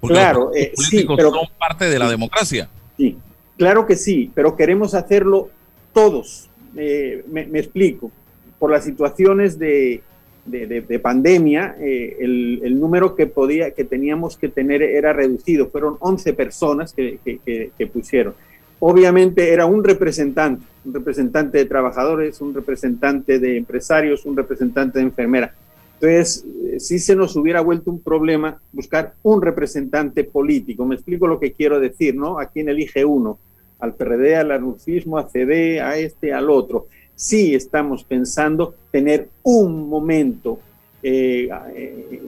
Porque 0.00 0.14
Claro, 0.14 0.46
los 0.46 0.56
eh, 0.56 0.60
partidos 0.66 0.86
sí, 0.86 0.90
políticos 0.96 1.16
pero- 1.16 1.30
son 1.30 1.46
parte 1.58 1.88
de 1.88 1.98
la 1.98 2.08
democracia. 2.10 2.68
Sí, 2.96 3.16
claro 3.56 3.86
que 3.86 3.96
sí, 3.96 4.30
pero 4.34 4.54
queremos 4.56 4.94
hacerlo 4.94 5.48
todos. 5.92 6.48
Eh, 6.76 7.24
me, 7.30 7.46
me 7.46 7.60
explico. 7.60 8.10
Por 8.58 8.70
las 8.70 8.84
situaciones 8.84 9.58
de, 9.58 10.02
de- 10.44 10.66
de- 10.66 10.80
de 10.82 10.98
pandemia, 10.98 11.76
eh, 11.80 12.16
el, 12.20 12.60
el 12.64 12.78
número 12.78 13.14
que, 13.16 13.26
podía, 13.26 13.70
que 13.72 13.84
teníamos 13.84 14.36
que 14.36 14.48
tener 14.48 14.82
era 14.82 15.12
reducido. 15.12 15.68
Fueron 15.70 15.96
11 16.00 16.32
personas 16.34 16.92
que, 16.92 17.18
que- 17.24 17.38
que- 17.38 17.70
que 17.76 17.86
pusieron. 17.86 18.34
Obviamente 18.80 19.52
era 19.52 19.64
un 19.66 19.82
representante, 19.82 20.64
un 20.84 20.92
representante 20.92 21.56
de 21.58 21.64
trabajadores, 21.64 22.40
un 22.42 22.52
representante 22.54 23.38
de 23.38 23.56
empresarios, 23.56 24.26
un 24.26 24.36
representante 24.36 24.98
de 24.98 25.04
enfermera. 25.06 25.54
Entonces, 25.94 26.44
eh, 26.66 26.80
si 26.80 26.98
se 26.98 27.16
nos 27.16 27.36
hubiera 27.36 27.60
vuelto 27.60 27.90
un 27.90 28.00
problema 28.00 28.60
buscar 28.72 29.14
un 29.22 29.40
representante 29.40 30.24
político. 30.24 30.84
Me 30.84 30.96
explico 30.96 31.26
lo 31.26 31.38
que 31.38 31.52
quiero 31.52 31.80
decir, 31.80 32.14
¿no? 32.14 32.38
¿A 32.38 32.46
quién 32.46 32.68
elige 32.68 33.04
uno? 33.04 33.38
Al 33.78 33.94
PRD, 33.94 34.36
al 34.36 34.50
anarquismo, 34.50 35.18
a 35.18 35.28
CD, 35.28 35.80
a 35.80 35.96
este, 35.96 36.32
al 36.32 36.50
otro. 36.50 36.86
Sí 37.14 37.54
estamos 37.54 38.04
pensando 38.04 38.74
tener 38.90 39.28
un 39.42 39.88
momento 39.88 40.58
eh, 41.02 41.48
eh, 41.74 42.22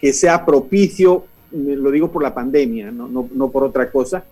que 0.00 0.12
sea 0.12 0.44
propicio, 0.44 1.24
lo 1.50 1.90
digo 1.90 2.10
por 2.10 2.22
la 2.22 2.34
pandemia, 2.34 2.90
no, 2.90 3.08
no, 3.08 3.28
no 3.32 3.50
por 3.50 3.64
otra 3.64 3.90
cosa, 3.90 4.24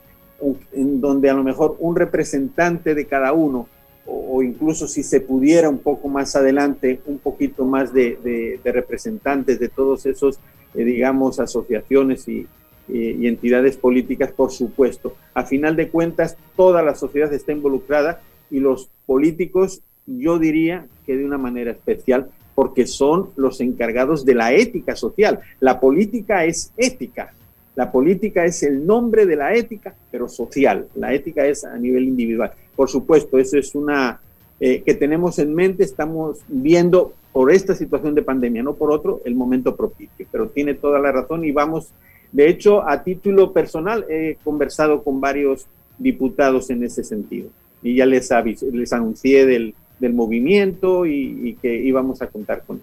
en 0.73 1.01
donde 1.01 1.31
a 1.31 1.35
lo 1.35 1.43
mejor 1.43 1.77
un 1.79 1.95
representante 1.97 2.95
de 2.95 3.07
cada 3.07 3.33
uno 3.33 3.69
o, 4.07 4.43
incluso 4.43 4.89
si 4.89 5.03
se 5.03 5.21
pudiera 5.21 5.69
un 5.69 5.79
poco 5.79 6.09
más 6.09 6.35
adelante, 6.37 7.01
un 7.07 7.19
poquito 7.19 7.65
más 7.65 7.93
de, 7.93 8.61
representantes 8.65 9.59
de 9.59 9.69
todos 9.69 10.07
esos, 10.07 10.39
eh, 10.75 10.85
digamos, 10.85 11.41
asociaciones 11.41 12.27
y 12.29 12.47
entidades 12.89 13.77
políticas, 13.77 14.33
por 14.33 14.51
supuesto. 14.51 15.15
A 15.35 15.45
final 15.45 15.77
de 15.77 15.89
cuentas, 15.89 16.37
toda 16.57 16.83
la 16.83 16.95
sociedad 16.95 17.33
está 17.33 17.53
involucrada 17.53 18.21
y 18.51 18.61
los 18.61 18.91
políticos, 19.07 19.83
yo 20.07 20.39
diría 20.39 20.87
que 21.07 21.17
de 21.17 21.25
una 21.25 21.39
manera 21.39 21.71
especial, 21.71 22.29
porque 22.55 22.87
son 22.87 23.31
los 23.37 23.61
encargados 23.61 24.25
de 24.25 24.35
la 24.35 24.53
ética 24.53 24.95
social. 24.97 25.41
La 25.61 25.81
política 25.81 26.45
es 26.45 26.73
ética. 26.77 27.33
La 27.75 27.91
política 27.91 28.45
es 28.45 28.63
el 28.63 28.87
nombre 28.87 29.25
de 29.25 29.37
la 29.37 29.55
ética, 29.55 29.95
pero 30.11 30.29
social. 30.29 30.89
La 30.95 31.15
ética 31.15 31.47
es 31.47 31.65
a 31.65 31.77
nivel 31.79 32.05
individual. 32.05 32.53
Por 32.77 32.89
supuesto, 32.89 33.39
eso 33.39 33.59
es 33.59 33.75
una 33.75 34.21
eh, 34.61 34.83
que 34.85 34.95
tenemos 34.95 35.39
en 35.39 35.55
mente, 35.55 35.85
estamos 35.85 36.39
viendo 36.49 37.13
por 37.33 37.51
esta 37.51 37.75
situación 37.75 38.15
de 38.15 38.23
pandemia, 38.23 38.63
no 38.63 38.75
por 38.75 38.93
otro, 38.93 39.21
el 39.25 39.35
momento 39.35 39.75
propicio. 39.77 40.27
Pero 40.31 40.49
tiene 40.49 40.75
toda 40.75 40.99
la 40.99 41.11
razón 41.13 41.45
y 41.45 41.51
vamos, 41.53 41.89
de 42.31 42.49
hecho, 42.49 42.87
a 42.89 43.03
título 43.03 43.53
personal, 43.53 44.05
he 44.09 44.37
conversado 44.45 45.03
con 45.03 45.21
varios 45.21 45.67
diputados 45.99 46.71
en 46.71 46.83
ese 46.85 47.05
sentido 47.05 47.49
y 47.83 47.97
ya 47.97 48.07
les, 48.07 48.31
avis- 48.31 48.63
les 48.73 48.93
anuncié 48.93 49.47
del, 49.47 49.75
del 49.99 50.13
movimiento 50.15 51.07
y, 51.07 51.49
y 51.49 51.55
que 51.55 51.75
íbamos 51.75 52.23
a 52.23 52.27
contar 52.27 52.63
con 52.67 52.77
él. 52.77 52.83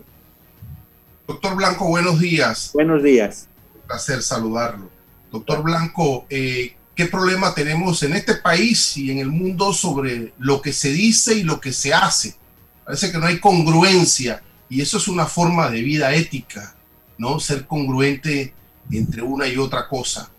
Doctor 1.27 1.55
Blanco, 1.55 1.87
buenos 1.87 2.19
días. 2.19 2.71
Buenos 2.73 3.03
días. 3.03 3.47
Un 3.75 3.81
placer 3.87 4.21
saludarlo. 4.21 4.89
Doctor 5.31 5.61
Blanco, 5.63 6.25
eh, 6.29 6.73
¿qué 6.99 7.05
problema 7.05 7.53
tenemos 7.53 8.03
en 8.03 8.13
este 8.13 8.35
país 8.35 8.97
y 8.97 9.09
en 9.09 9.19
el 9.19 9.29
mundo 9.31 9.71
sobre 9.71 10.33
lo 10.37 10.61
que 10.61 10.73
se 10.73 10.91
dice 10.91 11.33
y 11.33 11.43
lo 11.43 11.61
que 11.61 11.71
se 11.71 11.93
hace? 11.93 12.35
Parece 12.83 13.09
que 13.09 13.17
no 13.17 13.25
hay 13.25 13.39
congruencia 13.39 14.43
y 14.69 14.81
eso 14.81 14.97
es 14.97 15.07
una 15.07 15.25
forma 15.25 15.69
de 15.69 15.81
vida 15.81 16.13
ética, 16.13 16.75
¿no? 17.17 17.39
Ser 17.39 17.65
congruente 17.65 18.53
entre 18.91 19.21
una 19.21 19.47
y 19.47 19.55
otra 19.55 19.87
cosa. 19.87 20.29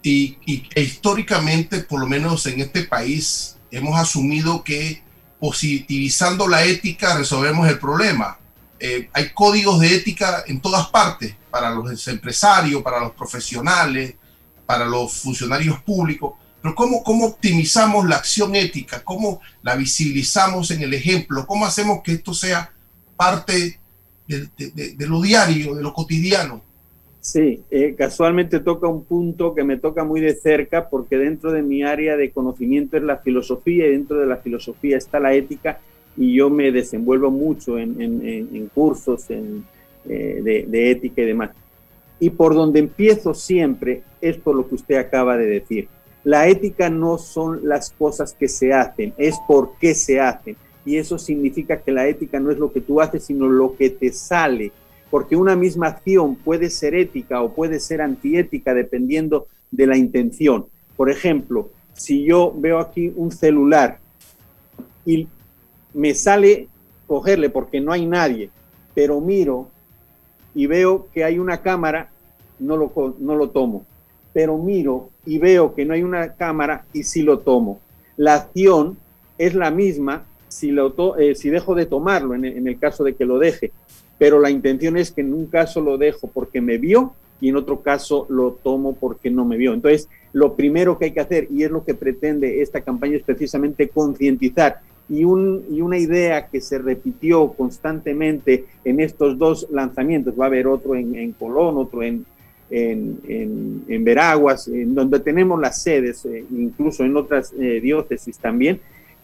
Y, 0.00 0.38
y- 0.46 0.68
e 0.72 0.82
históricamente, 0.82 1.80
por 1.80 1.98
lo 1.98 2.06
menos 2.06 2.46
en 2.46 2.60
este 2.60 2.84
país, 2.84 3.56
hemos 3.72 3.98
asumido 3.98 4.62
que 4.62 5.02
positivizando 5.40 6.46
la 6.46 6.62
ética 6.62 7.18
resolvemos 7.18 7.66
el 7.68 7.80
problema. 7.80 8.38
Eh, 8.78 9.08
hay 9.12 9.30
códigos 9.30 9.80
de 9.80 9.96
ética 9.96 10.44
en 10.46 10.60
todas 10.60 10.86
partes, 10.90 11.34
para 11.50 11.70
los 11.70 12.06
empresarios, 12.06 12.82
para 12.84 13.00
los 13.00 13.10
profesionales, 13.14 14.14
para 14.68 14.84
los 14.84 15.14
funcionarios 15.22 15.80
públicos. 15.80 16.34
Pero 16.60 16.74
¿cómo, 16.74 17.02
cómo 17.02 17.24
optimizamos 17.24 18.06
la 18.06 18.16
acción 18.16 18.54
ética? 18.54 19.02
¿Cómo 19.02 19.40
la 19.62 19.74
visibilizamos 19.76 20.70
en 20.72 20.82
el 20.82 20.92
ejemplo? 20.92 21.46
¿Cómo 21.46 21.64
hacemos 21.64 22.02
que 22.02 22.12
esto 22.12 22.34
sea 22.34 22.70
parte 23.16 23.80
de, 24.26 24.46
de- 24.58 24.92
de- 24.94 25.06
lo 25.06 25.22
diario, 25.22 25.74
de 25.74 25.82
lo 25.82 25.94
cotidiano? 25.94 26.60
Sí, 27.18 27.62
eh, 27.70 27.94
casualmente 27.96 28.60
toca 28.60 28.88
un 28.88 29.04
punto 29.04 29.54
que 29.54 29.64
me 29.64 29.78
toca 29.78 30.04
muy 30.04 30.20
de 30.20 30.34
cerca 30.34 30.90
porque 30.90 31.16
dentro 31.16 31.50
de 31.50 31.62
mi 31.62 31.82
área 31.82 32.18
de 32.18 32.30
conocimiento 32.30 32.98
es 32.98 33.04
la 33.04 33.16
filosofía 33.16 33.86
y 33.86 33.92
dentro 33.92 34.18
de 34.18 34.26
la 34.26 34.36
filosofía 34.36 34.98
está 34.98 35.18
la 35.18 35.32
ética 35.32 35.80
y 36.14 36.34
yo 36.34 36.50
me 36.50 36.70
desenvuelvo 36.72 37.30
mucho 37.30 37.78
en- 37.78 38.02
en- 38.02 38.22
en 38.54 38.66
cursos 38.68 39.30
en, 39.30 39.64
eh, 40.06 40.40
de, 40.42 40.66
de 40.68 40.90
ética 40.90 41.22
y 41.22 41.26
demás. 41.26 41.50
Y 42.20 42.30
por 42.30 42.54
donde 42.54 42.80
empiezo 42.80 43.34
siempre 43.34 44.02
es 44.20 44.36
por 44.36 44.56
lo 44.56 44.68
que 44.68 44.74
usted 44.74 44.96
acaba 44.96 45.36
de 45.36 45.46
decir. 45.46 45.88
La 46.24 46.48
ética 46.48 46.90
no 46.90 47.16
son 47.18 47.60
las 47.68 47.90
cosas 47.90 48.34
que 48.34 48.48
se 48.48 48.72
hacen, 48.72 49.14
es 49.16 49.36
por 49.46 49.78
qué 49.78 49.94
se 49.94 50.20
hacen. 50.20 50.56
Y 50.84 50.96
eso 50.96 51.18
significa 51.18 51.80
que 51.80 51.92
la 51.92 52.08
ética 52.08 52.40
no 52.40 52.50
es 52.50 52.58
lo 52.58 52.72
que 52.72 52.80
tú 52.80 53.00
haces, 53.00 53.24
sino 53.24 53.46
lo 53.46 53.76
que 53.76 53.90
te 53.90 54.12
sale 54.12 54.72
porque 55.10 55.36
una 55.36 55.56
misma 55.56 55.88
acción 55.88 56.36
puede 56.36 56.70
ser 56.70 56.94
ética 56.94 57.42
o 57.42 57.54
puede 57.54 57.80
ser 57.80 58.00
antiética 58.00 58.74
dependiendo 58.74 59.46
de 59.70 59.86
la 59.86 59.96
intención. 59.96 60.66
Por 60.96 61.10
ejemplo, 61.10 61.70
si 61.94 62.24
yo 62.24 62.52
veo 62.56 62.78
aquí 62.78 63.12
un 63.16 63.30
celular 63.32 64.00
y 65.04 65.26
me 65.94 66.14
sale 66.14 66.68
cogerle 67.06 67.48
porque 67.48 67.80
no 67.80 67.92
hay 67.92 68.06
nadie, 68.06 68.50
pero 68.94 69.20
miro 69.20 69.68
y 70.54 70.66
veo 70.66 71.08
que 71.12 71.24
hay 71.24 71.38
una 71.38 71.58
cámara, 71.58 72.10
no 72.58 72.76
lo, 72.76 73.14
no 73.18 73.36
lo 73.36 73.50
tomo. 73.50 73.84
Pero 74.32 74.58
miro 74.58 75.10
y 75.24 75.38
veo 75.38 75.74
que 75.74 75.84
no 75.84 75.94
hay 75.94 76.02
una 76.02 76.34
cámara 76.34 76.84
y 76.92 77.02
sí 77.02 77.22
lo 77.22 77.38
tomo. 77.38 77.80
La 78.16 78.34
acción 78.34 78.98
es 79.36 79.54
la 79.54 79.70
misma 79.70 80.24
si, 80.48 80.70
lo 80.70 80.94
eh, 81.18 81.34
si 81.34 81.50
dejo 81.50 81.74
de 81.74 81.86
tomarlo, 81.86 82.34
en, 82.34 82.44
en 82.44 82.66
el 82.66 82.78
caso 82.78 83.04
de 83.04 83.14
que 83.14 83.24
lo 83.24 83.38
deje. 83.38 83.72
Pero 84.18 84.40
la 84.40 84.50
intención 84.50 84.96
es 84.96 85.12
que 85.12 85.20
en 85.20 85.32
un 85.32 85.46
caso 85.46 85.80
lo 85.80 85.96
dejo 85.96 86.26
porque 86.26 86.60
me 86.60 86.78
vio 86.78 87.14
y 87.40 87.50
en 87.50 87.56
otro 87.56 87.80
caso 87.80 88.26
lo 88.28 88.52
tomo 88.52 88.94
porque 88.94 89.30
no 89.30 89.44
me 89.44 89.56
vio. 89.56 89.72
Entonces, 89.72 90.08
lo 90.32 90.54
primero 90.54 90.98
que 90.98 91.06
hay 91.06 91.10
que 91.12 91.20
hacer, 91.20 91.48
y 91.50 91.62
es 91.62 91.70
lo 91.70 91.84
que 91.84 91.94
pretende 91.94 92.60
esta 92.60 92.80
campaña, 92.80 93.16
es 93.16 93.22
precisamente 93.22 93.88
concientizar. 93.88 94.80
Y, 95.08 95.24
un, 95.24 95.64
y 95.70 95.80
una 95.80 95.96
idea 95.96 96.48
que 96.48 96.60
se 96.60 96.78
repitió 96.78 97.52
constantemente 97.52 98.66
en 98.84 99.00
estos 99.00 99.38
dos 99.38 99.66
lanzamientos, 99.70 100.34
va 100.38 100.44
a 100.44 100.48
haber 100.48 100.66
otro 100.66 100.94
en, 100.94 101.14
en 101.14 101.32
Colón, 101.32 101.78
otro 101.78 102.02
en, 102.02 102.26
en, 102.70 103.84
en, 103.88 104.04
Veraguas, 104.04 104.68
en 104.68 104.94
donde 104.94 105.20
tenemos 105.20 105.58
las 105.60 105.82
sedes, 105.82 106.24
eh, 106.26 106.44
incluso 106.50 107.04
en 107.04 107.16
otras 107.16 107.52
eh, 107.58 107.80
diócesis 107.80 108.38
también, 108.38 108.80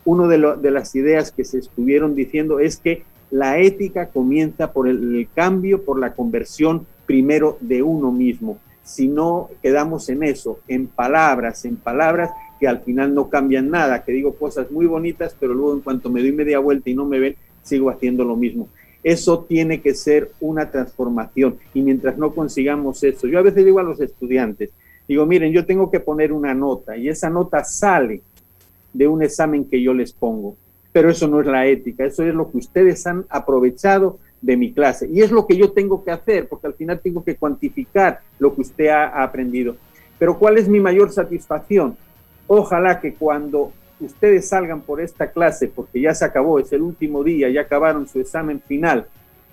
una 0.06 0.28
de 0.28 0.70
las 0.70 0.94
ideas 0.94 1.32
que 1.32 1.44
se 1.44 1.58
estuvieron 1.58 2.14
diciendo 2.14 2.60
es 2.60 2.76
que 2.76 3.04
la 3.30 3.58
ética 3.58 4.08
comienza 4.08 4.72
por 4.72 4.86
el, 4.86 5.16
el 5.16 5.28
cambio, 5.34 5.82
por 5.82 5.98
la 5.98 6.12
conversión 6.12 6.86
primero 7.06 7.56
de 7.60 7.82
uno 7.82 8.12
mismo. 8.12 8.58
Si 8.82 9.08
no 9.08 9.48
quedamos 9.62 10.10
en 10.10 10.22
eso, 10.22 10.58
en 10.68 10.86
palabras, 10.88 11.64
en 11.64 11.76
palabras 11.76 12.30
que 12.58 12.68
al 12.68 12.80
final 12.80 13.14
no 13.14 13.28
cambian 13.28 13.70
nada, 13.70 14.04
que 14.04 14.12
digo 14.12 14.34
cosas 14.34 14.70
muy 14.70 14.86
bonitas, 14.86 15.36
pero 15.38 15.54
luego 15.54 15.74
en 15.74 15.80
cuanto 15.80 16.10
me 16.10 16.20
doy 16.20 16.32
media 16.32 16.58
vuelta 16.58 16.90
y 16.90 16.94
no 16.94 17.04
me 17.04 17.18
ven, 17.18 17.36
sigo 17.62 17.90
haciendo 17.90 18.24
lo 18.24 18.36
mismo. 18.36 18.68
Eso 19.02 19.44
tiene 19.46 19.80
que 19.80 19.94
ser 19.94 20.30
una 20.40 20.70
transformación 20.70 21.58
y 21.74 21.82
mientras 21.82 22.16
no 22.16 22.34
consigamos 22.34 23.02
eso, 23.04 23.26
yo 23.26 23.38
a 23.38 23.42
veces 23.42 23.64
digo 23.64 23.78
a 23.78 23.82
los 23.82 24.00
estudiantes, 24.00 24.70
digo, 25.06 25.26
miren, 25.26 25.52
yo 25.52 25.66
tengo 25.66 25.90
que 25.90 26.00
poner 26.00 26.32
una 26.32 26.54
nota 26.54 26.96
y 26.96 27.08
esa 27.08 27.28
nota 27.28 27.62
sale 27.64 28.22
de 28.94 29.06
un 29.06 29.22
examen 29.22 29.66
que 29.66 29.82
yo 29.82 29.92
les 29.92 30.12
pongo. 30.12 30.56
Pero 30.92 31.10
eso 31.10 31.26
no 31.26 31.40
es 31.40 31.46
la 31.46 31.66
ética, 31.66 32.06
eso 32.06 32.22
es 32.22 32.32
lo 32.32 32.50
que 32.50 32.58
ustedes 32.58 33.04
han 33.06 33.26
aprovechado 33.28 34.18
de 34.40 34.56
mi 34.56 34.72
clase. 34.72 35.08
Y 35.12 35.22
es 35.22 35.32
lo 35.32 35.46
que 35.46 35.56
yo 35.56 35.72
tengo 35.72 36.04
que 36.04 36.12
hacer, 36.12 36.48
porque 36.48 36.68
al 36.68 36.74
final 36.74 37.00
tengo 37.00 37.24
que 37.24 37.34
cuantificar 37.34 38.20
lo 38.38 38.54
que 38.54 38.60
usted 38.60 38.88
ha, 38.88 39.22
aprendido. 39.22 39.76
Pero 40.18 40.38
¿cuál 40.38 40.56
es 40.56 40.68
mi 40.68 40.78
mayor 40.80 41.10
satisfacción? 41.10 41.96
Ojalá 42.46 43.00
que 43.00 43.14
cuando 43.14 43.72
ustedes 44.00 44.48
salgan 44.48 44.82
por 44.82 45.00
esta 45.00 45.30
clase, 45.30 45.68
porque 45.68 46.00
ya 46.00 46.14
se 46.14 46.24
acabó, 46.24 46.58
es 46.58 46.72
el 46.72 46.82
último 46.82 47.24
día, 47.24 47.48
ya 47.48 47.62
acabaron 47.62 48.06
su 48.06 48.20
examen 48.20 48.60
final, 48.60 49.06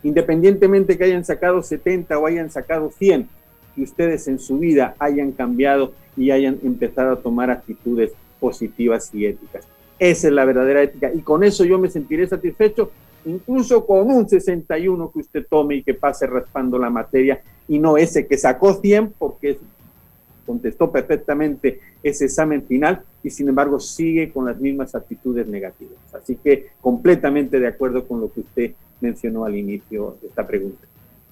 independientemente 0.03 0.97
que 0.97 1.05
hayan 1.05 1.23
sacado 1.23 1.61
70 1.61 2.17
o 2.17 2.25
hayan 2.25 2.49
sacado 2.49 2.91
100, 2.91 3.27
que 3.75 3.83
ustedes 3.83 4.27
en 4.27 4.39
su 4.39 4.59
vida 4.59 4.95
hayan 4.99 5.31
cambiado 5.31 5.93
y 6.17 6.31
hayan 6.31 6.59
empezado 6.63 7.13
a 7.13 7.21
tomar 7.21 7.49
actitudes 7.49 8.11
positivas 8.39 9.09
y 9.13 9.25
éticas. 9.25 9.65
Esa 9.99 10.27
es 10.27 10.33
la 10.33 10.45
verdadera 10.45 10.81
ética. 10.81 11.11
Y 11.13 11.21
con 11.21 11.43
eso 11.43 11.63
yo 11.63 11.77
me 11.77 11.89
sentiré 11.89 12.27
satisfecho 12.27 12.91
incluso 13.25 13.85
con 13.85 14.09
un 14.09 14.27
61 14.27 15.11
que 15.11 15.19
usted 15.19 15.45
tome 15.49 15.75
y 15.75 15.83
que 15.83 15.93
pase 15.93 16.27
raspando 16.27 16.77
la 16.77 16.89
materia 16.89 17.41
y 17.67 17.79
no 17.79 17.97
ese 17.97 18.27
que 18.27 18.37
sacó 18.37 18.73
100 18.73 19.13
porque 19.17 19.59
contestó 20.45 20.91
perfectamente 20.91 21.79
ese 22.03 22.25
examen 22.25 22.65
final 22.65 23.03
y 23.23 23.29
sin 23.29 23.49
embargo 23.49 23.79
sigue 23.79 24.31
con 24.31 24.45
las 24.45 24.59
mismas 24.59 24.95
actitudes 24.95 25.47
negativas. 25.47 25.97
Así 26.13 26.35
que 26.35 26.71
completamente 26.81 27.59
de 27.59 27.67
acuerdo 27.67 28.07
con 28.07 28.21
lo 28.21 28.31
que 28.31 28.41
usted 28.41 28.71
mencionó 28.99 29.45
al 29.45 29.55
inicio 29.55 30.17
de 30.21 30.27
esta 30.27 30.45
pregunta. 30.45 30.87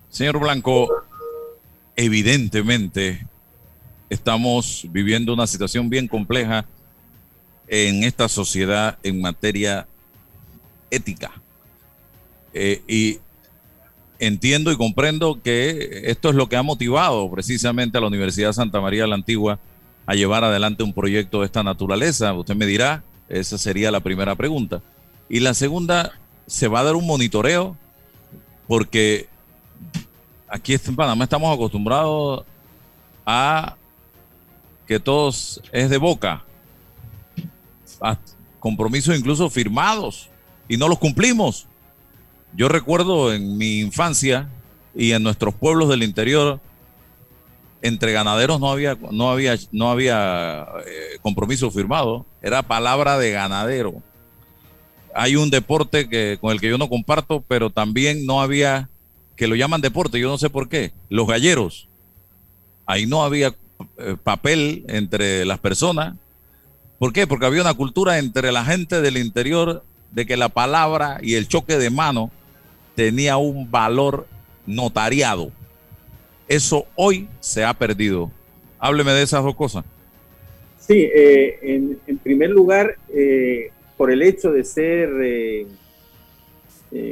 Señor 0.10 0.40
Blanco, 0.40 0.88
evidentemente 1.96 3.26
estamos 4.10 4.88
viviendo 4.92 5.34
una 5.34 5.48
situación 5.48 5.90
bien 5.90 6.08
compleja 6.08 6.66
en 7.68 8.04
esta 8.04 8.28
sociedad 8.28 8.98
en 9.04 9.22
materia 9.22 9.88
ética. 10.90 11.32
Eh, 12.54 12.82
y 12.88 13.20
entiendo 14.20 14.72
y 14.72 14.78
comprendo 14.78 15.42
que 15.42 16.04
esto 16.06 16.30
es 16.30 16.36
lo 16.36 16.50
que 16.50 16.58
ha 16.58 16.64
motivado 16.64 17.30
precisamente 17.32 17.98
a 17.98 18.02
la 18.02 18.08
Universidad 18.08 18.54
Santa 18.54 18.82
María 18.82 19.04
de 19.04 19.08
la 19.08 19.16
Antigua 19.16 19.60
a 20.06 20.16
llevar 20.16 20.44
adelante 20.44 20.84
un 20.84 20.94
proyecto 20.94 21.40
de 21.40 21.46
esta 21.46 21.64
naturaleza. 21.64 22.34
Usted 22.34 22.56
me 22.56 22.66
dirá, 22.66 23.04
esa 23.30 23.58
sería 23.58 23.92
la 23.92 24.02
primera 24.02 24.36
pregunta. 24.36 24.82
Y 25.30 25.40
la 25.40 25.54
segunda, 25.54 26.12
¿se 26.48 26.68
va 26.68 26.82
a 26.82 26.84
dar 26.84 26.96
un 26.96 27.08
monitoreo? 27.08 27.78
Porque 28.68 29.28
aquí 30.48 30.74
en 30.74 30.96
Panamá 30.96 31.24
estamos 31.24 31.54
acostumbrados 31.54 32.44
a 33.26 33.76
que 34.88 35.00
todos 35.00 35.62
es 35.72 35.90
de 35.90 35.98
boca, 35.98 36.44
compromisos 38.60 39.18
incluso 39.18 39.50
firmados 39.50 40.30
y 40.68 40.78
no 40.78 40.88
los 40.88 40.98
cumplimos. 40.98 41.69
Yo 42.56 42.68
recuerdo 42.68 43.34
en 43.34 43.58
mi 43.58 43.80
infancia 43.80 44.50
y 44.96 45.12
en 45.12 45.24
nuestros 45.24 45.54
pueblos 45.54 45.90
del 45.90 46.04
interior, 46.04 46.60
entre 47.82 48.12
ganaderos 48.12 48.60
no 48.60 48.72
había, 48.72 48.98
no 49.12 49.32
había, 49.32 49.56
no 49.72 49.90
había 49.90 50.68
eh, 50.86 51.18
compromiso 51.22 51.72
firmado, 51.72 52.26
era 52.42 52.64
palabra 52.64 53.18
de 53.18 53.32
ganadero. 53.32 54.02
Hay 55.16 55.36
un 55.36 55.50
deporte 55.50 56.10
que, 56.10 56.38
con 56.42 56.52
el 56.52 56.60
que 56.60 56.70
yo 56.70 56.78
no 56.78 56.90
comparto, 56.90 57.44
pero 57.48 57.70
también 57.70 58.26
no 58.26 58.42
había, 58.42 58.90
que 59.36 59.48
lo 59.48 59.56
llaman 59.56 59.82
deporte, 59.82 60.20
yo 60.20 60.28
no 60.28 60.38
sé 60.38 60.50
por 60.50 60.70
qué, 60.70 60.92
los 61.10 61.28
galleros. 61.28 61.88
Ahí 62.86 63.06
no 63.06 63.24
había 63.24 63.56
eh, 63.98 64.18
papel 64.22 64.84
entre 64.88 65.46
las 65.46 65.60
personas. 65.60 66.16
¿Por 66.98 67.14
qué? 67.14 67.28
Porque 67.28 67.46
había 67.46 67.62
una 67.62 67.74
cultura 67.74 68.18
entre 68.18 68.52
la 68.52 68.66
gente 68.66 69.02
del 69.02 69.18
interior 69.18 69.86
de 70.12 70.26
que 70.26 70.36
la 70.36 70.50
palabra 70.50 71.20
y 71.22 71.36
el 71.36 71.48
choque 71.48 71.78
de 71.78 71.90
mano 71.90 72.32
tenía 73.00 73.38
un 73.38 73.72
valor 73.72 74.28
notariado. 74.66 75.54
Eso 76.50 76.86
hoy 76.98 77.30
se 77.40 77.64
ha 77.64 77.74
perdido. 77.74 78.30
Hábleme 78.78 79.14
de 79.14 79.22
esas 79.24 79.42
dos 79.42 79.56
cosas. 79.56 79.86
Sí, 80.80 81.10
eh, 81.16 81.98
en, 82.06 82.18
primer 82.18 82.50
lugar, 82.50 82.98
eh, 83.08 83.70
por 83.96 84.12
el 84.12 84.22
hecho 84.22 84.52
de 84.52 84.66
ser, 84.66 85.10
eh, 85.22 85.66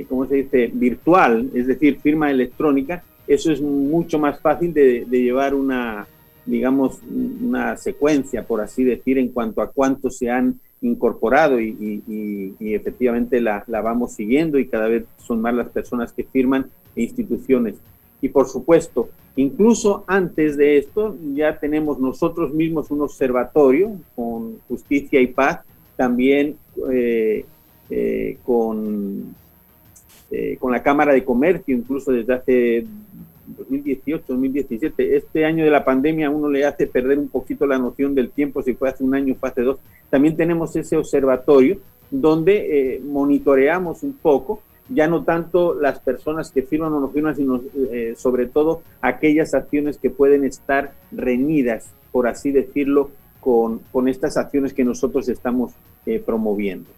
¿cómo 0.09 0.27
se 0.27 0.35
dice?, 0.35 0.69
virtual, 0.73 1.51
es 1.53 1.67
decir, 1.67 2.01
firma 2.01 2.29
electrónica, 2.31 3.01
eso 3.25 3.49
es 3.53 3.61
mucho 3.61 4.19
más 4.19 4.41
fácil 4.41 4.73
de, 4.73 5.05
llevar 5.09 5.55
una, 5.55 6.05
digamos, 6.45 6.99
una 7.09 7.77
secuencia, 7.77 8.43
por 8.43 8.59
así 8.59 8.83
decir, 8.83 9.17
en 9.19 9.29
cuanto 9.29 9.61
a 9.61 9.71
cuántos 9.71 10.17
se 10.17 10.29
han 10.29 10.59
incorporado 10.81 11.59
y, 11.59 12.55
efectivamente 12.59 13.41
la, 13.41 13.63
vamos 13.67 14.13
siguiendo 14.13 14.59
y 14.59 14.67
cada 14.67 14.87
vez 14.87 15.05
son 15.17 15.41
más 15.41 15.53
las 15.53 15.69
personas 15.69 16.11
que 16.11 16.23
firman 16.23 16.69
e 16.95 17.03
instituciones. 17.03 17.75
Y 18.21 18.29
por 18.29 18.47
supuesto, 18.47 19.09
incluso 19.35 20.03
antes 20.07 20.57
de 20.57 20.77
esto, 20.77 21.15
ya 21.35 21.59
tenemos 21.59 21.99
nosotros 21.99 22.53
mismos 22.53 22.89
un 22.91 23.01
observatorio 23.01 23.97
con 24.15 24.59
justicia 24.67 25.21
y 25.21 25.27
paz, 25.27 25.59
también 25.95 26.57
eh, 26.91 27.45
eh, 27.89 28.37
con, 28.45 29.35
eh, 30.31 30.57
con 30.59 30.71
la 30.71 30.83
Cámara 30.83 31.13
de 31.13 31.23
Comercio, 31.23 31.75
incluso 31.75 32.11
desde 32.11 32.33
hace 32.33 32.85
2018, 33.47 34.25
2017. 34.27 35.15
Este 35.15 35.45
año 35.45 35.63
de 35.63 35.71
la 35.71 35.85
pandemia 35.85 36.29
uno 36.29 36.49
le 36.49 36.65
hace 36.65 36.87
perder 36.87 37.17
un 37.17 37.29
poquito 37.29 37.65
la 37.65 37.77
noción 37.77 38.13
del 38.13 38.29
tiempo, 38.29 38.61
si 38.61 38.73
fue 38.73 38.89
hace 38.89 39.03
un 39.03 39.15
año, 39.15 39.35
fue 39.39 39.49
hace 39.49 39.61
dos. 39.61 39.77
También 40.09 40.35
tenemos 40.35 40.75
ese 40.75 40.97
observatorio 40.97 41.77
donde 42.11 42.95
eh, 42.95 43.01
monitoreamos 43.01 44.03
un 44.03 44.13
poco, 44.13 44.61
ya 44.89 45.07
no 45.07 45.23
tanto 45.23 45.73
las 45.73 45.99
personas 45.99 46.51
que 46.51 46.61
firman 46.61 46.93
o 46.93 46.99
no 46.99 47.09
firman, 47.09 47.35
sino 47.35 47.61
eh, 47.91 48.13
sobre 48.17 48.45
todo 48.45 48.81
aquellas 49.01 49.53
acciones 49.53 49.97
que 49.97 50.09
pueden 50.09 50.45
estar 50.45 50.93
reñidas, 51.11 51.91
por 52.11 52.27
así 52.27 52.51
decirlo, 52.51 53.11
con, 53.39 53.79
con 53.91 54.07
estas 54.07 54.37
acciones 54.37 54.73
que 54.73 54.83
nosotros 54.83 55.27
estamos 55.29 55.73
eh, 56.05 56.21
promoviendo. 56.25 56.89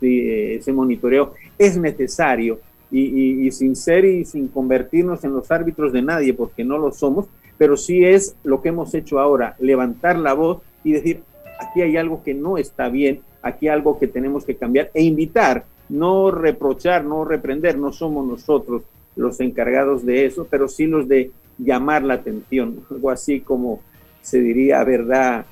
ese 0.00 0.72
monitoreo 0.72 1.34
es 1.58 1.76
necesario 1.78 2.60
y, 2.98 3.50
sin 3.50 3.76
ser 3.76 4.04
y 4.04 4.24
sin 4.24 4.48
convertirnos 4.48 5.24
en 5.24 5.34
los 5.34 5.50
árbitros 5.50 5.92
de 5.92 6.02
nadie, 6.02 6.34
porque 6.34 6.64
no 6.64 6.78
lo 6.78 6.92
somos, 6.92 7.26
pero 7.58 7.76
sí 7.76 8.04
es 8.04 8.36
lo 8.44 8.62
que 8.62 8.70
hemos 8.70 8.94
hecho 8.94 9.18
ahora, 9.18 9.56
levantar 9.58 10.18
la 10.18 10.34
voz 10.34 10.62
y 10.84 10.92
decir, 10.92 11.22
aquí 11.58 11.82
hay 11.82 11.96
algo 11.96 12.22
que 12.22 12.34
no 12.34 12.58
está 12.58 12.88
bien, 12.88 13.20
aquí 13.42 13.68
hay 13.68 13.74
algo 13.74 13.98
que 13.98 14.06
tenemos 14.06 14.44
que 14.44 14.56
cambiar 14.56 14.90
e 14.94 15.02
invitar, 15.02 15.64
no 15.88 16.30
reprochar, 16.30 17.04
no 17.04 17.24
reprender, 17.24 17.78
no 17.78 17.92
somos 17.92 18.26
nosotros 18.26 18.82
los 19.14 19.40
encargados 19.40 20.04
de 20.04 20.26
eso, 20.26 20.46
pero 20.50 20.68
sí 20.68 20.86
los 20.86 21.08
de 21.08 21.30
llamar 21.58 22.02
la 22.02 22.14
atención, 22.14 22.84
algo 22.90 23.10
así 23.10 23.40
como 23.40 23.80
se 24.22 24.40
diría, 24.40 24.82
verdad, 24.84 25.46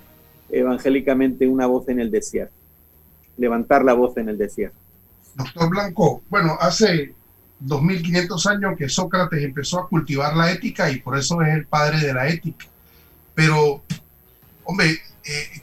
evangélicamente, 0.50 1.46
una 1.46 1.66
voz 1.66 1.88
en 1.88 2.00
el 2.00 2.10
desierto, 2.10 2.54
levantar 3.36 3.84
la 3.84 3.94
voz 3.94 4.16
en 4.16 4.28
el 4.28 4.38
desierto. 4.38 4.76
Doctor 5.36 5.68
Blanco, 5.70 6.22
bueno, 6.28 6.56
hace 6.60 7.14
2500 7.64 8.46
años 8.46 8.74
que 8.76 8.88
Sócrates 8.88 9.42
empezó 9.42 9.80
a 9.80 9.88
cultivar 9.88 10.36
la 10.36 10.50
ética 10.50 10.90
y 10.90 11.00
por 11.00 11.18
eso 11.18 11.40
es 11.42 11.54
el 11.54 11.66
padre 11.66 11.98
de 11.98 12.12
la 12.12 12.28
ética. 12.28 12.66
Pero, 13.34 13.82
hombre, 14.64 15.00
eh, 15.24 15.62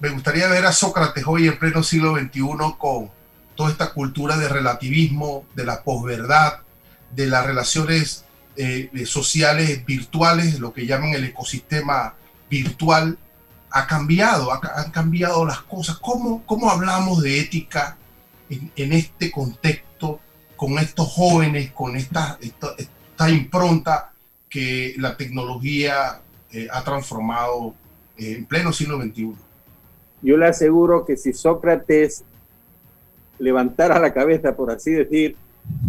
me 0.00 0.10
gustaría 0.10 0.48
ver 0.48 0.66
a 0.66 0.72
Sócrates 0.72 1.24
hoy 1.26 1.46
en 1.46 1.58
pleno 1.58 1.82
siglo 1.82 2.16
XXI 2.16 2.42
con 2.76 3.10
toda 3.54 3.70
esta 3.70 3.92
cultura 3.92 4.36
de 4.36 4.48
relativismo, 4.48 5.46
de 5.54 5.64
la 5.64 5.84
posverdad, 5.84 6.60
de 7.14 7.26
las 7.26 7.46
relaciones 7.46 8.24
eh, 8.56 8.90
sociales 9.06 9.84
virtuales, 9.86 10.58
lo 10.58 10.72
que 10.72 10.86
llaman 10.86 11.10
el 11.10 11.24
ecosistema 11.24 12.14
virtual, 12.50 13.16
ha 13.70 13.86
cambiado, 13.86 14.50
han 14.52 14.90
cambiado 14.90 15.46
las 15.46 15.60
cosas. 15.60 15.98
¿Cómo, 15.98 16.44
cómo 16.44 16.70
hablamos 16.70 17.22
de 17.22 17.40
ética 17.40 17.96
en 18.50 18.92
este 18.92 19.30
contexto 19.30 20.20
con 20.62 20.78
estos 20.78 21.08
jóvenes, 21.08 21.72
con 21.72 21.96
esta, 21.96 22.38
esta, 22.40 23.28
impronta 23.28 24.12
que 24.48 24.94
la 24.96 25.16
tecnología 25.16 26.20
eh, 26.52 26.68
ha 26.70 26.84
transformado 26.84 27.74
eh, 28.16 28.36
en 28.38 28.44
pleno 28.44 28.72
siglo 28.72 29.02
XXI. 29.02 29.32
Yo 30.22 30.36
le 30.36 30.46
aseguro 30.46 31.04
que 31.04 31.16
si 31.16 31.32
Sócrates 31.32 32.22
levantara 33.40 33.98
la 33.98 34.12
cabeza, 34.12 34.54
por 34.54 34.70
así 34.70 34.92
decir, 34.92 35.34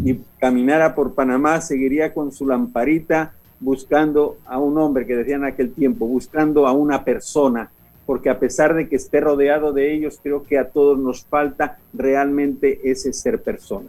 y 0.04 0.16
caminara 0.40 0.96
por 0.96 1.14
Panamá, 1.14 1.62
seguiría 1.62 2.12
con 2.12 2.32
su 2.32 2.48
lamparita 2.48 3.34
buscando 3.60 4.40
a 4.44 4.58
un 4.58 4.80
hombre 4.80 5.06
que 5.06 5.18
decía 5.18 5.36
en 5.36 5.46
aquel 5.46 5.72
tiempo, 5.72 6.08
buscando 6.08 6.66
a 6.66 6.72
una 6.72 7.06
persona, 7.06 7.70
porque 8.08 8.32
a 8.32 8.40
pesar 8.40 8.74
de 8.74 8.90
que 8.90 8.96
esté 8.96 9.22
rodeado 9.22 9.72
de 9.72 9.94
ellos, 9.94 10.20
creo 10.24 10.42
que 10.42 10.58
a 10.58 10.70
todos 10.70 10.98
nos 10.98 11.26
falta 11.26 11.78
realmente 11.94 12.82
ese 12.90 13.14
ser 13.14 13.44
persona. 13.44 13.88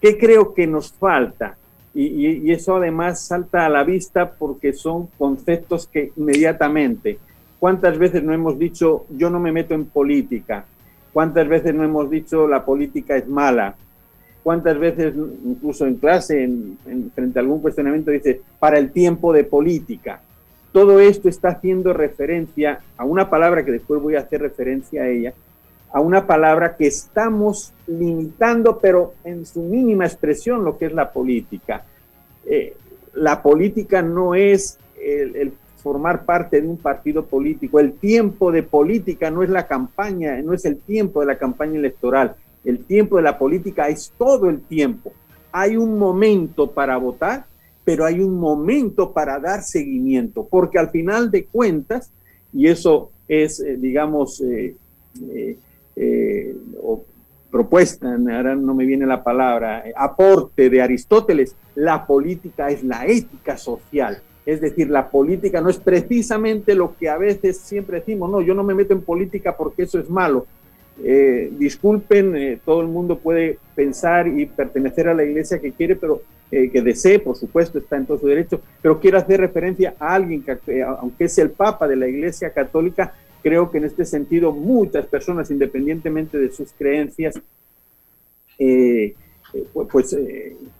¿Qué 0.00 0.16
creo 0.16 0.54
que 0.54 0.66
nos 0.66 0.92
falta? 0.92 1.56
Y, 1.94 2.52
eso 2.52 2.76
además 2.76 3.26
salta 3.26 3.66
a 3.66 3.68
la 3.68 3.82
vista 3.82 4.30
porque 4.30 4.72
son 4.72 5.08
conceptos 5.18 5.88
que 5.88 6.12
inmediatamente, 6.16 7.18
¿cuántas 7.58 7.98
veces 7.98 8.22
no 8.22 8.32
hemos 8.32 8.56
dicho 8.58 9.06
yo 9.10 9.30
no 9.30 9.40
me 9.40 9.50
meto 9.50 9.74
en 9.74 9.86
política? 9.86 10.64
¿Cuántas 11.12 11.48
veces 11.48 11.74
no 11.74 11.82
hemos 11.82 12.08
dicho 12.08 12.46
la 12.46 12.64
política 12.64 13.16
es 13.16 13.26
mala? 13.26 13.74
¿Cuántas 14.44 14.78
veces, 14.78 15.12
incluso 15.44 15.86
en 15.86 15.96
clase, 15.96 16.44
en, 16.44 16.78
frente 17.14 17.38
a 17.38 17.42
algún 17.42 17.60
cuestionamiento, 17.60 18.12
dice 18.12 18.40
para 18.60 18.78
el 18.78 18.92
tiempo 18.92 19.32
de 19.32 19.42
política? 19.42 20.20
Todo 20.70 21.00
esto 21.00 21.28
está 21.28 21.48
haciendo 21.48 21.92
referencia 21.92 22.80
a 22.96 23.04
una 23.04 23.28
palabra 23.28 23.64
que 23.64 23.72
después 23.72 24.00
voy 24.00 24.14
a 24.14 24.20
hacer 24.20 24.42
referencia 24.42 25.02
a 25.02 25.08
ella, 25.08 25.34
a 25.92 26.00
una 26.00 26.26
palabra 26.26 26.76
que 26.76 26.86
estamos 26.86 27.72
limitando, 27.86 28.78
pero 28.78 29.14
en 29.24 29.46
su 29.46 29.62
mínima 29.62 30.04
expresión, 30.04 30.64
lo 30.64 30.76
que 30.76 30.86
es 30.86 30.92
la 30.92 31.12
política. 31.12 31.84
Eh, 32.44 32.76
la 33.14 33.42
política 33.42 34.02
no 34.02 34.34
es 34.34 34.78
el, 35.00 35.52
formar 35.82 36.24
parte 36.24 36.60
de 36.60 36.68
un 36.68 36.76
partido 36.76 37.24
político. 37.24 37.80
El 37.80 37.92
tiempo 37.92 38.52
de 38.52 38.62
política 38.62 39.30
no 39.30 39.42
es 39.42 39.50
la 39.50 39.66
campaña, 39.66 40.40
no 40.42 40.52
es 40.52 40.64
el 40.64 40.78
tiempo 40.78 41.20
de 41.20 41.26
la 41.26 41.38
campaña 41.38 41.78
electoral. 41.78 42.34
El 42.64 42.84
tiempo 42.84 43.16
de 43.16 43.22
la 43.22 43.38
política 43.38 43.88
es 43.88 44.12
todo 44.18 44.50
el 44.50 44.60
tiempo. 44.60 45.12
Hay 45.52 45.76
un 45.76 45.98
momento 45.98 46.70
para 46.70 46.96
votar, 46.96 47.46
pero 47.84 48.04
hay 48.04 48.20
un 48.20 48.38
momento 48.38 49.12
para 49.12 49.38
dar 49.38 49.62
seguimiento, 49.62 50.46
porque 50.50 50.78
al 50.78 50.90
final 50.90 51.30
de 51.30 51.46
cuentas, 51.46 52.10
y 52.52 52.66
eso 52.66 53.10
es, 53.26 53.60
eh, 53.60 53.76
digamos, 53.78 54.42
eh, 54.42 54.74
o 56.82 57.04
propuesta, 57.50 58.12
ahora 58.14 58.54
no 58.54 58.74
me 58.74 58.84
viene 58.84 59.06
la 59.06 59.22
palabra, 59.24 59.84
aporte 59.96 60.68
de 60.70 60.82
Aristóteles, 60.82 61.56
la 61.74 62.06
política 62.06 62.68
es 62.68 62.84
la 62.84 63.06
ética 63.06 63.56
social. 63.56 64.22
Es 64.48 64.60
decir, 64.62 64.88
la 64.88 65.10
política 65.10 65.60
no 65.60 65.68
es 65.68 65.76
precisamente 65.76 66.74
lo 66.74 66.96
que 66.96 67.08
a 67.08 67.18
veces 67.18 67.58
siempre 67.58 67.98
decimos, 67.98 68.30
no, 68.30 68.40
yo 68.40 68.54
no 68.54 68.64
me 68.64 68.74
meto 68.74 68.94
en 68.94 69.02
política 69.02 69.56
porque 69.56 69.82
eso 69.82 69.98
es 69.98 70.08
malo. 70.08 70.46
Eh, 71.04 71.52
disculpen, 71.58 72.34
eh, 72.34 72.58
todo 72.64 72.80
el 72.80 72.88
mundo 72.88 73.18
puede 73.18 73.58
pensar 73.74 74.26
y 74.26 74.46
pertenecer 74.46 75.08
a 75.08 75.14
la 75.14 75.22
iglesia 75.22 75.60
que 75.60 75.72
quiere, 75.72 75.96
pero 75.96 76.22
eh, 76.50 76.70
que 76.70 76.80
desee, 76.80 77.18
por 77.18 77.36
supuesto, 77.36 77.78
está 77.78 77.98
en 77.98 78.06
todo 78.06 78.18
su 78.18 78.26
derecho, 78.26 78.60
pero 78.80 78.98
quiero 78.98 79.18
hacer 79.18 79.38
referencia 79.38 79.94
a 80.00 80.14
alguien 80.14 80.42
que, 80.42 80.82
aunque 80.82 81.24
es 81.24 81.38
el 81.38 81.50
Papa 81.50 81.86
de 81.86 81.96
la 81.96 82.08
Iglesia 82.08 82.50
Católica, 82.50 83.12
creo 83.42 83.70
que 83.70 83.78
en 83.78 83.84
este 83.84 84.04
sentido 84.04 84.52
muchas 84.52 85.06
personas, 85.06 85.50
independientemente 85.50 86.38
de 86.38 86.50
sus 86.50 86.72
creencias, 86.72 87.40
pues, 89.72 89.88
pues 89.90 90.16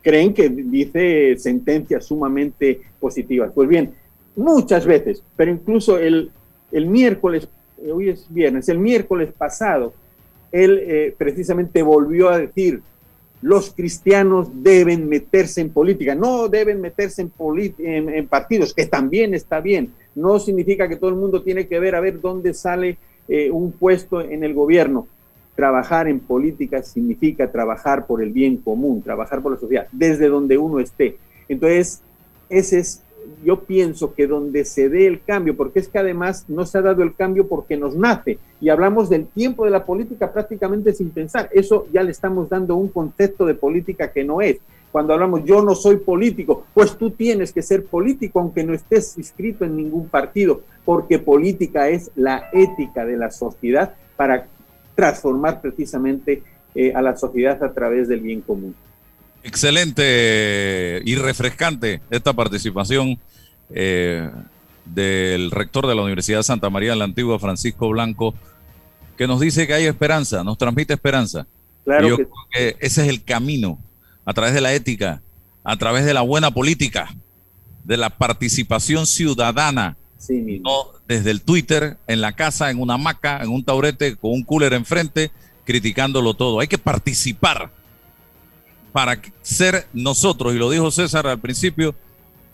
creen 0.02 0.34
que 0.34 0.48
dice 0.48 1.36
sentencias 1.38 2.06
sumamente 2.06 2.80
positivas. 2.98 3.52
Pues 3.54 3.68
bien, 3.68 3.92
muchas 4.36 4.86
veces, 4.86 5.22
pero 5.36 5.50
incluso 5.50 5.98
el, 5.98 6.30
el 6.72 6.86
miércoles, 6.86 7.48
hoy 7.90 8.10
es 8.10 8.26
viernes, 8.28 8.68
el 8.68 8.78
miércoles 8.78 9.30
pasado, 9.36 9.92
él 10.52 10.78
eh, 10.82 11.14
precisamente 11.16 11.82
volvió 11.82 12.30
a 12.30 12.38
decir, 12.38 12.80
los 13.40 13.72
cristianos 13.72 14.48
deben 14.52 15.08
meterse 15.08 15.60
en 15.60 15.70
política, 15.70 16.14
no 16.14 16.48
deben 16.48 16.80
meterse 16.80 17.22
en, 17.22 18.08
en, 18.08 18.26
partidos, 18.26 18.74
que 18.74 18.86
también 18.86 19.32
está 19.34 19.60
bien. 19.60 19.92
No 20.18 20.38
significa 20.38 20.88
que 20.88 20.96
todo 20.96 21.10
el 21.10 21.16
mundo 21.16 21.42
tiene 21.42 21.66
que 21.66 21.78
ver 21.78 21.94
a 21.94 22.00
ver 22.00 22.20
dónde 22.20 22.52
sale 22.54 22.98
eh, 23.28 23.50
un 23.50 23.72
puesto 23.72 24.20
en 24.20 24.42
el 24.44 24.52
gobierno. 24.52 25.06
Trabajar 25.54 26.08
en 26.08 26.20
política 26.20 26.82
significa 26.82 27.50
trabajar 27.50 28.06
por 28.06 28.22
el 28.22 28.30
bien 28.30 28.56
común, 28.56 29.02
trabajar 29.02 29.40
por 29.42 29.52
la 29.52 29.58
sociedad, 29.58 29.86
desde 29.92 30.28
donde 30.28 30.58
uno 30.58 30.80
esté. 30.80 31.16
Entonces, 31.48 32.02
ese 32.48 32.78
es 32.80 33.02
yo 33.44 33.60
pienso 33.60 34.14
que 34.14 34.26
donde 34.26 34.64
se 34.64 34.88
dé 34.88 35.06
el 35.06 35.22
cambio, 35.22 35.56
porque 35.56 35.78
es 35.80 35.88
que 35.88 35.98
además 35.98 36.44
no 36.48 36.66
se 36.66 36.78
ha 36.78 36.82
dado 36.82 37.02
el 37.02 37.14
cambio 37.14 37.46
porque 37.46 37.76
nos 37.76 37.94
nace, 37.94 38.38
y 38.60 38.68
hablamos 38.68 39.08
del 39.08 39.26
tiempo 39.26 39.64
de 39.64 39.70
la 39.70 39.84
política 39.84 40.32
prácticamente 40.32 40.92
sin 40.92 41.10
pensar, 41.10 41.48
eso 41.52 41.86
ya 41.92 42.02
le 42.02 42.10
estamos 42.10 42.48
dando 42.48 42.76
un 42.76 42.88
concepto 42.88 43.46
de 43.46 43.54
política 43.54 44.12
que 44.12 44.24
no 44.24 44.40
es. 44.40 44.58
Cuando 44.90 45.12
hablamos 45.12 45.44
yo 45.44 45.62
no 45.62 45.74
soy 45.74 45.96
político, 45.96 46.66
pues 46.74 46.96
tú 46.96 47.10
tienes 47.10 47.52
que 47.52 47.62
ser 47.62 47.84
político 47.84 48.40
aunque 48.40 48.64
no 48.64 48.74
estés 48.74 49.18
inscrito 49.18 49.64
en 49.64 49.76
ningún 49.76 50.08
partido, 50.08 50.62
porque 50.84 51.18
política 51.18 51.88
es 51.88 52.10
la 52.16 52.48
ética 52.52 53.04
de 53.04 53.16
la 53.16 53.30
sociedad 53.30 53.94
para 54.16 54.46
transformar 54.94 55.60
precisamente 55.60 56.42
eh, 56.74 56.92
a 56.94 57.02
la 57.02 57.16
sociedad 57.16 57.62
a 57.62 57.72
través 57.72 58.08
del 58.08 58.20
bien 58.20 58.40
común. 58.40 58.74
Excelente 59.42 61.00
y 61.04 61.14
refrescante 61.14 62.00
esta 62.10 62.32
participación 62.32 63.18
eh, 63.70 64.28
del 64.84 65.50
rector 65.50 65.86
de 65.86 65.94
la 65.94 66.02
Universidad 66.02 66.38
de 66.38 66.44
Santa 66.44 66.70
María 66.70 66.90
de 66.90 66.96
la 66.96 67.04
Antigua, 67.04 67.38
Francisco 67.38 67.88
Blanco, 67.90 68.34
que 69.16 69.26
nos 69.26 69.40
dice 69.40 69.66
que 69.66 69.74
hay 69.74 69.84
esperanza, 69.84 70.42
nos 70.42 70.58
transmite 70.58 70.94
esperanza. 70.94 71.46
Claro 71.84 72.16
que... 72.50 72.76
ese 72.80 73.02
es 73.02 73.08
el 73.08 73.22
camino, 73.24 73.78
a 74.28 74.34
través 74.34 74.52
de 74.52 74.60
la 74.60 74.74
ética, 74.74 75.22
a 75.64 75.78
través 75.78 76.04
de 76.04 76.12
la 76.12 76.20
buena 76.20 76.50
política, 76.50 77.16
de 77.84 77.96
la 77.96 78.10
participación 78.10 79.06
ciudadana, 79.06 79.96
no 80.60 80.88
desde 81.06 81.30
el 81.30 81.40
Twitter, 81.40 81.96
en 82.06 82.20
la 82.20 82.32
casa, 82.32 82.70
en 82.70 82.78
una 82.78 82.94
hamaca, 82.94 83.42
en 83.42 83.48
un 83.48 83.64
taurete, 83.64 84.16
con 84.16 84.32
un 84.32 84.42
cooler 84.44 84.74
enfrente, 84.74 85.30
criticándolo 85.64 86.34
todo. 86.34 86.60
Hay 86.60 86.68
que 86.68 86.76
participar 86.76 87.70
para 88.92 89.18
ser 89.40 89.88
nosotros, 89.94 90.54
y 90.54 90.58
lo 90.58 90.68
dijo 90.68 90.90
César 90.90 91.26
al 91.26 91.40
principio, 91.40 91.94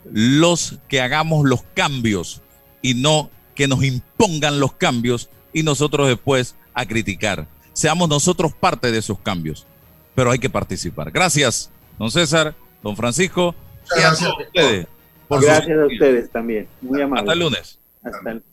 los 0.09 0.77
que 0.87 1.01
hagamos 1.01 1.43
los 1.43 1.63
cambios 1.73 2.41
y 2.81 2.93
no 2.93 3.29
que 3.53 3.67
nos 3.67 3.83
impongan 3.83 4.61
los 4.61 4.71
cambios 4.71 5.29
y 5.51 5.63
nosotros 5.63 6.07
después 6.07 6.55
a 6.73 6.85
criticar. 6.85 7.49
Seamos 7.73 8.07
nosotros 8.07 8.53
parte 8.53 8.93
de 8.93 8.99
esos 8.99 9.19
cambios, 9.19 9.67
pero 10.15 10.31
hay 10.31 10.39
que 10.39 10.49
participar. 10.49 11.11
Gracias, 11.11 11.69
don 11.99 12.09
César, 12.09 12.55
don 12.81 12.95
Francisco. 12.95 13.53
Gracias 13.89 14.29
a 14.29 14.37
ustedes. 14.41 14.87
Gracias 15.29 15.77
a 15.77 15.85
ustedes 15.85 16.31
también. 16.31 16.67
Muy 16.81 17.01
amable. 17.01 17.21
Hasta 17.21 17.33
el 17.33 17.39
lunes. 17.39 17.79
Hasta 18.03 18.31
el... 18.31 18.43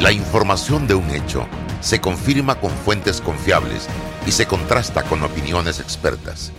La 0.00 0.10
información 0.10 0.86
de 0.86 0.94
un 0.94 1.08
hecho 1.10 1.46
se 1.80 2.00
confirma 2.00 2.58
con 2.58 2.70
fuentes 2.70 3.20
confiables 3.20 3.88
y 4.26 4.32
se 4.32 4.46
contrasta 4.46 5.02
con 5.02 5.22
opiniones 5.22 5.80
expertas. 5.80 6.52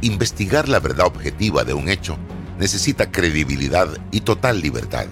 Investigar 0.00 0.68
la 0.68 0.80
verdad 0.80 1.06
objetiva 1.06 1.64
de 1.64 1.74
un 1.74 1.88
hecho 1.88 2.18
necesita 2.58 3.10
credibilidad 3.10 3.88
y 4.10 4.20
total 4.20 4.60
libertad. 4.60 5.06